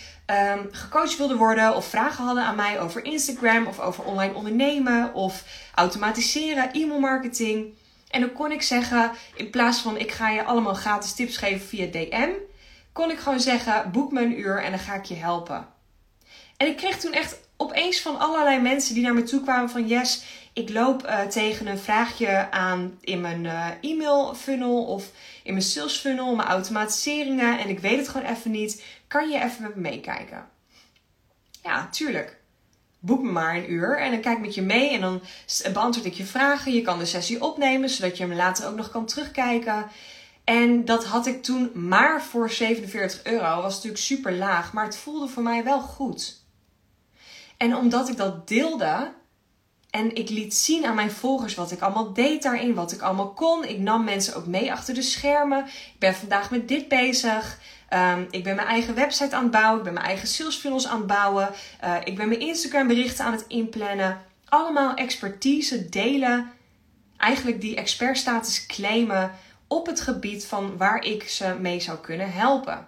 um, 0.53 0.67
gecoacht 0.71 1.17
wilden 1.17 1.37
worden 1.37 1.75
of 1.75 1.85
vragen 1.85 2.23
hadden 2.25 2.43
aan 2.43 2.55
mij 2.55 2.79
over 2.79 3.05
Instagram 3.05 3.67
of 3.67 3.79
over 3.79 4.03
online 4.03 4.33
ondernemen 4.33 5.13
of 5.13 5.43
automatiseren, 5.75 6.71
e-mail 6.71 6.99
marketing. 6.99 7.73
En 8.09 8.21
dan 8.21 8.33
kon 8.33 8.51
ik 8.51 8.61
zeggen, 8.61 9.11
in 9.35 9.49
plaats 9.49 9.79
van 9.79 9.97
ik 9.97 10.11
ga 10.11 10.29
je 10.29 10.43
allemaal 10.43 10.73
gratis 10.73 11.13
tips 11.13 11.37
geven 11.37 11.67
via 11.67 11.85
DM, 11.85 12.29
kon 12.91 13.11
ik 13.11 13.19
gewoon 13.19 13.39
zeggen: 13.39 13.91
boek 13.91 14.11
me 14.11 14.21
een 14.21 14.39
uur 14.39 14.63
en 14.63 14.71
dan 14.71 14.79
ga 14.79 14.93
ik 14.93 15.05
je 15.05 15.15
helpen. 15.15 15.67
En 16.57 16.67
ik 16.67 16.77
kreeg 16.77 16.99
toen 16.99 17.13
echt 17.13 17.39
opeens 17.57 18.01
van 18.01 18.19
allerlei 18.19 18.61
mensen 18.61 18.93
die 18.93 19.03
naar 19.03 19.13
me 19.13 19.23
toe 19.23 19.41
kwamen 19.41 19.69
van 19.69 19.87
yes, 19.87 20.23
ik 20.53 20.69
loop 20.69 21.05
uh, 21.05 21.21
tegen 21.21 21.67
een 21.67 21.77
vraagje 21.77 22.51
aan 22.51 22.97
in 23.01 23.21
mijn 23.21 23.43
uh, 23.43 23.67
e-mail 23.81 24.35
funnel 24.35 24.85
of 24.85 25.11
in 25.43 25.53
mijn 25.53 25.65
sales 25.65 25.97
funnel, 25.97 26.35
mijn 26.35 26.47
automatiseringen 26.47 27.59
en 27.59 27.69
ik 27.69 27.79
weet 27.79 27.97
het 27.97 28.09
gewoon 28.09 28.27
even 28.27 28.51
niet. 28.51 28.83
Kan 29.07 29.29
je 29.29 29.43
even 29.43 29.61
met 29.61 29.75
me 29.75 29.81
meekijken? 29.81 30.49
Ja, 31.63 31.87
tuurlijk. 31.91 32.38
Boek 32.99 33.21
me 33.21 33.31
maar 33.31 33.55
een 33.55 33.71
uur 33.71 33.97
en 33.97 34.11
dan 34.11 34.21
kijk 34.21 34.37
ik 34.37 34.43
met 34.45 34.55
je 34.55 34.61
mee 34.61 34.89
en 34.89 35.01
dan 35.01 35.21
beantwoord 35.73 36.07
ik 36.07 36.13
je 36.13 36.25
vragen. 36.25 36.73
Je 36.73 36.81
kan 36.81 36.99
de 36.99 37.05
sessie 37.05 37.43
opnemen 37.43 37.89
zodat 37.89 38.17
je 38.17 38.23
hem 38.23 38.35
later 38.35 38.67
ook 38.67 38.75
nog 38.75 38.89
kan 38.89 39.05
terugkijken. 39.05 39.85
En 40.43 40.85
dat 40.85 41.05
had 41.05 41.25
ik 41.25 41.43
toen 41.43 41.71
maar 41.73 42.23
voor 42.23 42.49
47 42.49 43.23
euro. 43.23 43.61
Was 43.61 43.73
natuurlijk 43.73 44.03
super 44.03 44.33
laag, 44.33 44.73
maar 44.73 44.85
het 44.85 44.97
voelde 44.97 45.27
voor 45.27 45.43
mij 45.43 45.63
wel 45.63 45.81
goed. 45.81 46.43
En 47.57 47.75
omdat 47.75 48.09
ik 48.09 48.17
dat 48.17 48.47
deelde 48.47 49.13
en 49.89 50.15
ik 50.15 50.29
liet 50.29 50.55
zien 50.55 50.85
aan 50.85 50.95
mijn 50.95 51.11
volgers 51.11 51.55
wat 51.55 51.71
ik 51.71 51.81
allemaal 51.81 52.13
deed 52.13 52.43
daarin, 52.43 52.73
wat 52.73 52.91
ik 52.91 53.01
allemaal 53.01 53.33
kon. 53.33 53.65
Ik 53.65 53.79
nam 53.79 54.03
mensen 54.03 54.35
ook 54.35 54.45
mee 54.45 54.71
achter 54.71 54.93
de 54.93 55.01
schermen. 55.01 55.65
Ik 55.65 55.99
ben 55.99 56.15
vandaag 56.15 56.51
met 56.51 56.67
dit 56.67 56.87
bezig. 56.87 57.59
Um, 57.93 58.27
ik 58.29 58.43
ben 58.43 58.55
mijn 58.55 58.67
eigen 58.67 58.95
website 58.95 59.35
aan 59.35 59.43
het 59.43 59.51
bouwen. 59.51 59.77
Ik 59.77 59.83
ben 59.83 59.93
mijn 59.93 60.05
eigen 60.05 60.27
sales 60.27 60.55
funnels 60.55 60.87
aan 60.87 60.97
het 60.97 61.07
bouwen. 61.07 61.49
Uh, 61.83 61.95
ik 62.03 62.15
ben 62.15 62.27
mijn 62.27 62.39
Instagram 62.39 62.87
berichten 62.87 63.25
aan 63.25 63.31
het 63.31 63.45
inplannen. 63.47 64.21
Allemaal 64.45 64.93
expertise 64.93 65.89
delen. 65.89 66.51
Eigenlijk 67.17 67.61
die 67.61 67.75
expertstatus 67.75 68.65
claimen 68.65 69.31
op 69.67 69.85
het 69.85 70.01
gebied 70.01 70.45
van 70.45 70.77
waar 70.77 71.03
ik 71.03 71.29
ze 71.29 71.55
mee 71.59 71.79
zou 71.79 71.97
kunnen 71.97 72.31
helpen. 72.31 72.87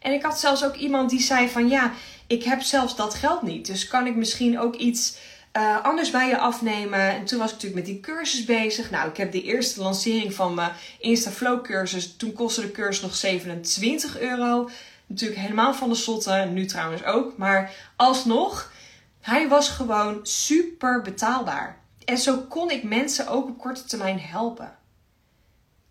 En 0.00 0.12
ik 0.12 0.22
had 0.22 0.38
zelfs 0.38 0.64
ook 0.64 0.74
iemand 0.74 1.10
die 1.10 1.20
zei 1.20 1.48
van 1.48 1.68
ja, 1.68 1.92
ik 2.26 2.44
heb 2.44 2.60
zelfs 2.62 2.96
dat 2.96 3.14
geld 3.14 3.42
niet. 3.42 3.66
Dus 3.66 3.88
kan 3.88 4.06
ik 4.06 4.16
misschien 4.16 4.58
ook 4.58 4.74
iets 4.74 5.16
uh, 5.58 5.84
anders 5.84 6.10
bij 6.10 6.28
je 6.28 6.38
afnemen? 6.38 7.00
En 7.00 7.24
toen 7.24 7.38
was 7.38 7.48
ik 7.48 7.54
natuurlijk 7.54 7.86
met 7.86 7.94
die 7.94 8.00
cursus 8.00 8.44
bezig. 8.44 8.90
Nou, 8.90 9.08
ik 9.08 9.16
heb 9.16 9.32
de 9.32 9.42
eerste 9.42 9.80
lancering 9.80 10.34
van 10.34 10.54
mijn 10.54 10.72
Instaflow 10.98 11.62
cursus. 11.62 12.16
Toen 12.16 12.32
kostte 12.32 12.60
de 12.60 12.70
cursus 12.70 13.02
nog 13.02 13.14
27 13.14 14.20
euro. 14.20 14.70
Natuurlijk 15.06 15.40
helemaal 15.40 15.74
van 15.74 15.88
de 15.88 15.94
slotten. 15.94 16.52
Nu 16.52 16.66
trouwens 16.66 17.04
ook. 17.04 17.36
Maar 17.36 17.72
alsnog, 17.96 18.72
hij 19.20 19.48
was 19.48 19.68
gewoon 19.68 20.20
super 20.22 21.02
betaalbaar. 21.02 21.78
En 22.04 22.18
zo 22.18 22.36
kon 22.36 22.70
ik 22.70 22.82
mensen 22.82 23.28
ook 23.28 23.48
op 23.48 23.58
korte 23.58 23.84
termijn 23.84 24.20
helpen. 24.20 24.76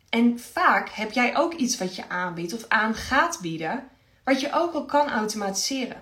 En 0.09 0.39
vaak 0.39 0.89
heb 0.89 1.11
jij 1.11 1.37
ook 1.37 1.53
iets 1.53 1.77
wat 1.77 1.95
je 1.95 2.09
aanbiedt 2.09 2.53
of 2.53 2.65
aan 2.67 2.95
gaat 2.95 3.39
bieden, 3.41 3.87
wat 4.23 4.41
je 4.41 4.53
ook 4.53 4.73
al 4.73 4.85
kan 4.85 5.09
automatiseren. 5.09 6.01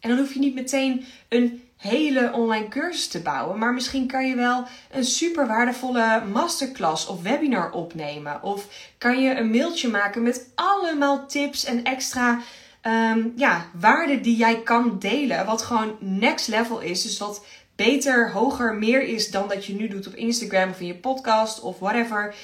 En 0.00 0.08
dan 0.08 0.18
hoef 0.18 0.32
je 0.32 0.38
niet 0.38 0.54
meteen 0.54 1.04
een 1.28 1.63
hele 1.88 2.32
online 2.32 2.68
cursus 2.68 3.08
te 3.08 3.20
bouwen, 3.22 3.58
maar 3.58 3.74
misschien 3.74 4.06
kan 4.06 4.26
je 4.26 4.34
wel 4.34 4.64
een 4.90 5.04
super 5.04 5.46
waardevolle 5.46 6.22
masterclass 6.32 7.06
of 7.06 7.22
webinar 7.22 7.70
opnemen. 7.70 8.42
Of 8.42 8.66
kan 8.98 9.22
je 9.22 9.34
een 9.34 9.50
mailtje 9.50 9.88
maken 9.88 10.22
met 10.22 10.50
allemaal 10.54 11.26
tips 11.26 11.64
en 11.64 11.84
extra 11.84 12.40
um, 12.82 13.32
ja, 13.36 13.66
waarden 13.72 14.22
die 14.22 14.36
jij 14.36 14.62
kan 14.62 14.98
delen. 14.98 15.46
Wat 15.46 15.62
gewoon 15.62 15.96
next 16.00 16.48
level 16.48 16.80
is. 16.80 17.02
Dus 17.02 17.18
wat 17.18 17.46
beter, 17.76 18.32
hoger, 18.32 18.74
meer 18.74 19.02
is 19.02 19.30
dan 19.30 19.48
dat 19.48 19.64
je 19.64 19.74
nu 19.74 19.88
doet 19.88 20.06
op 20.06 20.14
Instagram 20.14 20.70
of 20.70 20.80
in 20.80 20.86
je 20.86 20.96
podcast 20.96 21.60
of 21.60 21.78
whatever. 21.78 22.34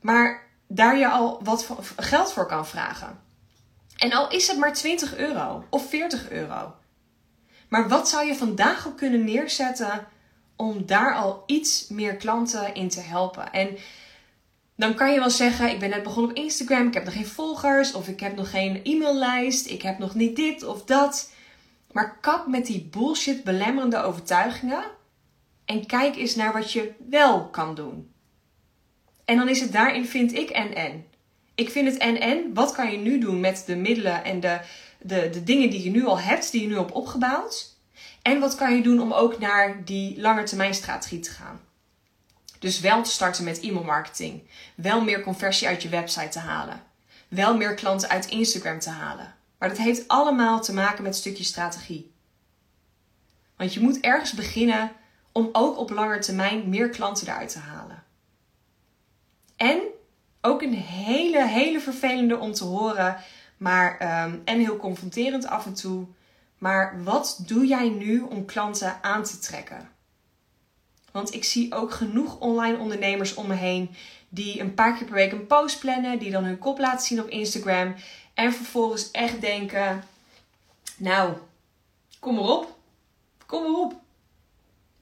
Maar 0.00 0.42
daar 0.66 0.98
je 0.98 1.08
al 1.08 1.40
wat 1.44 1.68
geld 1.96 2.32
voor 2.32 2.46
kan 2.46 2.66
vragen. 2.66 3.20
En 3.96 4.12
al 4.12 4.30
is 4.30 4.48
het 4.48 4.58
maar 4.58 4.72
20 4.72 5.16
euro 5.16 5.64
of 5.70 5.88
40 5.88 6.30
euro. 6.30 6.74
Maar 7.68 7.88
wat 7.88 8.08
zou 8.08 8.26
je 8.26 8.34
vandaag 8.34 8.86
al 8.86 8.92
kunnen 8.92 9.24
neerzetten 9.24 10.06
om 10.56 10.86
daar 10.86 11.14
al 11.14 11.42
iets 11.46 11.88
meer 11.88 12.16
klanten 12.16 12.74
in 12.74 12.88
te 12.88 13.00
helpen? 13.00 13.52
En 13.52 13.76
dan 14.76 14.94
kan 14.94 15.12
je 15.12 15.18
wel 15.18 15.30
zeggen: 15.30 15.70
Ik 15.70 15.78
ben 15.78 15.90
net 15.90 16.02
begonnen 16.02 16.30
op 16.30 16.36
Instagram, 16.36 16.86
ik 16.86 16.94
heb 16.94 17.04
nog 17.04 17.14
geen 17.14 17.26
volgers, 17.26 17.92
of 17.92 18.08
ik 18.08 18.20
heb 18.20 18.36
nog 18.36 18.50
geen 18.50 18.80
e-maillijst, 18.84 19.66
ik 19.66 19.82
heb 19.82 19.98
nog 19.98 20.14
niet 20.14 20.36
dit 20.36 20.64
of 20.64 20.84
dat. 20.84 21.32
Maar 21.92 22.18
kap 22.20 22.46
met 22.46 22.66
die 22.66 22.88
bullshit 22.90 23.44
belemmerende 23.44 24.02
overtuigingen 24.02 24.84
en 25.64 25.86
kijk 25.86 26.16
eens 26.16 26.34
naar 26.34 26.52
wat 26.52 26.72
je 26.72 26.92
wel 27.08 27.48
kan 27.48 27.74
doen. 27.74 28.12
En 29.24 29.36
dan 29.36 29.48
is 29.48 29.60
het 29.60 29.72
daarin, 29.72 30.06
vind 30.06 30.32
ik, 30.32 30.50
en-en. 30.50 31.04
Ik 31.54 31.70
vind 31.70 31.88
het 31.88 31.96
en-en. 31.96 32.54
Wat 32.54 32.72
kan 32.72 32.92
je 32.92 32.98
nu 32.98 33.18
doen 33.18 33.40
met 33.40 33.62
de 33.66 33.76
middelen 33.76 34.24
en 34.24 34.40
de, 34.40 34.60
de, 34.98 35.30
de 35.30 35.44
dingen 35.44 35.70
die 35.70 35.82
je 35.82 35.90
nu 35.90 36.06
al 36.06 36.18
hebt, 36.18 36.50
die 36.50 36.60
je 36.60 36.66
nu 36.66 36.76
hebt 36.76 36.92
opgebouwd? 36.92 37.76
En 38.22 38.40
wat 38.40 38.54
kan 38.54 38.76
je 38.76 38.82
doen 38.82 39.00
om 39.00 39.12
ook 39.12 39.38
naar 39.38 39.84
die 39.84 40.20
langetermijnstrategie 40.20 41.20
te 41.20 41.30
gaan? 41.30 41.60
Dus 42.58 42.80
wel 42.80 43.02
te 43.02 43.10
starten 43.10 43.44
met 43.44 43.60
e-mailmarketing. 43.60 44.42
Wel 44.74 45.04
meer 45.04 45.22
conversie 45.22 45.68
uit 45.68 45.82
je 45.82 45.88
website 45.88 46.28
te 46.28 46.38
halen. 46.38 46.82
Wel 47.28 47.56
meer 47.56 47.74
klanten 47.74 48.08
uit 48.08 48.26
Instagram 48.26 48.78
te 48.78 48.90
halen. 48.90 49.34
Maar 49.58 49.68
dat 49.68 49.78
heeft 49.78 50.08
allemaal 50.08 50.60
te 50.60 50.72
maken 50.72 51.02
met 51.02 51.12
een 51.12 51.18
stukje 51.18 51.44
strategie. 51.44 52.12
Want 53.56 53.74
je 53.74 53.80
moet 53.80 54.00
ergens 54.00 54.32
beginnen 54.32 54.92
om 55.32 55.48
ook 55.52 55.78
op 55.78 55.90
lange 55.90 56.18
termijn 56.18 56.68
meer 56.68 56.88
klanten 56.88 57.26
eruit 57.26 57.52
te 57.52 57.58
halen. 57.58 58.02
En 59.56 59.80
ook 60.40 60.62
een 60.62 60.74
hele, 60.74 61.46
hele 61.46 61.80
vervelende 61.80 62.36
om 62.36 62.52
te 62.52 62.64
horen, 62.64 63.16
maar 63.58 64.22
um, 64.24 64.42
en 64.44 64.58
heel 64.58 64.76
confronterend 64.76 65.46
af 65.46 65.66
en 65.66 65.74
toe. 65.74 66.06
Maar 66.58 67.04
wat 67.04 67.40
doe 67.46 67.66
jij 67.66 67.88
nu 67.88 68.20
om 68.20 68.44
klanten 68.44 68.98
aan 69.02 69.22
te 69.22 69.38
trekken? 69.38 69.88
Want 71.12 71.34
ik 71.34 71.44
zie 71.44 71.74
ook 71.74 71.92
genoeg 71.92 72.38
online 72.38 72.78
ondernemers 72.78 73.34
om 73.34 73.46
me 73.46 73.54
heen 73.54 73.90
die 74.28 74.60
een 74.60 74.74
paar 74.74 74.96
keer 74.96 75.06
per 75.06 75.14
week 75.14 75.32
een 75.32 75.46
post 75.46 75.78
plannen, 75.78 76.18
die 76.18 76.30
dan 76.30 76.44
hun 76.44 76.58
kop 76.58 76.78
laten 76.78 77.06
zien 77.06 77.20
op 77.20 77.28
Instagram 77.28 77.94
en 78.34 78.52
vervolgens 78.52 79.10
echt 79.10 79.40
denken: 79.40 80.04
Nou, 80.96 81.32
kom 82.18 82.34
maar 82.34 82.44
op, 82.44 82.76
kom 83.46 83.62
maar 83.62 83.80
op. 83.80 83.94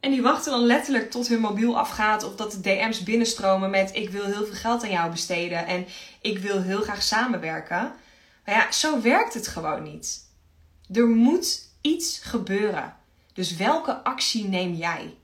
En 0.01 0.11
die 0.11 0.23
wachten 0.23 0.53
dan 0.53 0.67
letterlijk 0.67 1.11
tot 1.11 1.29
hun 1.29 1.41
mobiel 1.41 1.79
afgaat 1.79 2.25
of 2.25 2.37
dat 2.37 2.53
de 2.53 2.61
DM's 2.61 3.03
binnenstromen 3.03 3.71
met: 3.71 3.95
Ik 3.95 4.11
wil 4.11 4.25
heel 4.25 4.45
veel 4.45 4.55
geld 4.55 4.83
aan 4.83 4.91
jou 4.91 5.11
besteden 5.11 5.67
en 5.67 5.87
ik 6.21 6.39
wil 6.39 6.63
heel 6.63 6.81
graag 6.83 7.03
samenwerken. 7.03 7.93
Maar 8.47 8.55
ja, 8.55 8.73
zo 8.73 9.01
werkt 9.01 9.35
het 9.35 9.47
gewoon 9.47 9.83
niet. 9.83 10.25
Er 10.93 11.07
moet 11.07 11.69
iets 11.81 12.19
gebeuren. 12.19 12.97
Dus 13.33 13.57
welke 13.57 14.05
actie 14.05 14.49
neem 14.49 14.75
jij? 14.75 15.17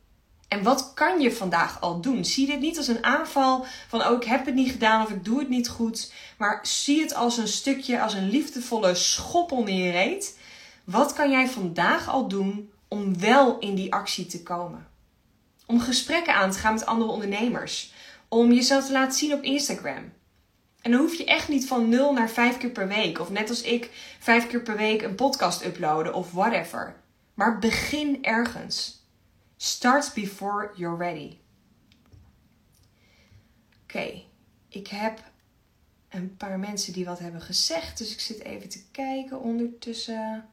En 0.49 0.63
wat 0.63 0.93
kan 0.95 1.21
je 1.21 1.33
vandaag 1.33 1.81
al 1.81 2.01
doen? 2.01 2.25
Zie 2.25 2.47
dit 2.47 2.61
niet 2.61 2.77
als 2.77 2.89
een 2.89 3.05
aanval 3.05 3.67
van 3.89 4.07
oh 4.07 4.17
ik 4.17 4.25
heb 4.25 4.47
het 4.47 4.55
niet 4.55 4.71
gedaan 4.71 5.05
of 5.05 5.11
ik 5.11 5.25
doe 5.25 5.39
het 5.39 5.49
niet 5.49 5.69
goed. 5.69 6.13
Maar 6.39 6.59
zie 6.63 7.01
het 7.01 7.15
als 7.15 7.37
een 7.37 7.49
stukje, 7.49 8.01
als 8.01 8.15
een 8.15 8.31
liefdevolle 8.31 8.95
schop 8.95 9.53
onder 9.53 9.75
je 9.75 9.91
reet. 9.91 10.39
Wat 10.85 11.13
kan 11.13 11.31
jij 11.31 11.49
vandaag 11.49 12.09
al 12.09 12.29
doen 12.29 12.71
om 12.89 13.19
wel 13.19 13.59
in 13.59 13.75
die 13.75 13.93
actie 13.93 14.27
te 14.27 14.43
komen? 14.43 14.87
Om 15.67 15.81
gesprekken 15.81 16.35
aan 16.35 16.51
te 16.51 16.59
gaan 16.59 16.75
met 16.75 16.87
andere 16.87 17.11
ondernemers. 17.11 17.93
Om 18.29 18.53
jezelf 18.53 18.87
te 18.87 18.93
laten 18.93 19.19
zien 19.19 19.33
op 19.33 19.43
Instagram. 19.43 20.13
En 20.83 20.91
dan 20.91 21.01
hoef 21.01 21.15
je 21.15 21.25
echt 21.25 21.49
niet 21.49 21.67
van 21.67 21.89
0 21.89 22.13
naar 22.13 22.31
5 22.31 22.57
keer 22.57 22.71
per 22.71 22.89
week. 22.89 23.19
Of 23.19 23.31
net 23.31 23.49
als 23.49 23.63
ik 23.63 23.91
5 24.19 24.47
keer 24.47 24.63
per 24.63 24.77
week 24.77 25.03
een 25.03 25.15
podcast 25.15 25.65
uploaden 25.65 26.15
of 26.15 26.33
whatever. 26.33 26.97
Maar 27.35 27.59
begin 27.59 28.25
ergens. 28.25 29.07
Start 29.57 30.15
before 30.15 30.71
you're 30.75 30.97
ready. 30.97 31.37
Oké, 33.83 34.23
ik 34.69 34.87
heb 34.87 35.31
een 36.09 36.37
paar 36.37 36.59
mensen 36.59 36.93
die 36.93 37.05
wat 37.05 37.19
hebben 37.19 37.41
gezegd. 37.41 37.99
Dus 37.99 38.13
ik 38.13 38.21
zit 38.21 38.43
even 38.43 38.69
te 38.69 38.91
kijken 38.91 39.41
ondertussen. 39.41 40.49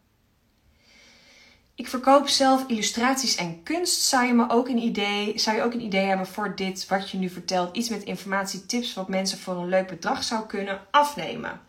Ik 1.80 1.88
verkoop 1.88 2.28
zelf 2.28 2.64
illustraties 2.68 3.36
en 3.36 3.64
kunst. 3.64 4.02
Zou 4.02 4.26
je, 4.26 4.34
me 4.34 4.50
ook 4.50 4.68
een 4.68 4.84
idee, 4.84 5.40
zou 5.40 5.56
je 5.58 5.64
ook 5.64 5.74
een 5.74 5.84
idee 5.84 6.06
hebben 6.06 6.28
voor 6.28 6.56
dit, 6.56 6.88
wat 6.88 7.10
je 7.10 7.18
nu 7.18 7.30
vertelt? 7.30 7.78
Iets 7.78 7.90
met 7.90 8.04
informatie, 8.04 8.66
tips 8.66 8.94
wat 8.94 9.08
mensen 9.08 9.38
voor 9.38 9.56
een 9.56 9.70
leuk 9.70 9.88
bedrag 9.88 10.24
zou 10.24 10.46
kunnen 10.46 10.82
afnemen. 10.92 11.62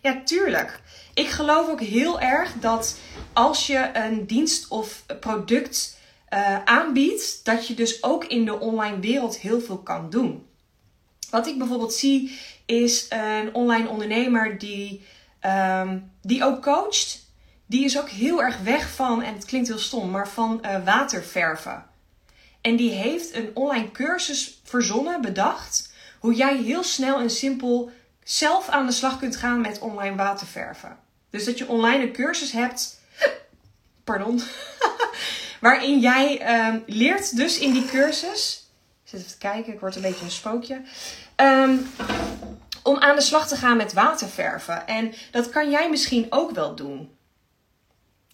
Ja, 0.00 0.22
tuurlijk. 0.24 0.80
Ik 1.14 1.28
geloof 1.28 1.68
ook 1.68 1.80
heel 1.80 2.20
erg 2.20 2.52
dat 2.60 2.98
als 3.32 3.66
je 3.66 3.90
een 3.92 4.26
dienst 4.26 4.68
of 4.68 5.04
product 5.20 5.98
uh, 6.34 6.64
aanbiedt, 6.64 7.44
dat 7.44 7.66
je 7.66 7.74
dus 7.74 8.02
ook 8.02 8.24
in 8.24 8.44
de 8.44 8.60
online 8.60 9.00
wereld 9.00 9.38
heel 9.38 9.60
veel 9.60 9.78
kan 9.78 10.10
doen. 10.10 10.46
Wat 11.30 11.46
ik 11.46 11.58
bijvoorbeeld 11.58 11.94
zie, 11.94 12.38
is 12.66 13.06
een 13.08 13.54
online 13.54 13.88
ondernemer 13.88 14.58
die, 14.58 15.04
um, 15.42 16.12
die 16.22 16.44
ook 16.44 16.62
coacht. 16.62 17.28
Die 17.70 17.84
is 17.84 17.98
ook 17.98 18.08
heel 18.08 18.42
erg 18.42 18.58
weg 18.58 18.90
van, 18.90 19.22
en 19.22 19.34
het 19.34 19.44
klinkt 19.44 19.68
heel 19.68 19.78
stom, 19.78 20.10
maar 20.10 20.28
van 20.28 20.62
uh, 20.64 20.84
waterverven. 20.84 21.86
En 22.60 22.76
die 22.76 22.90
heeft 22.90 23.34
een 23.34 23.50
online 23.54 23.90
cursus 23.90 24.60
verzonnen, 24.64 25.20
bedacht, 25.20 25.92
hoe 26.18 26.34
jij 26.34 26.56
heel 26.56 26.82
snel 26.82 27.20
en 27.20 27.30
simpel 27.30 27.90
zelf 28.24 28.68
aan 28.68 28.86
de 28.86 28.92
slag 28.92 29.18
kunt 29.18 29.36
gaan 29.36 29.60
met 29.60 29.78
online 29.78 30.16
waterverven. 30.16 30.96
Dus 31.30 31.44
dat 31.44 31.58
je 31.58 31.68
online 31.68 32.02
een 32.02 32.12
cursus 32.12 32.52
hebt. 32.52 33.00
Pardon. 34.04 34.42
Waarin 35.60 36.00
jij 36.00 36.56
um, 36.68 36.82
leert 36.86 37.36
dus 37.36 37.58
in 37.58 37.72
die 37.72 37.86
cursus. 37.86 38.70
Ik 39.04 39.10
zit 39.10 39.20
even 39.20 39.32
te 39.32 39.38
kijken, 39.38 39.72
ik 39.72 39.80
word 39.80 39.96
een 39.96 40.02
beetje 40.02 40.24
een 40.24 40.30
spookje. 40.30 40.82
Um, 41.36 41.90
om 42.82 42.96
aan 42.96 43.16
de 43.16 43.22
slag 43.22 43.48
te 43.48 43.56
gaan 43.56 43.76
met 43.76 43.92
waterverven. 43.92 44.86
En 44.86 45.14
dat 45.30 45.48
kan 45.48 45.70
jij 45.70 45.90
misschien 45.90 46.26
ook 46.30 46.50
wel 46.50 46.74
doen. 46.74 47.18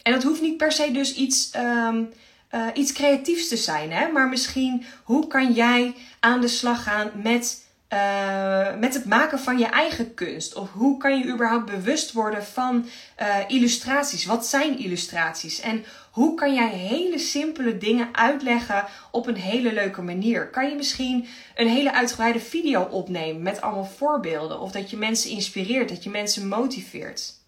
En 0.07 0.13
dat 0.13 0.23
hoeft 0.23 0.41
niet 0.41 0.57
per 0.57 0.73
se 0.73 0.93
dus 0.93 1.15
iets, 1.15 1.51
um, 1.57 2.09
uh, 2.55 2.67
iets 2.75 2.93
creatiefs 2.93 3.49
te 3.49 3.57
zijn. 3.57 3.93
Hè? 3.93 4.09
Maar 4.09 4.29
misschien 4.29 4.85
hoe 5.05 5.27
kan 5.27 5.53
jij 5.53 5.95
aan 6.21 6.41
de 6.41 6.49
slag 6.49 6.83
gaan 6.83 7.11
met 7.23 7.65
uh, 7.93 8.75
met 8.79 8.95
het 8.95 9.05
maken 9.05 9.39
van 9.39 9.59
je 9.59 9.67
eigen 9.67 10.15
kunst? 10.15 10.55
Of 10.55 10.73
hoe 10.73 10.99
kan 10.99 11.19
je 11.19 11.33
überhaupt 11.33 11.65
bewust 11.65 12.13
worden 12.13 12.45
van 12.45 12.87
uh, 13.21 13.37
illustraties? 13.47 14.25
Wat 14.25 14.47
zijn 14.47 14.79
illustraties? 14.79 15.61
En 15.61 15.85
hoe 16.11 16.35
kan 16.35 16.55
jij 16.55 16.69
hele 16.69 17.19
simpele 17.19 17.79
dingen 17.79 18.09
uitleggen 18.13 18.85
op 19.11 19.27
een 19.27 19.37
hele 19.37 19.73
leuke 19.73 20.03
manier? 20.03 20.51
Kan 20.51 20.69
je 20.69 20.75
misschien 20.75 21.27
een 21.55 21.69
hele 21.69 21.93
uitgebreide 21.93 22.41
video 22.41 22.83
opnemen 22.83 23.43
met 23.43 23.61
allemaal 23.61 23.91
voorbeelden? 23.97 24.61
Of 24.61 24.73
dat 24.73 24.91
je 24.91 24.97
mensen 24.97 25.31
inspireert, 25.31 25.89
dat 25.89 26.05
je 26.05 26.11
mensen 26.11 26.49
motiveert? 26.49 27.45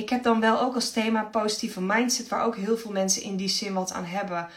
Ik 0.00 0.08
heb 0.08 0.22
dan 0.22 0.40
wel 0.40 0.60
ook 0.60 0.74
als 0.74 0.90
thema 0.90 1.22
positieve 1.22 1.80
mindset, 1.80 2.28
waar 2.28 2.44
ook 2.44 2.56
heel 2.56 2.76
veel 2.76 2.90
mensen 2.90 3.22
in 3.22 3.36
die 3.36 3.48
zin 3.48 3.72
wat 3.72 3.92
aan 3.92 4.04
hebben. 4.04 4.48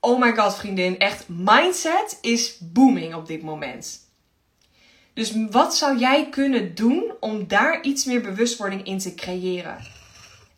Oh 0.00 0.20
my 0.20 0.32
god, 0.34 0.56
vriendin, 0.56 0.98
echt 0.98 1.24
mindset 1.28 2.18
is 2.20 2.58
booming 2.60 3.14
op 3.14 3.26
dit 3.26 3.42
moment. 3.42 4.00
Dus 5.14 5.32
wat 5.50 5.76
zou 5.76 5.98
jij 5.98 6.28
kunnen 6.28 6.74
doen 6.74 7.12
om 7.20 7.48
daar 7.48 7.82
iets 7.82 8.04
meer 8.04 8.20
bewustwording 8.20 8.86
in 8.86 8.98
te 8.98 9.14
creëren? 9.14 9.78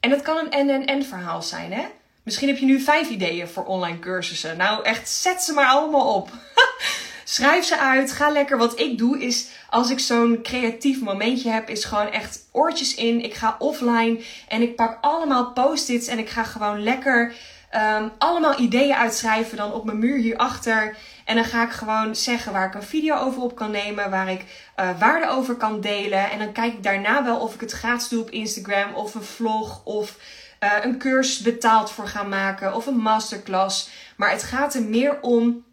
En 0.00 0.10
het 0.10 0.22
kan 0.22 0.36
een 0.36 0.50
en-en-en 0.50 1.04
verhaal 1.04 1.42
zijn, 1.42 1.72
hè? 1.72 1.86
Misschien 2.22 2.48
heb 2.48 2.58
je 2.58 2.66
nu 2.66 2.80
vijf 2.80 3.08
ideeën 3.08 3.48
voor 3.48 3.64
online 3.64 3.98
cursussen. 3.98 4.56
Nou, 4.56 4.84
echt, 4.84 5.08
zet 5.08 5.42
ze 5.42 5.52
maar 5.52 5.68
allemaal 5.68 6.14
op. 6.14 6.30
Schrijf 7.24 7.64
ze 7.64 7.78
uit. 7.78 8.12
Ga 8.12 8.30
lekker. 8.30 8.58
Wat 8.58 8.80
ik 8.80 8.98
doe 8.98 9.18
is, 9.18 9.48
als 9.70 9.90
ik 9.90 9.98
zo'n 9.98 10.38
creatief 10.42 11.00
momentje 11.00 11.50
heb, 11.50 11.68
is 11.68 11.84
gewoon 11.84 12.10
echt 12.10 12.48
oortjes 12.52 12.94
in. 12.94 13.24
Ik 13.24 13.34
ga 13.34 13.56
offline 13.58 14.20
en 14.48 14.62
ik 14.62 14.76
pak 14.76 14.98
allemaal 15.00 15.52
post-its 15.52 16.06
en 16.06 16.18
ik 16.18 16.28
ga 16.28 16.44
gewoon 16.44 16.82
lekker 16.82 17.34
um, 17.74 18.10
allemaal 18.18 18.60
ideeën 18.60 18.94
uitschrijven 18.94 19.56
dan 19.56 19.72
op 19.72 19.84
mijn 19.84 19.98
muur 19.98 20.16
hierachter. 20.16 20.96
En 21.24 21.34
dan 21.34 21.44
ga 21.44 21.62
ik 21.62 21.70
gewoon 21.70 22.16
zeggen 22.16 22.52
waar 22.52 22.66
ik 22.66 22.74
een 22.74 22.82
video 22.82 23.16
over 23.16 23.42
op 23.42 23.56
kan 23.56 23.70
nemen, 23.70 24.10
waar 24.10 24.30
ik 24.30 24.44
uh, 24.76 24.98
waarde 24.98 25.28
over 25.28 25.54
kan 25.54 25.80
delen. 25.80 26.30
En 26.30 26.38
dan 26.38 26.52
kijk 26.52 26.72
ik 26.72 26.82
daarna 26.82 27.24
wel 27.24 27.38
of 27.38 27.54
ik 27.54 27.60
het 27.60 27.72
gratis 27.72 28.08
doe 28.08 28.22
op 28.22 28.30
Instagram 28.30 28.94
of 28.94 29.14
een 29.14 29.22
vlog 29.22 29.84
of 29.84 30.16
uh, 30.60 30.72
een 30.82 30.98
cursus 30.98 31.40
betaald 31.40 31.90
voor 31.90 32.06
gaan 32.06 32.28
maken 32.28 32.74
of 32.74 32.86
een 32.86 32.98
masterclass. 32.98 33.90
Maar 34.16 34.30
het 34.30 34.42
gaat 34.42 34.74
er 34.74 34.82
meer 34.82 35.20
om 35.20 35.64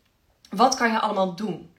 wat 0.49 0.75
kan 0.75 0.91
je 0.91 0.99
allemaal 0.99 1.35
doen. 1.35 1.73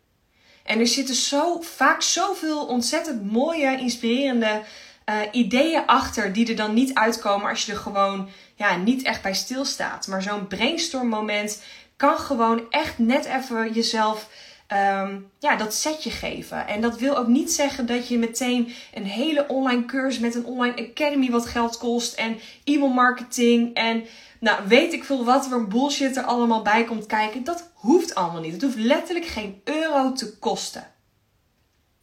En 0.66 0.80
er 0.80 0.86
zitten 0.86 1.14
zo 1.14 1.60
vaak 1.60 2.02
zoveel 2.02 2.66
ontzettend 2.66 3.32
mooie, 3.32 3.78
inspirerende 3.78 4.62
uh, 5.10 5.16
ideeën 5.32 5.86
achter 5.86 6.32
die 6.32 6.48
er 6.48 6.56
dan 6.56 6.74
niet 6.74 6.94
uitkomen 6.94 7.48
als 7.48 7.66
je 7.66 7.72
er 7.72 7.78
gewoon 7.78 8.28
ja, 8.54 8.76
niet 8.76 9.02
echt 9.02 9.22
bij 9.22 9.34
stilstaat. 9.34 10.06
Maar 10.06 10.22
zo'n 10.22 10.46
brainstorm 10.46 11.08
moment 11.08 11.62
kan 11.96 12.18
gewoon 12.18 12.66
echt 12.70 12.98
net 12.98 13.24
even 13.24 13.72
jezelf 13.72 14.28
um, 14.72 15.30
ja, 15.38 15.56
dat 15.56 15.74
setje 15.74 16.10
geven. 16.10 16.66
En 16.66 16.80
dat 16.80 16.98
wil 16.98 17.16
ook 17.16 17.26
niet 17.26 17.52
zeggen 17.52 17.86
dat 17.86 18.08
je 18.08 18.18
meteen 18.18 18.72
een 18.94 19.04
hele 19.04 19.48
online 19.48 19.84
cursus 19.84 20.18
met 20.18 20.34
een 20.34 20.44
online 20.44 20.88
academy 20.88 21.30
wat 21.30 21.46
geld 21.46 21.78
kost 21.78 22.14
en 22.14 22.38
e-mail 22.64 22.88
marketing 22.92 23.74
en 23.74 24.04
nou 24.46 24.68
weet 24.68 24.92
ik 24.92 25.04
veel 25.04 25.24
wat 25.24 25.46
voor 25.48 25.68
bullshit 25.68 26.16
er 26.16 26.22
allemaal 26.22 26.62
bij 26.62 26.84
komt 26.84 27.06
kijken. 27.06 27.44
Dat 27.44 27.70
hoeft 27.74 28.14
allemaal 28.14 28.40
niet. 28.40 28.52
Het 28.52 28.62
hoeft 28.62 28.76
letterlijk 28.76 29.26
geen 29.26 29.60
euro 29.64 30.12
te 30.12 30.38
kosten. 30.38 30.86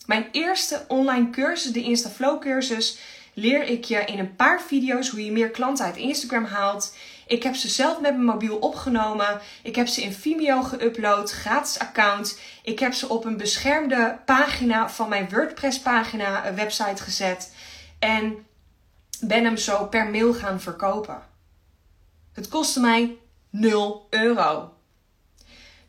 Mijn 0.05 0.27
eerste 0.31 0.85
online 0.87 1.29
cursus, 1.29 1.71
de 1.71 1.83
Instaflow 1.83 2.41
cursus, 2.41 2.97
leer 3.33 3.63
ik 3.63 3.83
je 3.83 4.05
in 4.05 4.19
een 4.19 4.35
paar 4.35 4.61
video's 4.61 5.09
hoe 5.09 5.25
je 5.25 5.31
meer 5.31 5.49
klanten 5.49 5.85
uit 5.85 5.95
Instagram 5.95 6.45
haalt. 6.45 6.95
Ik 7.27 7.43
heb 7.43 7.55
ze 7.55 7.69
zelf 7.69 7.99
met 7.99 8.11
mijn 8.11 8.25
mobiel 8.25 8.57
opgenomen. 8.57 9.41
Ik 9.63 9.75
heb 9.75 9.87
ze 9.87 10.01
in 10.01 10.13
Vimeo 10.13 10.61
geüpload, 10.61 11.31
gratis 11.31 11.79
account. 11.79 12.39
Ik 12.63 12.79
heb 12.79 12.93
ze 12.93 13.09
op 13.09 13.25
een 13.25 13.37
beschermde 13.37 14.19
pagina 14.25 14.89
van 14.89 15.09
mijn 15.09 15.29
WordPress 15.29 15.79
pagina, 15.79 16.47
een 16.47 16.55
website 16.55 17.03
gezet. 17.03 17.53
En 17.99 18.45
ben 19.19 19.43
hem 19.43 19.57
zo 19.57 19.85
per 19.85 20.09
mail 20.09 20.33
gaan 20.33 20.61
verkopen. 20.61 21.31
Het 22.34 22.47
kostte 22.47 22.79
mij 22.79 23.17
0 23.49 24.07
euro. 24.09 24.73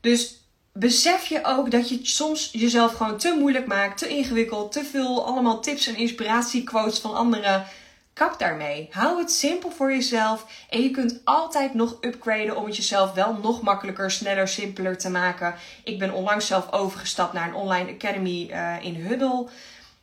Dus 0.00 0.44
besef 0.72 1.26
je 1.26 1.44
ook 1.44 1.70
dat 1.70 1.88
je 1.88 2.00
soms 2.02 2.48
jezelf 2.52 2.92
gewoon 2.92 3.18
te 3.18 3.36
moeilijk 3.38 3.66
maakt, 3.66 3.98
te 3.98 4.08
ingewikkeld, 4.08 4.72
te 4.72 4.84
veel 4.84 5.26
allemaal 5.26 5.60
tips 5.60 5.86
en 5.86 5.96
inspiratiequotes 5.96 6.98
van 6.98 7.14
anderen. 7.14 7.66
Kap 8.12 8.38
daarmee. 8.38 8.88
Hou 8.90 9.18
het 9.18 9.32
simpel 9.32 9.70
voor 9.70 9.92
jezelf. 9.92 10.46
En 10.68 10.82
je 10.82 10.90
kunt 10.90 11.20
altijd 11.24 11.74
nog 11.74 11.96
upgraden 12.00 12.56
om 12.56 12.66
het 12.66 12.76
jezelf 12.76 13.12
wel 13.12 13.38
nog 13.42 13.62
makkelijker, 13.62 14.10
sneller, 14.10 14.48
simpeler 14.48 14.98
te 14.98 15.10
maken. 15.10 15.54
Ik 15.84 15.98
ben 15.98 16.12
onlangs 16.12 16.46
zelf 16.46 16.72
overgestapt 16.72 17.32
naar 17.32 17.48
een 17.48 17.54
online 17.54 17.90
academy 17.92 18.48
uh, 18.50 18.76
in 18.80 18.94
Huddle. 18.94 19.48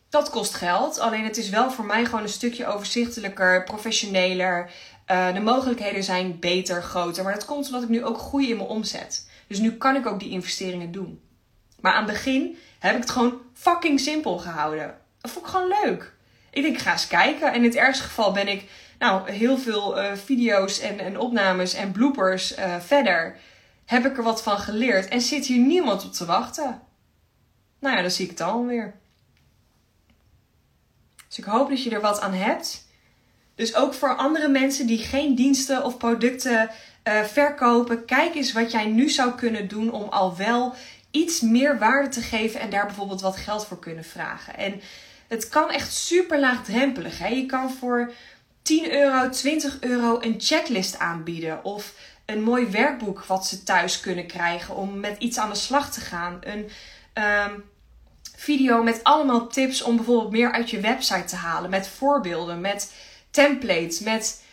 Dat 0.10 0.30
kost 0.30 0.54
geld. 0.54 1.00
Alleen 1.00 1.24
het 1.24 1.38
is 1.38 1.50
wel 1.50 1.72
voor 1.72 1.86
mij 1.86 2.06
gewoon 2.06 2.24
een 2.24 2.30
stukje 2.30 2.68
overzichtelijker, 2.68 3.64
professioneler. 3.64 4.72
Uh, 5.12 5.34
de 5.34 5.40
mogelijkheden 5.40 6.04
zijn 6.04 6.40
beter, 6.40 6.84
groter. 6.84 7.24
Maar 7.24 7.34
dat 7.34 7.46
komt 7.46 7.66
omdat 7.66 7.84
ik 7.84 7.90
nu 7.90 8.04
ook 8.04 8.18
groei 8.18 8.50
in 8.50 8.58
mijn 8.58 8.70
omzet. 8.70 9.30
Dus 9.48 9.60
nu 9.60 9.78
kan 9.78 9.96
ik 9.96 10.06
ook 10.06 10.20
die 10.20 10.30
investeringen 10.30 10.92
doen. 10.92 11.22
Maar 11.80 11.94
aan 11.94 12.04
het 12.04 12.14
begin 12.14 12.58
heb 12.80 12.96
ik 12.96 13.02
het 13.02 13.10
gewoon 13.10 13.42
fucking 13.54 14.00
simpel 14.00 14.38
gehouden. 14.38 14.98
Dat 15.22 15.32
vond 15.32 15.46
ik 15.46 15.52
gewoon 15.52 15.74
leuk. 15.84 16.14
Ik 16.50 16.62
denk, 16.62 16.76
ik 16.76 16.82
ga 16.82 16.92
eens 16.92 17.08
kijken. 17.08 17.48
En 17.48 17.56
in 17.56 17.64
het 17.64 17.76
ergste 17.76 18.04
geval 18.04 18.32
ben 18.32 18.48
ik 18.48 18.70
nou, 19.00 19.32
heel 19.32 19.58
veel 19.58 19.98
uh, 19.98 20.14
video's 20.14 20.80
en, 20.80 21.00
en 21.00 21.20
opnames 21.20 21.74
en 21.74 21.92
bloopers 21.92 22.58
uh, 22.58 22.80
verder. 22.80 23.38
Heb 23.86 24.06
ik 24.06 24.18
er 24.18 24.24
wat 24.24 24.44
van 24.44 24.58
geleerd 24.58 25.08
en 25.08 25.22
zit 25.22 25.46
hier 25.46 25.66
niemand 25.66 26.06
op 26.06 26.14
te 26.14 26.26
wachten. 26.26 26.82
Nou 27.80 27.96
ja, 27.96 28.02
dan 28.02 28.12
zie 28.12 28.26
ik 28.26 28.32
het 28.32 28.42
alweer. 28.42 28.94
Dus 31.28 31.38
ik 31.38 31.44
hoop 31.44 31.70
dat 31.70 31.84
je 31.84 31.90
er 31.90 32.02
wat 32.02 32.22
aan 32.22 32.34
hebt. 32.34 32.90
Dus 33.62 33.76
ook 33.76 33.94
voor 33.94 34.16
andere 34.16 34.48
mensen 34.48 34.88
die 34.88 34.98
geen 34.98 35.36
diensten 35.36 35.84
of 35.84 35.98
producten 35.98 36.70
uh, 37.04 37.24
verkopen, 37.24 38.06
kijk 38.06 38.36
eens 38.36 38.54
wat 38.54 38.72
jij 38.72 38.86
nu 38.86 39.10
zou 39.10 39.32
kunnen 39.32 39.68
doen 39.68 39.92
om 39.92 40.10
al 40.10 40.38
wel 40.38 40.76
iets 41.12 41.42
meer 41.42 41.80
waarde 41.80 42.10
te 42.10 42.22
geven 42.22 42.60
en 42.60 42.70
daar 42.70 42.86
bijvoorbeeld 42.86 43.22
wat 43.22 43.38
geld 43.38 43.66
voor 43.66 43.80
kunnen 43.80 44.04
vragen. 44.04 44.58
En 44.58 44.82
het 45.28 45.50
kan 45.50 45.72
echt 45.72 45.94
super 45.94 46.40
laagdrempelig. 46.40 47.20
Hè? 47.20 47.28
Je 47.28 47.46
kan 47.46 47.72
voor 47.72 48.14
10 48.62 48.94
euro, 48.94 49.30
20 49.30 49.78
euro 49.80 50.18
een 50.22 50.36
checklist 50.38 51.00
aanbieden. 51.00 51.64
Of 51.64 51.94
een 52.26 52.44
mooi 52.44 52.66
werkboek 52.66 53.24
wat 53.24 53.48
ze 53.48 53.64
thuis 53.64 54.00
kunnen 54.00 54.28
krijgen 54.28 54.76
om 54.76 55.00
met 55.00 55.16
iets 55.20 55.38
aan 55.38 55.50
de 55.50 55.56
slag 55.56 55.92
te 55.92 56.00
gaan. 56.00 56.40
Een 56.44 56.70
um, 57.24 57.64
video 58.36 58.84
met 58.84 59.04
allemaal 59.04 59.48
tips 59.48 59.82
om 59.82 59.96
bijvoorbeeld 59.96 60.32
meer 60.32 60.52
uit 60.52 60.70
je 60.70 60.80
website 60.80 61.26
te 61.26 61.36
halen. 61.36 61.70
Met 61.70 61.88
voorbeelden, 61.88 62.62
met 62.62 62.92
templates, 63.32 64.00
met 64.00 64.44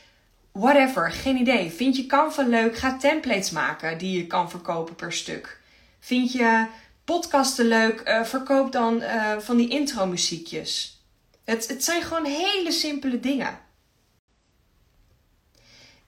whatever. 0.53 1.11
Geen 1.11 1.37
idee. 1.37 1.71
Vind 1.71 1.97
je 1.97 2.07
Canva 2.07 2.43
leuk? 2.43 2.77
Ga 2.77 2.97
templates 2.97 3.51
maken 3.51 3.99
die 3.99 4.17
je 4.17 4.27
kan 4.27 4.51
verkopen 4.51 4.95
per 4.95 5.13
stuk. 5.13 5.61
Vind 6.01 6.33
je 6.33 6.67
podcasten 7.05 7.67
leuk? 7.67 8.03
Uh, 8.05 8.25
verkoop 8.25 8.73
dan 8.73 9.03
uh, 9.03 9.39
van 9.39 9.57
die 9.57 9.69
intro 9.69 10.07
muziekjes. 10.07 11.03
Het, 11.45 11.69
het 11.69 11.85
zijn 11.85 12.03
gewoon 12.03 12.25
hele 12.25 12.73
simpele 12.73 13.21
dingen. 13.21 13.59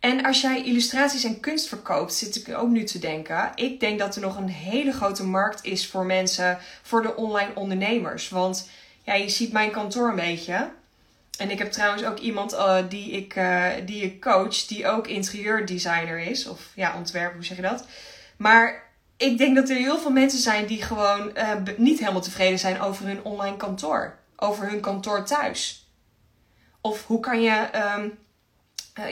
En 0.01 0.25
als 0.25 0.41
jij 0.41 0.64
illustraties 0.64 1.25
en 1.25 1.41
kunst 1.41 1.68
verkoopt, 1.68 2.14
zit 2.14 2.37
ik 2.37 2.57
ook 2.57 2.68
nu 2.68 2.85
te 2.85 2.99
denken. 2.99 3.53
Ik 3.55 3.81
denk 3.81 3.99
dat 3.99 4.14
er 4.14 4.21
nog 4.21 4.37
een 4.37 4.49
hele 4.49 4.93
grote 4.93 5.25
markt 5.25 5.64
is 5.64 5.87
voor 5.87 6.05
mensen, 6.05 6.59
voor 6.83 7.03
de 7.03 7.16
online 7.16 7.51
ondernemers. 7.55 8.29
Want 8.29 8.68
ja, 9.03 9.14
je 9.14 9.29
ziet 9.29 9.53
mijn 9.53 9.71
kantoor 9.71 10.09
een 10.09 10.16
beetje. 10.16 10.71
En 11.41 11.51
ik 11.51 11.59
heb 11.59 11.72
trouwens 11.72 12.05
ook 12.05 12.18
iemand 12.18 12.53
uh, 12.53 12.76
die, 12.88 13.11
ik, 13.11 13.36
uh, 13.36 13.66
die 13.84 14.03
ik 14.03 14.20
coach, 14.20 14.66
die 14.66 14.86
ook 14.86 15.07
interieurdesigner 15.07 16.18
is. 16.18 16.47
Of 16.47 16.72
ja, 16.74 16.97
ontwerper, 16.97 17.34
hoe 17.34 17.45
zeg 17.45 17.57
je 17.57 17.62
dat? 17.62 17.86
Maar 18.36 18.82
ik 19.16 19.38
denk 19.38 19.57
dat 19.57 19.68
er 19.68 19.76
heel 19.76 19.99
veel 19.99 20.11
mensen 20.11 20.38
zijn 20.38 20.66
die 20.66 20.82
gewoon 20.82 21.30
uh, 21.36 21.53
niet 21.76 21.99
helemaal 21.99 22.20
tevreden 22.20 22.59
zijn 22.59 22.80
over 22.80 23.07
hun 23.07 23.22
online 23.22 23.57
kantoor. 23.57 24.18
Over 24.36 24.68
hun 24.68 24.80
kantoor 24.80 25.24
thuis. 25.24 25.88
Of 26.80 27.07
hoe 27.07 27.20
kan 27.20 27.43
je 27.43 27.68
um, 27.97 28.18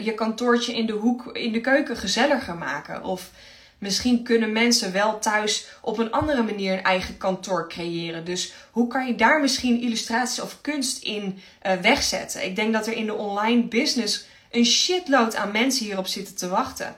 je 0.02 0.14
kantoortje 0.14 0.74
in 0.74 0.86
de 0.86 0.92
hoek 0.92 1.36
in 1.36 1.52
de 1.52 1.60
keuken 1.60 1.96
gezelliger 1.96 2.56
maken? 2.56 3.04
Of 3.04 3.30
Misschien 3.78 4.22
kunnen 4.22 4.52
mensen 4.52 4.92
wel 4.92 5.18
thuis 5.18 5.68
op 5.80 5.98
een 5.98 6.12
andere 6.12 6.42
manier 6.42 6.72
een 6.72 6.82
eigen 6.82 7.16
kantoor 7.16 7.68
creëren. 7.68 8.24
Dus 8.24 8.52
hoe 8.70 8.86
kan 8.86 9.06
je 9.06 9.14
daar 9.14 9.40
misschien 9.40 9.80
illustraties 9.80 10.40
of 10.40 10.60
kunst 10.60 11.02
in 11.02 11.42
uh, 11.66 11.72
wegzetten? 11.72 12.44
Ik 12.44 12.56
denk 12.56 12.72
dat 12.72 12.86
er 12.86 12.92
in 12.92 13.06
de 13.06 13.14
online 13.14 13.62
business 13.62 14.26
een 14.50 14.64
shitload 14.64 15.34
aan 15.34 15.52
mensen 15.52 15.84
hierop 15.86 16.06
zitten 16.06 16.34
te 16.34 16.48
wachten. 16.48 16.96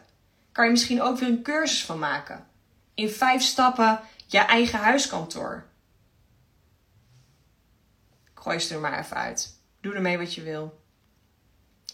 Kan 0.52 0.64
je 0.64 0.70
misschien 0.70 1.02
ook 1.02 1.18
weer 1.18 1.28
een 1.28 1.42
cursus 1.42 1.84
van 1.84 1.98
maken? 1.98 2.46
In 2.94 3.10
vijf 3.10 3.42
stappen 3.42 4.00
je 4.26 4.38
eigen 4.38 4.78
huiskantoor. 4.78 5.64
Gooi 8.34 8.58
ze 8.58 8.74
er 8.74 8.80
maar 8.80 8.98
even 8.98 9.16
uit. 9.16 9.58
Doe 9.80 9.94
ermee 9.94 10.18
wat 10.18 10.34
je 10.34 10.42
wil. 10.42 10.80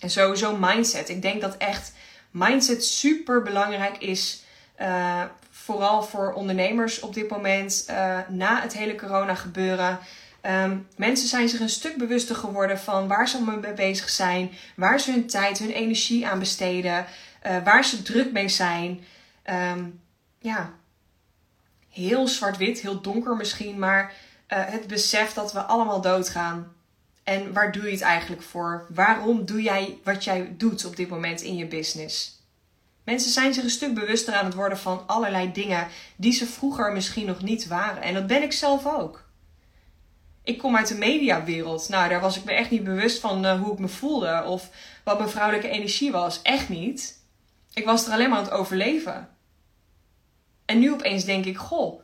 En 0.00 0.10
sowieso 0.10 0.56
mindset. 0.56 1.08
Ik 1.08 1.22
denk 1.22 1.40
dat 1.40 1.56
echt 1.56 1.92
mindset 2.30 2.84
super 2.84 3.42
belangrijk 3.42 3.98
is 3.98 4.44
uh, 4.80 5.22
vooral 5.50 6.02
voor 6.02 6.32
ondernemers 6.32 7.00
op 7.00 7.14
dit 7.14 7.30
moment, 7.30 7.86
uh, 7.90 8.18
na 8.28 8.60
het 8.62 8.72
hele 8.72 8.94
corona 8.94 9.34
gebeuren. 9.34 9.98
Um, 10.42 10.88
mensen 10.96 11.28
zijn 11.28 11.48
zich 11.48 11.60
een 11.60 11.68
stuk 11.68 11.96
bewuster 11.96 12.36
geworden 12.36 12.78
van 12.78 13.08
waar 13.08 13.28
ze 13.28 13.42
mee 13.42 13.74
bezig 13.74 14.08
zijn, 14.08 14.50
waar 14.76 15.00
ze 15.00 15.10
hun 15.10 15.26
tijd, 15.26 15.58
hun 15.58 15.70
energie 15.70 16.26
aan 16.26 16.38
besteden, 16.38 17.06
uh, 17.46 17.56
waar 17.64 17.84
ze 17.84 18.02
druk 18.02 18.32
mee 18.32 18.48
zijn. 18.48 19.04
Um, 19.50 20.00
ja, 20.38 20.70
heel 21.90 22.28
zwart-wit, 22.28 22.80
heel 22.80 23.00
donker 23.00 23.36
misschien, 23.36 23.78
maar 23.78 24.12
het 24.46 24.86
besef 24.86 25.32
dat 25.32 25.52
we 25.52 25.60
allemaal 25.60 26.00
doodgaan. 26.00 26.74
En 27.24 27.52
waar 27.52 27.72
doe 27.72 27.84
je 27.84 27.90
het 27.90 28.00
eigenlijk 28.00 28.42
voor? 28.42 28.86
Waarom 28.88 29.44
doe 29.44 29.62
jij 29.62 29.98
wat 30.04 30.24
jij 30.24 30.54
doet 30.56 30.84
op 30.84 30.96
dit 30.96 31.08
moment 31.08 31.40
in 31.40 31.56
je 31.56 31.66
business? 31.66 32.35
Mensen 33.06 33.30
zijn 33.30 33.54
zich 33.54 33.64
een 33.64 33.70
stuk 33.70 33.94
bewuster 33.94 34.34
aan 34.34 34.44
het 34.44 34.54
worden 34.54 34.78
van 34.78 35.02
allerlei 35.06 35.52
dingen 35.52 35.88
die 36.16 36.32
ze 36.32 36.46
vroeger 36.46 36.92
misschien 36.92 37.26
nog 37.26 37.42
niet 37.42 37.66
waren. 37.66 38.02
En 38.02 38.14
dat 38.14 38.26
ben 38.26 38.42
ik 38.42 38.52
zelf 38.52 38.86
ook. 38.86 39.24
Ik 40.42 40.58
kom 40.58 40.76
uit 40.76 40.88
de 40.88 40.94
mediawereld. 40.94 41.88
Nou, 41.88 42.08
daar 42.08 42.20
was 42.20 42.36
ik 42.36 42.44
me 42.44 42.52
echt 42.52 42.70
niet 42.70 42.84
bewust 42.84 43.20
van 43.20 43.44
uh, 43.44 43.60
hoe 43.60 43.72
ik 43.72 43.78
me 43.78 43.88
voelde 43.88 44.44
of 44.46 44.70
wat 45.04 45.18
mijn 45.18 45.30
vrouwelijke 45.30 45.68
energie 45.68 46.12
was. 46.12 46.42
Echt 46.42 46.68
niet. 46.68 47.20
Ik 47.74 47.84
was 47.84 48.06
er 48.06 48.12
alleen 48.12 48.28
maar 48.28 48.38
aan 48.38 48.44
het 48.44 48.52
overleven. 48.52 49.28
En 50.64 50.78
nu 50.78 50.92
opeens 50.92 51.24
denk 51.24 51.44
ik, 51.44 51.56
goh, 51.56 52.00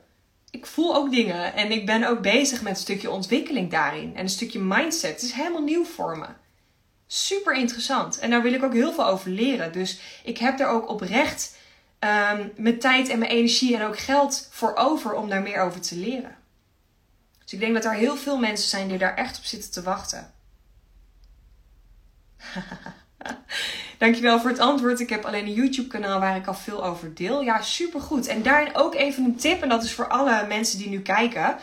ik 0.50 0.66
voel 0.66 0.96
ook 0.96 1.10
dingen 1.10 1.54
en 1.54 1.72
ik 1.72 1.86
ben 1.86 2.04
ook 2.04 2.20
bezig 2.20 2.62
met 2.62 2.72
een 2.72 2.82
stukje 2.82 3.10
ontwikkeling 3.10 3.70
daarin 3.70 4.16
en 4.16 4.22
een 4.22 4.28
stukje 4.28 4.60
mindset. 4.60 5.12
Het 5.12 5.22
is 5.22 5.32
helemaal 5.32 5.62
nieuw 5.62 5.84
voor 5.84 6.18
me. 6.18 6.26
Super 7.14 7.54
interessant. 7.54 8.18
En 8.18 8.30
daar 8.30 8.42
wil 8.42 8.52
ik 8.52 8.62
ook 8.62 8.72
heel 8.72 8.92
veel 8.92 9.06
over 9.06 9.30
leren. 9.30 9.72
Dus 9.72 10.00
ik 10.24 10.38
heb 10.38 10.58
daar 10.58 10.68
ook 10.68 10.88
oprecht 10.88 11.56
um, 12.00 12.52
mijn 12.56 12.78
tijd 12.78 13.08
en 13.08 13.18
mijn 13.18 13.30
energie 13.30 13.76
en 13.76 13.86
ook 13.86 13.98
geld 13.98 14.48
voor 14.50 14.74
over 14.74 15.14
om 15.14 15.28
daar 15.28 15.42
meer 15.42 15.60
over 15.60 15.80
te 15.80 15.96
leren. 15.96 16.36
Dus 17.42 17.52
ik 17.52 17.60
denk 17.60 17.74
dat 17.74 17.84
er 17.84 17.92
heel 17.92 18.16
veel 18.16 18.38
mensen 18.38 18.68
zijn 18.68 18.88
die 18.88 18.98
daar 18.98 19.14
echt 19.14 19.38
op 19.38 19.44
zitten 19.44 19.70
te 19.70 19.82
wachten. 19.82 20.32
Dankjewel 23.98 24.40
voor 24.40 24.50
het 24.50 24.58
antwoord. 24.58 25.00
Ik 25.00 25.10
heb 25.10 25.24
alleen 25.24 25.46
een 25.46 25.54
YouTube 25.54 25.88
kanaal 25.88 26.20
waar 26.20 26.36
ik 26.36 26.46
al 26.46 26.54
veel 26.54 26.84
over 26.84 27.14
deel. 27.14 27.42
Ja, 27.42 27.62
supergoed. 27.62 28.26
En 28.26 28.42
daarin 28.42 28.74
ook 28.74 28.94
even 28.94 29.24
een 29.24 29.36
tip. 29.36 29.62
En 29.62 29.68
dat 29.68 29.84
is 29.84 29.92
voor 29.92 30.08
alle 30.08 30.46
mensen 30.46 30.78
die 30.78 30.88
nu 30.88 31.00
kijken. 31.00 31.56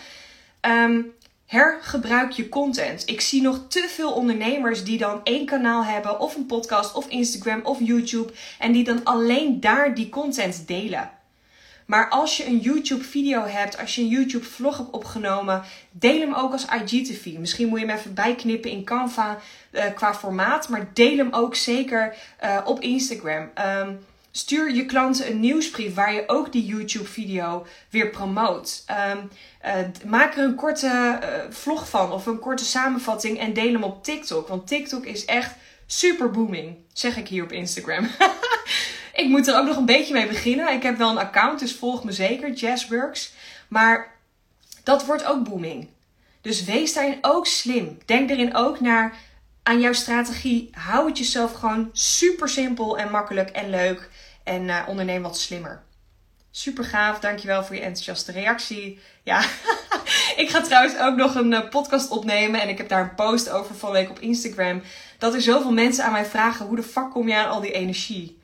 Um, 0.61 1.13
hergebruik 1.49 2.31
je 2.31 2.49
content. 2.49 3.03
Ik 3.05 3.21
zie 3.21 3.41
nog 3.41 3.61
te 3.67 3.87
veel 3.89 4.11
ondernemers 4.11 4.83
die 4.83 4.97
dan 4.97 5.21
één 5.23 5.45
kanaal 5.45 5.85
hebben, 5.85 6.19
of 6.19 6.35
een 6.35 6.45
podcast, 6.45 6.93
of 6.93 7.07
Instagram, 7.07 7.59
of 7.63 7.77
YouTube, 7.79 8.33
en 8.59 8.71
die 8.71 8.83
dan 8.83 9.03
alleen 9.03 9.59
daar 9.59 9.95
die 9.95 10.09
content 10.09 10.67
delen. 10.67 11.11
Maar 11.85 12.09
als 12.09 12.37
je 12.37 12.45
een 12.45 12.57
YouTube-video 12.57 13.43
hebt, 13.43 13.77
als 13.77 13.95
je 13.95 14.01
een 14.01 14.07
YouTube-vlog 14.07 14.77
hebt 14.77 14.91
opgenomen, 14.91 15.63
deel 15.91 16.19
hem 16.19 16.33
ook 16.33 16.51
als 16.51 16.65
IGTV. 16.65 17.37
Misschien 17.37 17.67
moet 17.67 17.79
je 17.79 17.85
hem 17.85 17.97
even 17.97 18.13
bijknippen 18.13 18.71
in 18.71 18.83
Canva 18.83 19.37
uh, 19.71 19.83
qua 19.95 20.13
formaat, 20.13 20.69
maar 20.69 20.89
deel 20.93 21.17
hem 21.17 21.33
ook 21.33 21.55
zeker 21.55 22.15
uh, 22.43 22.59
op 22.65 22.79
Instagram. 22.79 23.49
Um, 23.79 23.99
Stuur 24.31 24.73
je 24.73 24.85
klanten 24.85 25.29
een 25.29 25.39
nieuwsbrief 25.39 25.93
waar 25.93 26.13
je 26.13 26.23
ook 26.27 26.51
die 26.51 26.65
YouTube-video 26.65 27.65
weer 27.89 28.09
promoot. 28.09 28.83
Ehm, 28.85 29.17
eh, 29.59 29.73
maak 30.05 30.35
er 30.35 30.43
een 30.43 30.55
korte 30.55 31.19
uh, 31.23 31.27
vlog 31.49 31.89
van 31.89 32.11
of 32.11 32.25
een 32.25 32.39
korte 32.39 32.65
samenvatting 32.65 33.39
en 33.39 33.53
deel 33.53 33.73
hem 33.73 33.83
op 33.83 34.03
TikTok. 34.03 34.47
Want 34.47 34.67
TikTok 34.67 35.05
is 35.05 35.25
echt 35.25 35.55
super 35.85 36.31
booming, 36.31 36.75
zeg 36.93 37.17
ik 37.17 37.27
hier 37.27 37.43
op 37.43 37.51
Instagram. 37.51 38.09
ik 39.21 39.27
moet 39.27 39.47
er 39.47 39.57
ook 39.57 39.67
nog 39.67 39.77
een 39.77 39.85
beetje 39.85 40.13
mee 40.13 40.27
beginnen. 40.27 40.73
Ik 40.73 40.83
heb 40.83 40.97
wel 40.97 41.09
een 41.09 41.17
account, 41.17 41.59
dus 41.59 41.75
volg 41.75 42.03
me 42.03 42.11
zeker, 42.11 42.51
Jazzworks. 42.51 43.33
Maar 43.67 44.15
dat 44.83 45.05
wordt 45.05 45.25
ook 45.25 45.49
booming. 45.49 45.87
Dus 46.41 46.63
wees 46.63 46.93
daarin 46.93 47.17
ook 47.21 47.47
slim. 47.47 47.97
Denk 48.05 48.29
erin 48.29 48.55
ook 48.55 48.79
naar 48.79 49.17
aan 49.63 49.79
jouw 49.79 49.93
strategie. 49.93 50.69
Hou 50.71 51.07
het 51.07 51.17
jezelf 51.17 51.53
gewoon 51.53 51.89
super 51.93 52.49
simpel 52.49 52.97
en 52.97 53.11
makkelijk 53.11 53.49
en 53.49 53.69
leuk. 53.69 54.09
En 54.49 54.63
uh, 54.63 54.83
onderneem 54.87 55.21
wat 55.21 55.37
slimmer. 55.37 55.81
Super 56.51 56.83
gaaf. 56.83 57.19
Dankjewel 57.19 57.63
voor 57.63 57.75
je 57.75 57.81
enthousiaste 57.81 58.31
reactie. 58.31 58.99
Ja, 59.23 59.39
ik 60.43 60.49
ga 60.49 60.61
trouwens 60.61 60.97
ook 60.97 61.15
nog 61.15 61.35
een 61.35 61.53
eh, 61.53 61.69
podcast 61.69 62.09
opnemen. 62.09 62.61
En 62.61 62.69
ik 62.69 62.77
heb 62.77 62.89
daar 62.89 63.01
een 63.01 63.15
post 63.15 63.49
over 63.49 63.75
van 63.75 63.91
week 63.91 64.09
op 64.09 64.19
Instagram. 64.19 64.81
Dat 65.17 65.33
er 65.33 65.41
zoveel 65.41 65.71
mensen 65.71 66.03
aan 66.03 66.11
mij 66.11 66.25
vragen: 66.25 66.65
hoe 66.65 66.75
de 66.75 66.83
fuck 66.83 67.09
kom 67.09 67.27
je 67.27 67.35
aan 67.35 67.49
al 67.49 67.61
die 67.61 67.71
energie? 67.71 68.41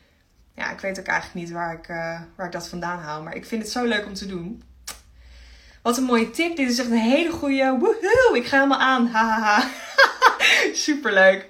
Ja, 0.55 0.71
ik 0.71 0.79
weet 0.79 0.99
ook 0.99 1.05
eigenlijk 1.05 1.45
niet 1.45 1.55
waar 1.55 1.73
ik, 1.73 1.87
uh, 1.87 2.19
waar 2.35 2.45
ik 2.45 2.51
dat 2.51 2.69
vandaan 2.69 2.99
haal. 2.99 3.21
Maar 3.21 3.35
ik 3.35 3.45
vind 3.45 3.61
het 3.61 3.71
zo 3.71 3.85
leuk 3.85 4.05
om 4.05 4.13
te 4.13 4.25
doen. 4.27 4.63
Wat 5.81 5.97
een 5.97 6.03
mooie 6.03 6.31
tip. 6.31 6.55
Dit 6.55 6.69
is 6.69 6.79
echt 6.79 6.89
een 6.89 6.97
hele 6.97 7.31
goede. 7.31 7.77
Woehoe, 7.79 8.31
ik 8.33 8.45
ga 8.45 8.55
helemaal 8.57 8.79
aan. 8.79 9.11
Super 10.85 11.13
leuk. 11.13 11.49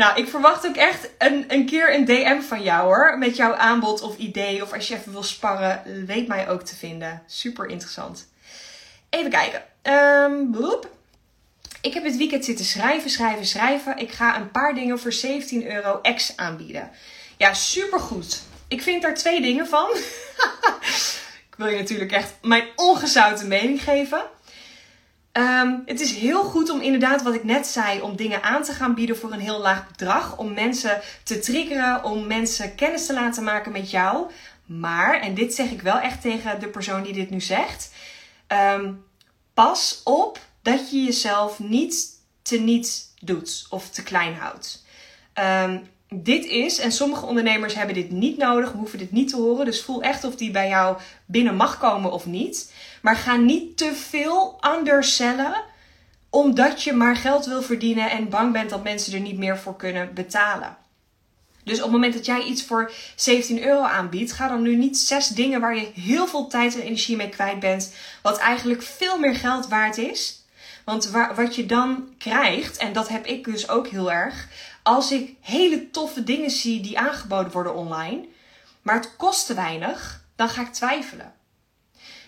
Nou, 0.00 0.18
ik 0.18 0.28
verwacht 0.28 0.66
ook 0.66 0.76
echt 0.76 1.08
een, 1.18 1.44
een 1.48 1.66
keer 1.66 1.94
een 1.94 2.04
DM 2.04 2.40
van 2.40 2.62
jou 2.62 2.84
hoor. 2.84 3.18
Met 3.18 3.36
jouw 3.36 3.54
aanbod 3.54 4.02
of 4.02 4.16
idee. 4.16 4.62
Of 4.62 4.72
als 4.72 4.88
je 4.88 4.94
even 4.94 5.12
wil 5.12 5.22
sparren, 5.22 6.06
weet 6.06 6.26
mij 6.26 6.48
ook 6.48 6.62
te 6.62 6.76
vinden. 6.76 7.22
Super 7.26 7.66
interessant. 7.66 8.28
Even 9.10 9.30
kijken. 9.30 9.62
Um, 9.82 10.54
Ik 11.80 11.94
heb 11.94 12.04
het 12.04 12.16
weekend 12.16 12.44
zitten 12.44 12.64
schrijven, 12.64 13.10
schrijven, 13.10 13.46
schrijven. 13.46 13.98
Ik 13.98 14.10
ga 14.10 14.36
een 14.36 14.50
paar 14.50 14.74
dingen 14.74 14.98
voor 14.98 15.12
17 15.12 15.70
euro 15.70 15.98
ex 16.02 16.36
aanbieden. 16.36 16.90
Ja, 17.36 17.54
super 17.54 18.00
goed. 18.00 18.42
Ik 18.68 18.82
vind 18.82 19.02
daar 19.02 19.14
twee 19.14 19.40
dingen 19.40 19.66
van. 19.66 19.88
ik 21.50 21.54
wil 21.56 21.66
je 21.66 21.78
natuurlijk 21.78 22.12
echt 22.12 22.32
mijn 22.42 22.68
ongezouten 22.76 23.48
mening 23.48 23.82
geven. 23.82 24.22
Ehm, 25.32 25.78
het 25.86 26.00
is 26.00 26.16
heel 26.16 26.42
goed 26.42 26.70
om 26.70 26.80
inderdaad, 26.80 27.22
wat 27.22 27.34
ik 27.34 27.44
net 27.44 27.66
zei, 27.66 28.00
om 28.00 28.16
dingen 28.16 28.42
aan 28.42 28.62
te 28.62 28.72
gaan 28.72 28.94
bieden 28.94 29.16
voor 29.16 29.32
een 29.32 29.40
heel 29.40 29.60
laag 29.60 29.88
bedrag. 29.88 30.36
Om 30.36 30.52
mensen 30.52 31.00
te 31.22 31.38
triggeren, 31.38 32.04
om 32.04 32.26
mensen 32.26 32.74
kennis 32.74 33.06
te 33.06 33.12
laten 33.12 33.44
maken 33.44 33.72
met 33.72 33.90
jou. 33.90 34.30
Maar, 34.66 35.20
en 35.20 35.34
dit 35.34 35.54
zeg 35.54 35.70
ik 35.70 35.82
wel 35.82 35.98
echt 35.98 36.20
tegen 36.20 36.60
de 36.60 36.68
persoon 36.68 37.02
die 37.02 37.12
dit 37.12 37.30
nu 37.30 37.40
zegt. 37.40 37.92
Ehm, 38.46 38.92
pas 39.54 40.00
op 40.04 40.38
dat 40.62 40.90
je 40.90 41.02
jezelf 41.02 41.58
niet 41.58 42.08
te 42.42 42.58
niet 42.58 43.14
doet 43.20 43.66
of 43.70 43.90
te 43.90 44.02
klein 44.02 44.34
houdt. 44.34 44.84
Um, 45.34 45.88
dit 46.08 46.44
is, 46.44 46.78
en 46.78 46.92
sommige 46.92 47.26
ondernemers 47.26 47.74
hebben 47.74 47.94
dit 47.94 48.10
niet 48.10 48.36
nodig, 48.36 48.72
hoeven 48.72 48.98
dit 48.98 49.12
niet 49.12 49.28
te 49.28 49.36
horen. 49.36 49.64
Dus 49.64 49.82
voel 49.82 50.02
echt 50.02 50.24
of 50.24 50.36
die 50.36 50.50
bij 50.50 50.68
jou 50.68 50.96
binnen 51.26 51.56
mag 51.56 51.78
komen 51.78 52.12
of 52.12 52.26
niet. 52.26 52.72
Maar 53.00 53.16
ga 53.16 53.36
niet 53.36 53.76
te 53.76 53.94
veel 53.94 54.60
undersellen, 54.76 55.62
omdat 56.30 56.82
je 56.82 56.92
maar 56.92 57.16
geld 57.16 57.46
wil 57.46 57.62
verdienen 57.62 58.10
en 58.10 58.28
bang 58.28 58.52
bent 58.52 58.70
dat 58.70 58.82
mensen 58.82 59.12
er 59.12 59.20
niet 59.20 59.38
meer 59.38 59.58
voor 59.58 59.76
kunnen 59.76 60.14
betalen. 60.14 60.76
Dus 61.64 61.76
op 61.76 61.82
het 61.82 61.92
moment 61.92 62.14
dat 62.14 62.26
jij 62.26 62.42
iets 62.42 62.64
voor 62.64 62.92
17 63.16 63.62
euro 63.62 63.82
aanbiedt, 63.82 64.32
ga 64.32 64.48
dan 64.48 64.62
nu 64.62 64.76
niet 64.76 64.98
zes 64.98 65.28
dingen 65.28 65.60
waar 65.60 65.76
je 65.76 65.90
heel 65.94 66.26
veel 66.26 66.46
tijd 66.46 66.74
en 66.74 66.80
energie 66.80 67.16
mee 67.16 67.28
kwijt 67.28 67.60
bent, 67.60 67.94
wat 68.22 68.38
eigenlijk 68.38 68.82
veel 68.82 69.18
meer 69.18 69.34
geld 69.34 69.68
waard 69.68 69.98
is. 69.98 70.44
Want 70.84 71.10
wat 71.34 71.54
je 71.54 71.66
dan 71.66 72.08
krijgt, 72.18 72.76
en 72.76 72.92
dat 72.92 73.08
heb 73.08 73.26
ik 73.26 73.44
dus 73.44 73.68
ook 73.68 73.88
heel 73.88 74.12
erg, 74.12 74.48
als 74.82 75.12
ik 75.12 75.34
hele 75.40 75.90
toffe 75.90 76.24
dingen 76.24 76.50
zie 76.50 76.80
die 76.80 76.98
aangeboden 76.98 77.52
worden 77.52 77.74
online, 77.74 78.24
maar 78.82 78.94
het 78.94 79.16
kost 79.16 79.46
te 79.46 79.54
weinig, 79.54 80.24
dan 80.36 80.48
ga 80.48 80.62
ik 80.62 80.72
twijfelen. 80.72 81.32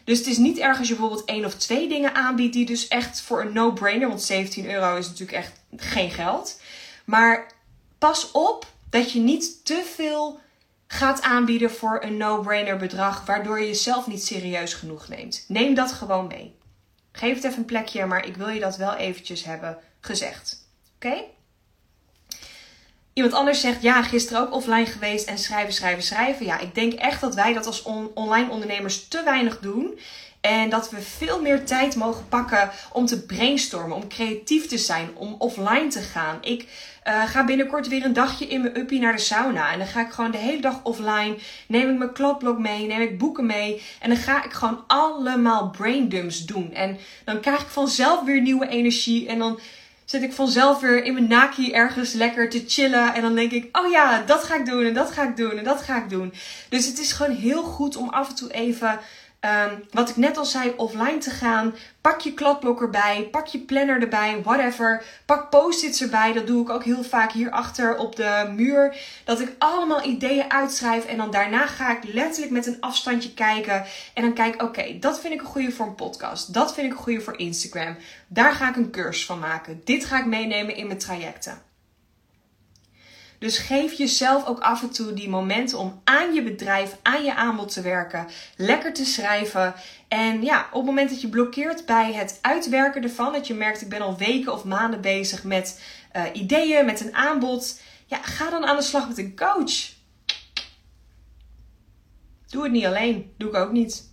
Dus 0.05 0.19
het 0.19 0.27
is 0.27 0.37
niet 0.37 0.59
erg 0.59 0.79
als 0.79 0.89
je 0.89 0.95
bijvoorbeeld 0.95 1.29
één 1.29 1.45
of 1.45 1.55
twee 1.55 1.89
dingen 1.89 2.15
aanbiedt 2.15 2.53
die 2.53 2.67
dus 2.67 2.89
echt 2.89 3.21
voor 3.21 3.41
een 3.41 3.53
no-brainer, 3.53 4.09
want 4.09 4.23
17 4.23 4.71
euro 4.71 4.97
is 4.97 5.07
natuurlijk 5.07 5.39
echt 5.39 5.61
geen 5.77 6.11
geld. 6.11 6.61
Maar 7.05 7.53
pas 7.99 8.31
op 8.31 8.67
dat 8.91 9.13
je 9.13 9.19
niet 9.19 9.65
te 9.65 9.91
veel 9.95 10.41
gaat 10.87 11.23
aanbieden 11.23 11.71
voor 11.71 12.03
een 12.03 12.17
no-brainer 12.17 12.77
bedrag, 12.77 13.27
waardoor 13.27 13.61
je 13.61 13.67
jezelf 13.67 14.07
niet 14.07 14.25
serieus 14.25 14.75
genoeg 14.75 15.09
neemt. 15.09 15.45
Neem 15.49 15.75
dat 15.75 15.93
gewoon 15.93 16.27
mee. 16.27 16.55
Geef 17.13 17.35
het 17.35 17.45
even 17.45 17.59
een 17.59 17.65
plekje, 17.65 18.07
maar 18.07 18.27
ik 18.27 18.37
wil 18.37 18.49
je 18.49 18.61
dat 18.61 18.77
wel 18.77 18.95
eventjes 18.95 19.45
hebben 19.45 19.79
gezegd. 20.01 20.67
Oké? 20.95 21.25
Iemand 23.13 23.35
anders 23.35 23.61
zegt, 23.61 23.83
ja, 23.83 24.03
gisteren 24.03 24.43
ook 24.43 24.55
offline 24.55 24.87
geweest 24.87 25.29
en 25.29 25.39
schrijven, 25.39 25.73
schrijven, 25.73 26.03
schrijven. 26.03 26.47
Ja, 26.47 26.59
ik 26.59 26.75
denk 26.75 26.93
echt 26.93 27.21
dat 27.21 27.35
wij 27.35 27.53
dat 27.53 27.67
als 27.67 27.83
online 28.15 28.51
ondernemers 28.51 29.09
te 29.09 29.23
weinig 29.25 29.59
doen. 29.61 29.99
En 30.41 30.71
dat 30.71 30.91
we 30.91 31.01
veel 31.01 31.41
meer 31.41 31.65
tijd 31.65 31.97
mogen 31.97 32.29
pakken 32.29 32.71
om 32.93 33.07
te 33.07 33.23
brainstormen, 33.27 33.97
om 33.97 34.09
creatief 34.09 34.67
te 34.67 34.79
zijn, 34.79 35.11
om 35.15 35.35
offline 35.39 35.87
te 35.87 36.01
gaan. 36.01 36.39
Ik 36.41 36.67
uh, 37.09 37.23
ga 37.25 37.45
binnenkort 37.45 37.89
weer 37.89 38.05
een 38.05 38.13
dagje 38.13 38.47
in 38.47 38.61
mijn 38.61 38.79
uppie 38.79 39.01
naar 39.01 39.17
de 39.17 39.23
sauna. 39.23 39.73
En 39.73 39.79
dan 39.79 39.87
ga 39.87 40.01
ik 40.01 40.13
gewoon 40.13 40.31
de 40.31 40.39
hele 40.39 40.61
dag 40.61 40.81
offline. 40.83 41.37
Neem 41.67 41.91
ik 41.91 41.99
mijn 41.99 42.13
kladblok 42.13 42.59
mee, 42.59 42.87
neem 42.87 43.01
ik 43.01 43.19
boeken 43.19 43.47
mee. 43.47 43.83
En 44.01 44.09
dan 44.09 44.19
ga 44.19 44.45
ik 44.45 44.53
gewoon 44.53 44.85
allemaal 44.87 45.71
braindumps 45.71 46.45
doen. 46.45 46.75
En 46.75 46.99
dan 47.25 47.41
krijg 47.41 47.61
ik 47.61 47.69
vanzelf 47.69 48.25
weer 48.25 48.41
nieuwe 48.41 48.69
energie. 48.69 49.29
En 49.29 49.39
dan 49.39 49.59
zit 50.05 50.23
ik 50.23 50.33
vanzelf 50.33 50.81
weer 50.81 51.05
in 51.05 51.13
mijn 51.13 51.29
naki 51.29 51.73
ergens 51.73 52.13
lekker 52.13 52.51
te 52.51 52.65
chillen. 52.67 53.15
En 53.15 53.23
dan 53.23 53.35
denk 53.35 53.53
ik, 53.53 53.77
oh 53.77 53.91
ja, 53.91 54.23
dat 54.27 54.45
ga 54.45 54.57
ik 54.57 54.67
doen 54.67 54.85
en 54.85 54.95
dat 54.95 55.11
ga 55.11 55.29
ik 55.29 55.37
doen 55.37 55.59
en 55.59 55.65
dat 55.65 55.83
ga 55.83 55.97
ik 55.97 56.11
doen. 56.11 56.33
Dus 56.69 56.87
het 56.87 56.99
is 56.99 57.13
gewoon 57.13 57.37
heel 57.37 57.63
goed 57.63 57.97
om 57.97 58.09
af 58.09 58.29
en 58.29 58.35
toe 58.35 58.53
even 58.53 58.99
Um, 59.45 59.85
wat 59.91 60.09
ik 60.09 60.17
net 60.17 60.37
al 60.37 60.45
zei, 60.45 60.73
offline 60.77 61.19
te 61.19 61.31
gaan. 61.31 61.75
Pak 62.01 62.21
je 62.21 62.35
kladblok 62.35 62.81
erbij, 62.81 63.29
pak 63.31 63.47
je 63.47 63.59
planner 63.59 64.01
erbij, 64.01 64.43
whatever. 64.43 65.05
Pak 65.27 65.51
post-its 65.51 66.03
erbij. 66.03 66.33
Dat 66.33 66.47
doe 66.47 66.63
ik 66.63 66.71
ook 66.71 66.85
heel 66.85 67.05
vaak 67.05 67.33
hierachter 67.33 67.97
op 67.97 68.17
de 68.17 68.53
muur. 68.57 68.97
Dat 69.25 69.41
ik 69.41 69.55
allemaal 69.59 70.05
ideeën 70.05 70.51
uitschrijf 70.51 71.05
en 71.05 71.17
dan 71.17 71.31
daarna 71.31 71.67
ga 71.67 71.97
ik 71.97 72.15
letterlijk 72.15 72.53
met 72.53 72.67
een 72.67 72.81
afstandje 72.81 73.35
kijken. 73.35 73.85
En 74.15 74.23
dan 74.23 74.33
kijk, 74.33 74.63
oké, 74.63 74.99
dat 74.99 75.21
vind 75.21 75.35
ik 75.35 75.41
een 75.41 75.47
goede 75.47 75.73
voor 75.73 75.87
een 75.87 75.95
podcast. 75.95 76.55
Dat 76.55 76.75
vind 76.75 76.87
ik 76.87 76.93
een 76.93 77.03
goede 77.03 77.21
voor 77.21 77.39
Instagram. 77.39 77.97
Daar 78.27 78.53
ga 78.53 78.69
ik 78.69 78.77
een 78.77 78.91
cursus 78.91 79.27
van 79.27 79.39
maken. 79.39 79.81
Dit 79.85 80.05
ga 80.05 80.19
ik 80.19 80.27
meenemen 80.27 80.77
in 80.77 80.87
mijn 80.87 80.99
trajecten. 80.99 81.72
Dus 83.43 83.59
geef 83.59 83.93
jezelf 83.93 84.47
ook 84.47 84.61
af 84.61 84.83
en 84.83 84.91
toe 84.91 85.13
die 85.13 85.29
momenten 85.29 85.79
om 85.79 86.01
aan 86.05 86.35
je 86.35 86.43
bedrijf, 86.43 86.97
aan 87.03 87.25
je 87.25 87.35
aanbod 87.35 87.73
te 87.73 87.81
werken, 87.81 88.27
lekker 88.57 88.93
te 88.93 89.05
schrijven. 89.05 89.75
En 90.09 90.43
ja, 90.43 90.67
op 90.71 90.77
het 90.77 90.85
moment 90.85 91.11
dat 91.11 91.21
je 91.21 91.29
blokkeert 91.29 91.87
bij 91.87 92.13
het 92.13 92.39
uitwerken 92.41 93.03
ervan, 93.03 93.33
dat 93.33 93.47
je 93.47 93.55
merkt 93.55 93.81
ik 93.81 93.89
ben 93.89 94.01
al 94.01 94.17
weken 94.17 94.53
of 94.53 94.65
maanden 94.65 95.01
bezig 95.01 95.45
met 95.45 95.83
uh, 96.17 96.23
ideeën, 96.33 96.85
met 96.85 97.01
een 97.01 97.15
aanbod, 97.15 97.81
ja, 98.07 98.19
ga 98.23 98.51
dan 98.51 98.67
aan 98.67 98.77
de 98.77 98.83
slag 98.83 99.09
met 99.09 99.19
een 99.19 99.37
coach. 99.37 99.93
Doe 102.47 102.63
het 102.63 102.73
niet 102.73 102.87
alleen, 102.87 103.33
doe 103.39 103.49
ik 103.49 103.57
ook 103.57 103.73
niet. 103.73 104.11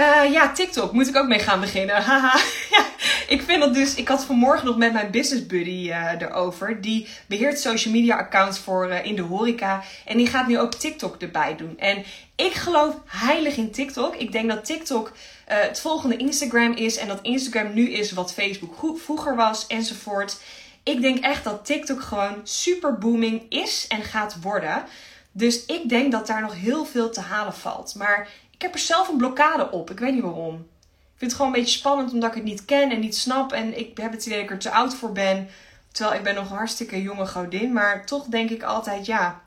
Uh, 0.00 0.32
ja, 0.32 0.52
TikTok 0.52 0.92
moet 0.92 1.08
ik 1.08 1.16
ook 1.16 1.28
mee 1.28 1.38
gaan 1.38 1.60
beginnen. 1.60 2.02
Haha. 2.08 2.38
Ik 3.28 3.42
vind 3.42 3.60
dat 3.60 3.74
dus. 3.74 3.94
Ik 3.94 4.08
had 4.08 4.24
vanmorgen 4.24 4.66
nog 4.66 4.76
met 4.76 4.92
mijn 4.92 5.10
business 5.10 5.46
buddy 5.46 5.88
uh, 5.88 6.20
erover. 6.20 6.80
Die 6.80 7.08
beheert 7.26 7.60
social 7.60 7.94
media 7.94 8.16
accounts 8.16 8.58
voor 8.58 8.88
uh, 8.88 9.04
in 9.04 9.16
de 9.16 9.22
horeca. 9.22 9.82
En 10.04 10.16
die 10.16 10.26
gaat 10.26 10.46
nu 10.46 10.58
ook 10.58 10.74
TikTok 10.74 11.16
erbij 11.22 11.56
doen. 11.56 11.78
En 11.78 12.04
ik 12.36 12.52
geloof 12.52 12.94
heilig 13.06 13.56
in 13.56 13.70
TikTok. 13.70 14.14
Ik 14.14 14.32
denk 14.32 14.50
dat 14.50 14.64
TikTok 14.64 15.12
het 15.44 15.80
volgende 15.80 16.16
Instagram 16.16 16.72
is. 16.72 16.96
En 16.96 17.08
dat 17.08 17.22
Instagram 17.22 17.74
nu 17.74 17.90
is 17.90 18.12
wat 18.12 18.32
Facebook 18.32 18.98
vroeger 18.98 19.36
was 19.36 19.66
enzovoort. 19.66 20.40
Ik 20.82 21.00
denk 21.00 21.18
echt 21.18 21.44
dat 21.44 21.64
TikTok 21.64 22.02
gewoon 22.02 22.40
super 22.42 22.98
booming 22.98 23.42
is 23.48 23.86
en 23.88 24.02
gaat 24.02 24.36
worden. 24.42 24.84
Dus 25.32 25.66
ik 25.66 25.88
denk 25.88 26.12
dat 26.12 26.26
daar 26.26 26.40
nog 26.40 26.54
heel 26.54 26.84
veel 26.84 27.10
te 27.10 27.20
halen 27.20 27.54
valt. 27.54 27.94
Maar 27.94 28.28
ik 28.50 28.62
heb 28.62 28.72
er 28.72 28.78
zelf 28.78 29.08
een 29.08 29.16
blokkade 29.16 29.70
op. 29.70 29.90
Ik 29.90 29.98
weet 29.98 30.12
niet 30.14 30.22
waarom. 30.22 30.66
Vind 31.16 31.30
het 31.30 31.40
gewoon 31.40 31.54
een 31.54 31.60
beetje 31.60 31.78
spannend 31.78 32.12
omdat 32.12 32.28
ik 32.28 32.34
het 32.34 32.44
niet 32.44 32.64
ken 32.64 32.90
en 32.90 33.00
niet 33.00 33.16
snap. 33.16 33.52
En 33.52 33.78
ik 33.78 33.98
heb 33.98 34.12
het 34.12 34.26
idee 34.26 34.38
dat 34.38 34.46
ik 34.46 34.50
er 34.50 34.58
te 34.58 34.70
oud 34.70 34.94
voor 34.94 35.12
ben. 35.12 35.48
Terwijl 35.92 36.16
ik 36.16 36.24
ben 36.24 36.34
nog 36.34 36.50
een 36.50 36.56
hartstikke 36.56 37.02
jonge 37.02 37.26
godin. 37.26 37.72
Maar 37.72 38.06
toch 38.06 38.24
denk 38.24 38.50
ik 38.50 38.62
altijd, 38.62 39.06
ja, 39.06 39.40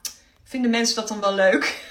vinden 0.43 0.72
mensen 0.72 0.95
dat 0.95 1.07
dan 1.07 1.20
wel 1.20 1.34
leuk? 1.34 1.86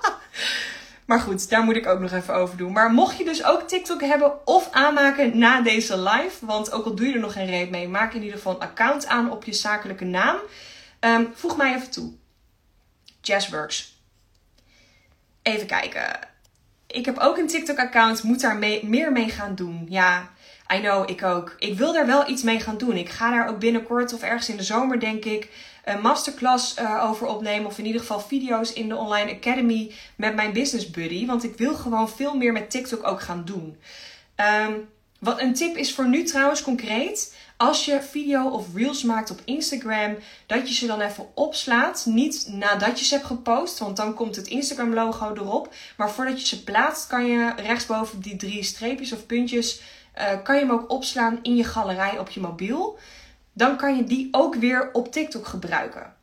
maar 1.06 1.20
goed, 1.20 1.48
daar 1.48 1.62
moet 1.62 1.76
ik 1.76 1.86
ook 1.86 2.00
nog 2.00 2.12
even 2.12 2.34
over 2.34 2.56
doen. 2.56 2.72
Maar 2.72 2.90
mocht 2.90 3.18
je 3.18 3.24
dus 3.24 3.44
ook 3.44 3.68
TikTok 3.68 4.00
hebben 4.00 4.46
of 4.46 4.68
aanmaken 4.70 5.38
na 5.38 5.60
deze 5.60 5.98
live. 5.98 6.46
Want 6.46 6.72
ook 6.72 6.84
al 6.84 6.94
doe 6.94 7.06
je 7.06 7.12
er 7.12 7.20
nog 7.20 7.32
geen 7.32 7.46
reet 7.46 7.70
mee, 7.70 7.88
maak 7.88 8.12
in 8.12 8.22
ieder 8.22 8.36
geval 8.36 8.54
een 8.54 8.68
account 8.68 9.06
aan 9.06 9.30
op 9.30 9.44
je 9.44 9.52
zakelijke 9.52 10.04
naam. 10.04 10.36
Um, 11.00 11.32
voeg 11.34 11.56
mij 11.56 11.74
even 11.74 11.90
toe. 11.90 12.12
Jazzworks. 13.20 13.96
Even 15.42 15.66
kijken. 15.66 16.18
Ik 16.90 17.04
heb 17.04 17.18
ook 17.18 17.38
een 17.38 17.46
TikTok-account. 17.46 18.22
Moet 18.22 18.40
daar 18.40 18.58
meer 18.82 19.12
mee 19.12 19.28
gaan 19.28 19.54
doen. 19.54 19.86
Ja, 19.88 20.30
I 20.74 20.80
know, 20.80 21.10
ik 21.10 21.22
ook. 21.22 21.54
Ik 21.58 21.78
wil 21.78 21.92
daar 21.92 22.06
wel 22.06 22.28
iets 22.28 22.42
mee 22.42 22.60
gaan 22.60 22.78
doen. 22.78 22.96
Ik 22.96 23.08
ga 23.08 23.30
daar 23.30 23.48
ook 23.48 23.58
binnenkort 23.58 24.12
of 24.12 24.22
ergens 24.22 24.48
in 24.48 24.56
de 24.56 24.62
zomer, 24.62 25.00
denk 25.00 25.24
ik, 25.24 25.48
een 25.84 26.00
masterclass 26.00 26.78
uh, 26.78 27.04
over 27.04 27.26
opnemen. 27.26 27.66
Of 27.66 27.78
in 27.78 27.86
ieder 27.86 28.00
geval 28.00 28.20
video's 28.20 28.72
in 28.72 28.88
de 28.88 28.96
Online 28.96 29.32
Academy 29.32 29.92
met 30.16 30.34
mijn 30.34 30.52
business 30.52 30.90
buddy. 30.90 31.26
Want 31.26 31.44
ik 31.44 31.56
wil 31.56 31.74
gewoon 31.74 32.08
veel 32.08 32.36
meer 32.36 32.52
met 32.52 32.70
TikTok 32.70 33.06
ook 33.06 33.20
gaan 33.20 33.42
doen. 33.44 33.76
Um, 34.66 34.88
wat 35.18 35.40
een 35.40 35.54
tip 35.54 35.76
is 35.76 35.94
voor 35.94 36.08
nu 36.08 36.22
trouwens 36.22 36.62
concreet. 36.62 37.34
Als 37.58 37.84
je 37.84 38.02
video 38.02 38.48
of 38.48 38.74
reels 38.74 39.02
maakt 39.02 39.30
op 39.30 39.40
Instagram, 39.44 40.16
dat 40.46 40.68
je 40.68 40.74
ze 40.74 40.86
dan 40.86 41.00
even 41.00 41.26
opslaat. 41.34 42.06
Niet 42.06 42.48
nadat 42.52 42.98
je 42.98 43.04
ze 43.04 43.14
hebt 43.14 43.26
gepost, 43.26 43.78
want 43.78 43.96
dan 43.96 44.14
komt 44.14 44.36
het 44.36 44.46
Instagram 44.46 44.94
logo 44.94 45.34
erop. 45.34 45.74
Maar 45.96 46.10
voordat 46.10 46.40
je 46.40 46.46
ze 46.46 46.64
plaatst, 46.64 47.06
kan 47.06 47.26
je 47.26 47.52
rechtsboven 47.56 48.20
die 48.20 48.36
drie 48.36 48.62
streepjes 48.62 49.12
of 49.12 49.26
puntjes, 49.26 49.82
uh, 50.18 50.42
kan 50.42 50.54
je 50.54 50.60
hem 50.60 50.70
ook 50.70 50.90
opslaan 50.90 51.38
in 51.42 51.56
je 51.56 51.64
galerij 51.64 52.18
op 52.18 52.30
je 52.30 52.40
mobiel. 52.40 52.98
Dan 53.52 53.76
kan 53.76 53.96
je 53.96 54.04
die 54.04 54.28
ook 54.30 54.54
weer 54.54 54.92
op 54.92 55.12
TikTok 55.12 55.46
gebruiken. 55.46 56.16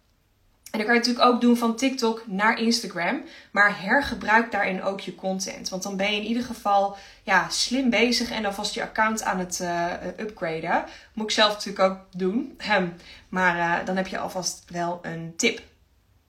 En 0.76 0.82
dan 0.82 0.90
kan 0.90 1.02
je 1.02 1.08
natuurlijk 1.08 1.34
ook 1.34 1.42
doen 1.42 1.58
van 1.58 1.76
TikTok 1.76 2.24
naar 2.28 2.60
Instagram. 2.60 3.24
Maar 3.52 3.82
hergebruik 3.82 4.52
daarin 4.52 4.84
ook 4.84 5.00
je 5.00 5.16
content. 5.16 5.70
Want 5.70 5.84
dan 5.84 5.98
ben 5.98 6.12
je 6.12 6.18
in 6.18 6.28
ieder 6.28 6.44
geval 6.44 6.98
ja, 7.24 7.50
slim 7.50 7.90
bezig 7.90 8.32
en 8.32 8.46
alvast 8.46 8.74
je 8.74 8.82
account 8.82 9.24
aan 9.24 9.40
het 9.40 9.60
uh, 9.62 9.92
upgraden. 10.20 10.86
Moet 11.14 11.26
ik 11.26 11.32
zelf 11.32 11.54
natuurlijk 11.54 11.80
ook 11.80 11.98
doen. 12.12 12.60
maar 13.30 13.58
uh, 13.58 13.86
dan 13.86 13.96
heb 13.96 14.08
je 14.08 14.18
alvast 14.18 14.64
wel 14.68 15.00
een 15.02 15.34
tip. 15.38 15.62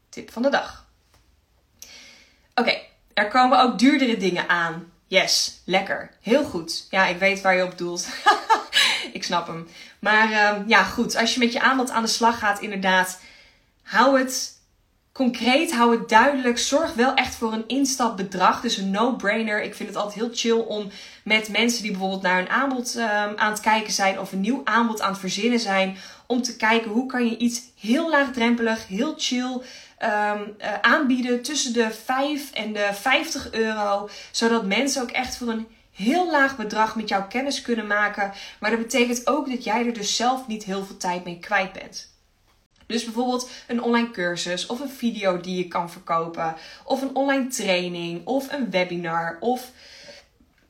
Tip 0.09 0.32
van 0.32 0.42
de 0.42 0.51
dag. 0.51 0.86
Oké, 2.55 2.78
er 3.14 3.28
komen 3.28 3.61
ook 3.61 3.78
duurdere 3.78 4.16
dingen 4.16 4.49
aan. 4.49 4.92
Yes, 5.07 5.61
lekker. 5.64 6.11
Heel 6.20 6.44
goed. 6.44 6.86
Ja, 6.90 7.07
ik 7.07 7.18
weet 7.18 7.40
waar 7.40 7.57
je 7.57 7.64
op 7.64 7.78
doelt. 7.78 8.09
ik 9.12 9.24
snap 9.24 9.47
hem. 9.47 9.68
Maar 9.99 10.30
uh, 10.30 10.68
ja, 10.68 10.82
goed. 10.82 11.16
Als 11.16 11.34
je 11.34 11.40
met 11.40 11.53
je 11.53 11.61
aanbod 11.61 11.90
aan 11.90 12.03
de 12.03 12.09
slag 12.09 12.38
gaat, 12.38 12.61
inderdaad 12.61 13.18
hou 13.87 14.18
het 14.18 14.61
concreet, 15.12 15.72
hou 15.72 15.99
het 15.99 16.09
duidelijk. 16.09 16.59
Zorg 16.59 16.95
wel 16.95 17.14
echt 17.14 17.34
voor 17.34 17.53
een 17.53 17.66
instapbedrag. 17.66 18.61
Dus 18.61 18.76
een 18.76 18.91
no-brainer. 18.91 19.62
Ik 19.62 19.74
vind 19.74 19.89
het 19.89 19.99
altijd 19.99 20.14
heel 20.14 20.30
chill 20.32 20.64
om 20.64 20.91
met 21.24 21.49
mensen 21.49 21.82
die 21.82 21.91
bijvoorbeeld 21.91 22.22
naar 22.22 22.41
een 22.41 22.49
aanbod 22.49 22.95
um, 22.97 23.03
aan 23.37 23.51
het 23.51 23.61
kijken 23.61 23.93
zijn 23.93 24.20
of 24.20 24.32
een 24.32 24.41
nieuw 24.41 24.61
aanbod 24.64 25.01
aan 25.01 25.11
het 25.11 25.20
verzinnen 25.20 25.61
zijn. 25.61 25.97
Om 26.26 26.43
te 26.43 26.57
kijken 26.57 26.91
hoe 26.91 27.07
kan 27.07 27.26
je 27.26 27.37
iets 27.37 27.62
heel 27.80 28.11
laagdrempelig, 28.11 28.87
heel 28.87 29.14
chill 29.16 29.53
um, 29.53 30.55
uh, 30.59 30.80
aanbieden 30.80 31.43
tussen 31.43 31.72
de 31.72 31.91
5 32.05 32.53
en 32.53 32.72
de 32.72 32.91
50 32.93 33.53
euro. 33.53 34.09
Zodat 34.30 34.64
mensen 34.64 35.03
ook 35.03 35.11
echt 35.11 35.37
voor 35.37 35.49
een 35.49 35.66
heel 35.93 36.30
laag 36.30 36.57
bedrag 36.57 36.97
met 36.97 37.09
jouw 37.09 37.26
kennis 37.26 37.62
kunnen 37.62 37.87
maken. 37.87 38.32
Maar 38.61 38.70
dat 38.70 38.78
betekent 38.78 39.26
ook 39.26 39.51
dat 39.51 39.64
jij 39.64 39.87
er 39.87 39.93
dus 39.93 40.16
zelf 40.16 40.47
niet 40.47 40.64
heel 40.64 40.84
veel 40.84 40.97
tijd 40.97 41.24
mee 41.24 41.39
kwijt 41.39 41.72
bent. 41.72 42.14
Dus 42.87 43.05
bijvoorbeeld 43.05 43.51
een 43.66 43.82
online 43.82 44.11
cursus 44.11 44.66
of 44.66 44.80
een 44.80 44.91
video 44.91 45.41
die 45.41 45.57
je 45.57 45.68
kan 45.68 45.91
verkopen, 45.91 46.57
of 46.84 47.03
een 47.03 47.14
online 47.14 47.47
training 47.47 48.26
of 48.26 48.53
een 48.53 48.70
webinar 48.70 49.37
of 49.41 49.70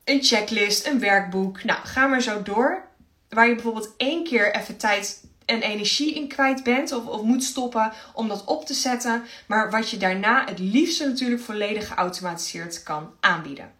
een 0.03 0.23
checklist, 0.23 0.87
een 0.87 0.99
werkboek. 0.99 1.63
Nou, 1.63 1.79
ga 1.83 2.07
maar 2.07 2.21
zo 2.21 2.43
door. 2.43 2.85
Waar 3.29 3.47
je 3.47 3.53
bijvoorbeeld 3.53 3.93
één 3.97 4.23
keer 4.23 4.55
even 4.55 4.77
tijd 4.77 5.25
en 5.45 5.61
energie 5.61 6.13
in 6.13 6.27
kwijt 6.27 6.63
bent 6.63 6.91
of, 6.91 7.05
of 7.05 7.21
moet 7.21 7.43
stoppen 7.43 7.91
om 8.13 8.27
dat 8.27 8.45
op 8.45 8.65
te 8.65 8.73
zetten, 8.73 9.23
maar 9.45 9.71
wat 9.71 9.89
je 9.89 9.97
daarna 9.97 10.45
het 10.45 10.59
liefste 10.59 11.07
natuurlijk 11.07 11.41
volledig 11.41 11.87
geautomatiseerd 11.87 12.83
kan 12.83 13.13
aanbieden. 13.19 13.71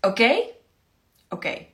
Oké? 0.00 0.42
Oké. 1.28 1.66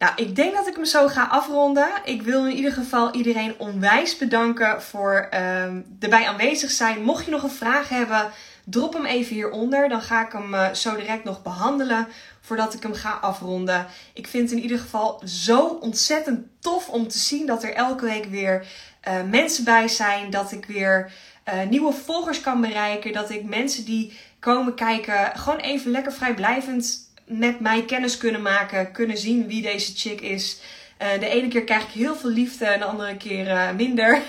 Nou, 0.00 0.12
ik 0.16 0.36
denk 0.36 0.54
dat 0.54 0.66
ik 0.66 0.74
hem 0.74 0.84
zo 0.84 1.08
ga 1.08 1.24
afronden. 1.24 1.88
Ik 2.04 2.22
wil 2.22 2.46
in 2.46 2.56
ieder 2.56 2.72
geval 2.72 3.14
iedereen 3.14 3.54
onwijs 3.58 4.16
bedanken 4.16 4.82
voor 4.82 5.28
um, 5.34 5.96
erbij 5.98 6.26
aanwezig 6.26 6.70
zijn. 6.70 7.02
Mocht 7.02 7.24
je 7.24 7.30
nog 7.30 7.42
een 7.42 7.50
vraag 7.50 7.88
hebben, 7.88 8.30
drop 8.64 8.92
hem 8.92 9.04
even 9.04 9.34
hieronder. 9.34 9.88
Dan 9.88 10.02
ga 10.02 10.26
ik 10.26 10.32
hem 10.32 10.54
uh, 10.54 10.72
zo 10.72 10.96
direct 10.96 11.24
nog 11.24 11.42
behandelen 11.42 12.08
voordat 12.40 12.74
ik 12.74 12.82
hem 12.82 12.94
ga 12.94 13.10
afronden. 13.10 13.86
Ik 14.14 14.26
vind 14.26 14.50
het 14.50 14.58
in 14.58 14.62
ieder 14.62 14.78
geval 14.78 15.22
zo 15.24 15.66
ontzettend 15.66 16.46
tof 16.60 16.88
om 16.88 17.08
te 17.08 17.18
zien 17.18 17.46
dat 17.46 17.62
er 17.62 17.74
elke 17.74 18.04
week 18.04 18.24
weer 18.24 18.66
uh, 19.08 19.14
mensen 19.30 19.64
bij 19.64 19.88
zijn. 19.88 20.30
Dat 20.30 20.52
ik 20.52 20.66
weer 20.66 21.12
uh, 21.48 21.68
nieuwe 21.68 21.92
volgers 21.92 22.40
kan 22.40 22.60
bereiken. 22.60 23.12
Dat 23.12 23.30
ik 23.30 23.44
mensen 23.44 23.84
die 23.84 24.18
komen 24.38 24.74
kijken 24.74 25.32
gewoon 25.34 25.58
even 25.58 25.90
lekker 25.90 26.12
vrijblijvend 26.12 27.09
met 27.30 27.60
mij 27.60 27.84
kennis 27.84 28.16
kunnen 28.16 28.42
maken, 28.42 28.92
kunnen 28.92 29.18
zien 29.18 29.46
wie 29.46 29.62
deze 29.62 29.92
chick 29.96 30.20
is. 30.20 30.60
Uh, 31.02 31.20
de 31.20 31.28
ene 31.28 31.48
keer 31.48 31.64
krijg 31.64 31.82
ik 31.82 31.90
heel 31.90 32.16
veel 32.16 32.30
liefde 32.30 32.64
en 32.64 32.78
de 32.78 32.84
andere 32.84 33.16
keer 33.16 33.46
uh, 33.46 33.70
minder. 33.72 34.22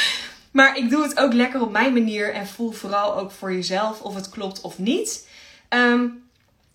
maar 0.50 0.76
ik 0.76 0.90
doe 0.90 1.02
het 1.02 1.18
ook 1.18 1.32
lekker 1.32 1.60
op 1.60 1.70
mijn 1.70 1.92
manier 1.92 2.32
en 2.32 2.46
voel 2.46 2.70
vooral 2.70 3.16
ook 3.16 3.30
voor 3.30 3.52
jezelf 3.52 4.00
of 4.00 4.14
het 4.14 4.28
klopt 4.28 4.60
of 4.60 4.78
niet. 4.78 5.28
Um, 5.68 6.25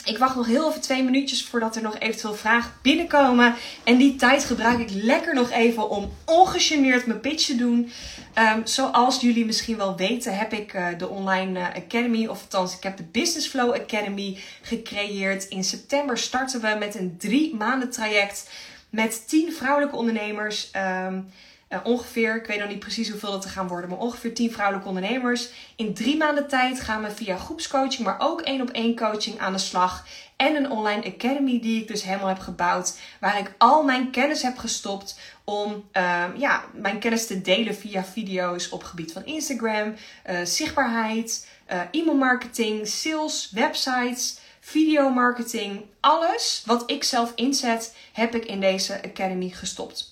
ik 0.06 0.18
wacht 0.18 0.36
nog 0.36 0.46
heel 0.46 0.70
even 0.70 0.82
twee 0.82 1.04
minuutjes 1.04 1.44
voordat 1.46 1.76
er 1.76 1.82
nog 1.82 2.00
eventueel 2.00 2.36
vragen 2.36 2.72
binnenkomen. 2.82 3.56
En 3.84 3.98
die 3.98 4.16
tijd 4.16 4.44
gebruik 4.44 4.80
ik 4.80 4.90
lekker 4.92 5.34
nog 5.34 5.52
even 5.52 5.90
om 5.90 6.12
ongegeneerd 6.26 7.06
mijn 7.06 7.20
pitch 7.20 7.46
te 7.46 7.56
doen. 7.56 7.92
Um, 8.38 8.68
zoals 8.68 9.22
jullie 9.22 9.46
misschien 9.46 9.78
wel 9.78 9.96
weten, 9.98 10.38
heb 10.38 10.54
ik 10.54 10.74
uh, 10.74 10.88
de 10.98 11.10
Online 11.10 11.60
uh, 11.60 11.66
Academy, 11.66 12.28
of 12.28 12.42
althans, 12.42 12.76
ik 12.76 12.84
heb 12.84 12.98
de 12.98 13.04
Business 13.04 13.48
Flow 13.48 13.74
Academy 13.74 14.38
gecreëerd. 14.62 15.48
In 15.48 15.64
september 15.64 16.18
starten 16.18 16.62
we 16.62 16.76
met 16.80 16.96
een 16.96 17.16
drie 17.18 17.56
maanden 17.56 17.90
traject 17.90 18.50
met 18.90 19.28
tien 19.28 19.54
vrouwelijke 19.54 19.96
ondernemers. 19.96 20.72
Um, 21.06 21.30
uh, 21.74 21.80
ongeveer, 21.84 22.36
ik 22.36 22.46
weet 22.46 22.60
nog 22.60 22.68
niet 22.68 22.80
precies 22.80 23.10
hoeveel 23.10 23.32
dat 23.32 23.44
er 23.44 23.50
gaan 23.50 23.68
worden, 23.68 23.90
maar 23.90 24.00
ongeveer 24.00 24.34
10 24.34 24.52
vrouwelijke 24.52 24.88
ondernemers. 24.88 25.50
In 25.76 25.94
drie 25.94 26.18
maanden 26.18 26.48
tijd 26.48 26.82
gaan 26.82 27.02
we 27.04 27.12
via 27.12 27.38
groepscoaching, 27.38 28.06
maar 28.06 28.16
ook 28.20 28.42
één 28.42 28.62
op 28.62 28.70
één 28.70 28.96
coaching 28.96 29.40
aan 29.40 29.54
de 29.54 29.60
slag. 29.60 30.06
En 30.36 30.56
een 30.56 30.72
online 30.72 31.06
academy 31.06 31.60
die 31.62 31.82
ik 31.82 31.88
dus 31.88 32.04
helemaal 32.04 32.28
heb 32.28 32.40
gebouwd, 32.40 32.98
waar 33.20 33.40
ik 33.40 33.54
al 33.58 33.84
mijn 33.84 34.12
kennis 34.12 34.42
heb 34.42 34.58
gestopt 34.58 35.20
om 35.44 35.90
uh, 35.94 36.24
ja, 36.38 36.64
mijn 36.74 37.00
kennis 37.00 37.28
te 37.28 37.42
delen 37.42 37.76
via 37.76 38.04
video's 38.04 38.70
op 38.70 38.84
gebied 38.84 39.12
van 39.12 39.26
Instagram, 39.26 39.96
uh, 40.30 40.40
zichtbaarheid, 40.44 41.48
uh, 41.72 41.82
e-mail 41.92 42.18
marketing, 42.18 42.88
sales, 42.88 43.52
websites, 43.52 44.40
videomarketing. 44.60 45.82
Alles 46.00 46.64
wat 46.66 46.84
ik 46.92 47.04
zelf 47.04 47.32
inzet, 47.36 47.96
heb 48.14 48.36
ik 48.36 48.46
in 48.46 48.60
deze 48.60 49.04
academy 49.04 49.50
gestopt. 49.50 50.11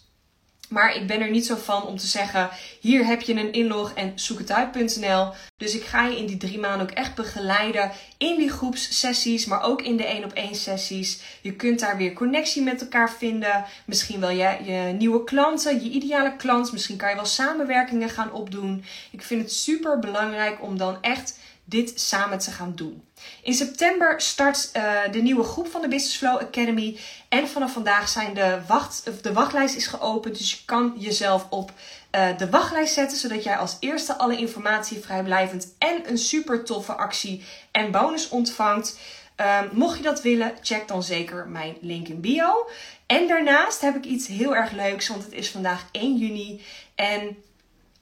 Maar 0.70 0.96
ik 0.96 1.08
ben 1.08 1.22
er 1.22 1.30
niet 1.30 1.46
zo 1.46 1.56
van 1.56 1.84
om 1.84 1.98
te 1.98 2.08
zeggen: 2.08 2.50
hier 2.80 3.06
heb 3.06 3.22
je 3.22 3.34
een 3.34 3.52
inlog 3.54 3.94
en 3.94 4.12
zoek 4.16 4.40
het 4.40 4.52
uit.nl. 4.52 5.34
Dus 5.58 5.76
ik 5.76 5.84
ga 5.84 6.06
je 6.06 6.18
in 6.18 6.26
die 6.26 6.38
drie 6.38 6.60
maanden 6.60 6.82
ook 6.82 6.94
echt 6.94 7.16
begeleiden 7.16 7.92
in 8.18 8.38
die 8.38 8.50
groepssessies, 8.50 9.46
maar 9.46 9.64
ook 9.64 9.82
in 9.82 9.98
de 9.98 10.06
één 10.06 10.24
op 10.24 10.34
één 10.34 10.56
sessies. 10.56 11.22
Je 11.42 11.54
kunt 11.54 11.80
daar 11.80 11.98
weer 11.98 12.14
connectie 12.14 12.64
met 12.64 12.82
elkaar 12.82 13.12
vinden. 13.12 13.66
Misschien 13.86 14.20
wel 14.20 14.30
je, 14.30 14.58
je 14.64 14.94
nieuwe 14.98 15.24
klanten, 15.24 15.84
je 15.84 15.90
ideale 15.90 16.36
klant. 16.36 16.72
Misschien 16.72 16.98
kan 16.98 17.10
je 17.10 17.16
wel 17.16 17.26
samenwerkingen 17.26 18.10
gaan 18.10 18.32
opdoen. 18.32 18.84
Ik 19.12 19.22
vind 19.22 19.42
het 19.42 19.54
super 19.54 20.00
belangrijk 20.00 20.64
om 20.64 20.78
dan 20.78 20.98
echt 21.02 21.38
dit 21.70 22.00
samen 22.00 22.40
te 22.40 22.52
gaan 22.52 22.76
doen. 22.76 23.04
In 23.44 23.54
september 23.54 24.22
start 24.22 24.70
uh, 24.74 25.02
de 25.12 25.22
nieuwe 25.22 25.44
groep 25.44 25.68
van 25.68 25.82
de 25.82 25.88
Business 25.88 26.18
Flow 26.18 26.38
Academy. 26.38 26.98
En 27.30 27.48
vanaf 27.48 27.74
vandaag 27.74 28.10
zijn 28.10 28.34
de, 28.34 28.60
wacht, 28.68 29.24
de 29.24 29.34
wachtlijst 29.34 29.76
is 29.76 29.88
geopend. 29.88 30.38
Dus 30.38 30.52
je 30.52 30.58
kan 30.66 30.94
jezelf 30.98 31.46
op 31.50 31.72
uh, 32.16 32.38
de 32.38 32.50
wachtlijst 32.50 32.94
zetten. 32.94 33.18
Zodat 33.18 33.44
jij 33.44 33.58
als 33.58 33.78
eerste 33.80 34.18
alle 34.18 34.38
informatie 34.38 35.00
vrijblijvend 35.00 35.74
en 35.78 36.10
een 36.10 36.18
super 36.18 36.64
toffe 36.64 36.94
actie 36.94 37.44
en 37.72 37.92
bonus 37.92 38.30
ontvangt. 38.30 38.98
Uh, 39.42 39.60
mocht 39.72 39.98
je 39.98 40.04
dat 40.04 40.22
willen, 40.22 40.54
check 40.62 40.88
dan 40.88 41.04
zeker 41.04 41.48
mijn 41.48 41.78
link 41.82 42.08
in 42.08 42.22
bio. 42.22 42.68
En 43.06 43.28
daarnaast 43.28 43.82
heb 43.82 43.96
ik 43.96 44.06
iets 44.06 44.28
heel 44.28 44.56
erg 44.56 44.72
leuks, 44.72 45.08
want 45.08 45.24
het 45.24 45.34
is 45.34 45.50
vandaag 45.50 45.86
1 45.92 46.18
juni. 46.18 46.62
En 46.96 47.38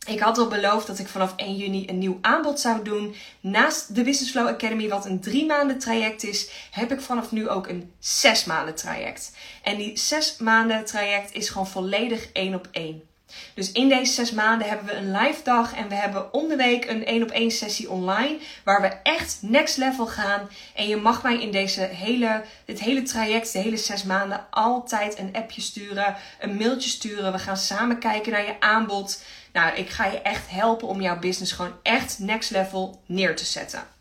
ik 0.07 0.19
had 0.19 0.37
al 0.37 0.47
beloofd 0.47 0.87
dat 0.87 0.99
ik 0.99 1.07
vanaf 1.07 1.33
1 1.35 1.55
juni 1.55 1.87
een 1.87 1.97
nieuw 1.97 2.17
aanbod 2.21 2.59
zou 2.59 2.83
doen. 2.83 3.15
Naast 3.39 3.95
de 3.95 4.03
Business 4.03 4.35
Academy, 4.37 4.89
wat 4.89 5.05
een 5.05 5.19
drie 5.19 5.45
maanden 5.45 5.79
traject 5.79 6.23
is, 6.23 6.49
heb 6.71 6.91
ik 6.91 7.01
vanaf 7.01 7.31
nu 7.31 7.49
ook 7.49 7.67
een 7.67 7.91
zes 7.99 8.45
maanden 8.45 8.75
traject. 8.75 9.31
En 9.63 9.77
die 9.77 9.97
zes 9.97 10.37
maanden 10.37 10.85
traject 10.85 11.33
is 11.33 11.49
gewoon 11.49 11.67
volledig 11.67 12.31
één 12.31 12.53
op 12.53 12.67
één. 12.71 13.06
Dus 13.53 13.71
in 13.71 13.89
deze 13.89 14.13
zes 14.13 14.31
maanden 14.31 14.67
hebben 14.67 14.85
we 14.85 14.93
een 14.93 15.11
live 15.11 15.43
dag 15.43 15.73
en 15.73 15.87
we 15.87 15.95
hebben 15.95 16.33
om 16.33 16.47
de 16.47 16.55
week 16.55 16.89
een 16.89 17.05
één 17.05 17.23
op 17.23 17.29
één 17.29 17.51
sessie 17.51 17.89
online. 17.89 18.37
Waar 18.63 18.81
we 18.81 18.87
echt 18.87 19.37
next 19.41 19.77
level 19.77 20.07
gaan. 20.07 20.49
En 20.75 20.87
je 20.87 20.97
mag 20.97 21.23
mij 21.23 21.41
in 21.41 21.51
deze 21.51 21.81
hele, 21.81 22.43
dit 22.65 22.79
hele 22.79 23.01
traject, 23.01 23.53
de 23.53 23.59
hele 23.59 23.77
zes 23.77 24.03
maanden, 24.03 24.45
altijd 24.49 25.19
een 25.19 25.33
appje 25.33 25.61
sturen, 25.61 26.15
een 26.39 26.55
mailtje 26.55 26.89
sturen. 26.89 27.31
We 27.31 27.39
gaan 27.39 27.57
samen 27.57 27.99
kijken 27.99 28.31
naar 28.31 28.45
je 28.45 28.59
aanbod 28.59 29.23
Nou, 29.53 29.75
ik 29.75 29.89
ga 29.89 30.05
je 30.05 30.21
echt 30.21 30.49
helpen 30.49 30.87
om 30.87 31.01
jouw 31.01 31.19
business 31.19 31.51
gewoon 31.51 31.75
echt 31.83 32.19
next 32.19 32.51
level 32.51 33.01
neer 33.05 33.35
te 33.35 33.45
zetten. 33.45 33.96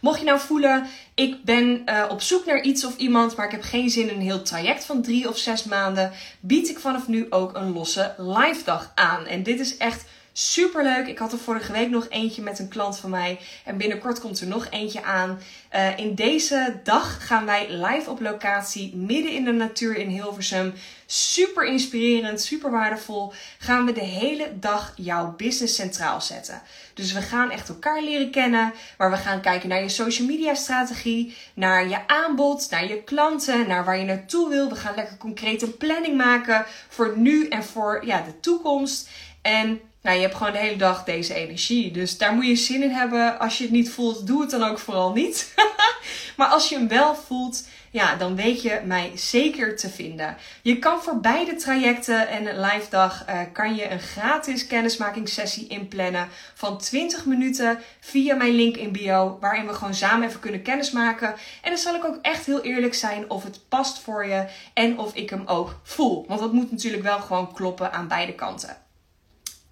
Mocht 0.00 0.18
je 0.18 0.24
nou 0.24 0.40
voelen, 0.40 0.86
ik 1.14 1.44
ben 1.44 1.82
uh, 1.86 2.04
op 2.08 2.20
zoek 2.20 2.46
naar 2.46 2.62
iets 2.62 2.84
of 2.84 2.96
iemand, 2.96 3.36
maar 3.36 3.46
ik 3.46 3.52
heb 3.52 3.62
geen 3.62 3.90
zin 3.90 4.08
in 4.08 4.14
een 4.14 4.20
heel 4.20 4.42
traject 4.42 4.84
van 4.84 5.02
drie 5.02 5.28
of 5.28 5.38
zes 5.38 5.64
maanden, 5.64 6.12
bied 6.40 6.68
ik 6.68 6.78
vanaf 6.78 7.08
nu 7.08 7.26
ook 7.30 7.56
een 7.56 7.72
losse 7.72 8.14
live 8.18 8.64
dag 8.64 8.92
aan. 8.94 9.26
En 9.26 9.42
dit 9.42 9.60
is 9.60 9.76
echt 9.76 10.04
Super 10.32 10.82
leuk. 10.82 11.06
Ik 11.06 11.18
had 11.18 11.32
er 11.32 11.38
vorige 11.38 11.72
week 11.72 11.90
nog 11.90 12.06
eentje 12.08 12.42
met 12.42 12.58
een 12.58 12.68
klant 12.68 12.98
van 12.98 13.10
mij. 13.10 13.38
En 13.64 13.76
binnenkort 13.76 14.20
komt 14.20 14.40
er 14.40 14.46
nog 14.46 14.66
eentje 14.70 15.02
aan. 15.02 15.40
Uh, 15.74 15.98
in 15.98 16.14
deze 16.14 16.80
dag 16.84 17.26
gaan 17.26 17.46
wij 17.46 17.66
live 17.70 18.10
op 18.10 18.20
locatie, 18.20 18.96
midden 18.96 19.32
in 19.32 19.44
de 19.44 19.52
natuur 19.52 19.96
in 19.96 20.08
Hilversum. 20.08 20.74
Super 21.06 21.66
inspirerend, 21.66 22.40
super 22.40 22.70
waardevol. 22.70 23.32
Gaan 23.58 23.86
we 23.86 23.92
de 23.92 24.04
hele 24.04 24.52
dag 24.60 24.92
jouw 24.96 25.34
business 25.36 25.74
centraal 25.74 26.20
zetten. 26.20 26.62
Dus 26.94 27.12
we 27.12 27.22
gaan 27.22 27.50
echt 27.50 27.68
elkaar 27.68 28.02
leren 28.02 28.30
kennen. 28.30 28.72
Maar 28.98 29.10
we 29.10 29.16
gaan 29.16 29.40
kijken 29.40 29.68
naar 29.68 29.82
je 29.82 29.88
social 29.88 30.26
media 30.26 30.54
strategie, 30.54 31.36
naar 31.54 31.88
je 31.88 32.06
aanbod, 32.06 32.70
naar 32.70 32.88
je 32.88 33.02
klanten, 33.02 33.68
naar 33.68 33.84
waar 33.84 33.98
je 33.98 34.04
naartoe 34.04 34.48
wil. 34.48 34.68
We 34.68 34.76
gaan 34.76 34.94
lekker 34.94 35.16
concreet 35.16 35.62
een 35.62 35.76
planning 35.76 36.16
maken 36.16 36.64
voor 36.88 37.12
nu 37.16 37.48
en 37.48 37.64
voor 37.64 38.06
ja, 38.06 38.22
de 38.22 38.40
toekomst. 38.40 39.08
En 39.42 39.80
nou, 40.02 40.16
je 40.16 40.22
hebt 40.22 40.34
gewoon 40.34 40.52
de 40.52 40.58
hele 40.58 40.76
dag 40.76 41.04
deze 41.04 41.34
energie. 41.34 41.90
Dus 41.90 42.18
daar 42.18 42.34
moet 42.34 42.46
je 42.46 42.56
zin 42.56 42.82
in 42.82 42.90
hebben. 42.90 43.38
Als 43.38 43.58
je 43.58 43.64
het 43.64 43.72
niet 43.72 43.90
voelt, 43.90 44.26
doe 44.26 44.40
het 44.40 44.50
dan 44.50 44.62
ook 44.62 44.78
vooral 44.78 45.12
niet. 45.12 45.54
maar 46.36 46.48
als 46.48 46.68
je 46.68 46.74
hem 46.74 46.88
wel 46.88 47.14
voelt, 47.14 47.66
ja, 47.90 48.16
dan 48.16 48.36
weet 48.36 48.62
je 48.62 48.80
mij 48.84 49.12
zeker 49.14 49.76
te 49.76 49.88
vinden. 49.88 50.36
Je 50.62 50.78
kan 50.78 51.02
voor 51.02 51.20
beide 51.20 51.54
trajecten 51.54 52.28
en 52.28 52.60
live 52.60 52.86
dag 52.90 53.28
uh, 53.28 53.40
kan 53.52 53.74
je 53.74 53.90
een 53.90 54.00
gratis 54.00 54.66
kennismakingssessie 54.66 55.66
inplannen 55.66 56.28
van 56.54 56.78
20 56.78 57.24
minuten 57.24 57.78
via 58.00 58.34
mijn 58.34 58.54
link 58.54 58.76
in 58.76 58.92
bio, 58.92 59.38
waarin 59.40 59.66
we 59.66 59.74
gewoon 59.74 59.94
samen 59.94 60.28
even 60.28 60.40
kunnen 60.40 60.62
kennismaken. 60.62 61.34
En 61.62 61.70
dan 61.70 61.78
zal 61.78 61.94
ik 61.94 62.04
ook 62.04 62.18
echt 62.22 62.46
heel 62.46 62.62
eerlijk 62.62 62.94
zijn 62.94 63.30
of 63.30 63.44
het 63.44 63.60
past 63.68 63.98
voor 63.98 64.26
je 64.26 64.48
en 64.74 64.98
of 64.98 65.14
ik 65.14 65.30
hem 65.30 65.42
ook 65.46 65.80
voel. 65.82 66.24
Want 66.28 66.40
dat 66.40 66.52
moet 66.52 66.70
natuurlijk 66.70 67.02
wel 67.02 67.18
gewoon 67.18 67.52
kloppen 67.52 67.92
aan 67.92 68.08
beide 68.08 68.34
kanten. 68.34 68.76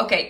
Oké, 0.03 0.27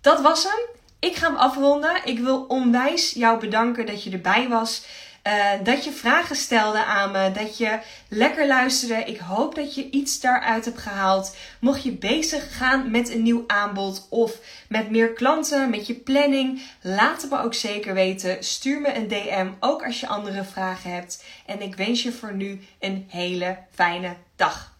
dat 0.00 0.20
was 0.20 0.42
hem. 0.42 0.60
Ik 0.98 1.16
ga 1.16 1.26
hem 1.26 1.36
afronden. 1.36 2.00
Ik 2.04 2.18
wil 2.18 2.44
onwijs 2.48 3.10
jou 3.10 3.40
bedanken 3.40 3.86
dat 3.86 4.02
je 4.02 4.10
erbij 4.10 4.48
was. 4.48 4.86
Uh, 5.26 5.52
dat 5.62 5.84
je 5.84 5.92
vragen 5.92 6.36
stelde 6.36 6.84
aan 6.84 7.10
me, 7.10 7.32
dat 7.32 7.58
je 7.58 7.78
lekker 8.08 8.46
luisterde. 8.46 9.04
Ik 9.04 9.18
hoop 9.18 9.54
dat 9.54 9.74
je 9.74 9.90
iets 9.90 10.20
daaruit 10.20 10.64
hebt 10.64 10.78
gehaald. 10.78 11.36
Mocht 11.60 11.82
je 11.82 11.92
bezig 11.92 12.56
gaan 12.56 12.90
met 12.90 13.10
een 13.10 13.22
nieuw 13.22 13.44
aanbod 13.46 14.06
of 14.10 14.38
met 14.68 14.90
meer 14.90 15.12
klanten, 15.12 15.70
met 15.70 15.86
je 15.86 15.94
planning, 15.94 16.62
laat 16.82 17.22
het 17.22 17.30
me 17.30 17.42
ook 17.42 17.54
zeker 17.54 17.94
weten. 17.94 18.44
Stuur 18.44 18.80
me 18.80 18.94
een 18.94 19.08
DM, 19.08 19.48
ook 19.60 19.84
als 19.84 20.00
je 20.00 20.06
andere 20.06 20.44
vragen 20.44 20.90
hebt. 20.90 21.24
En 21.46 21.62
ik 21.62 21.76
wens 21.76 22.02
je 22.02 22.12
voor 22.12 22.34
nu 22.34 22.60
een 22.78 23.06
hele 23.08 23.58
fijne 23.74 24.16
dag. 24.36 24.72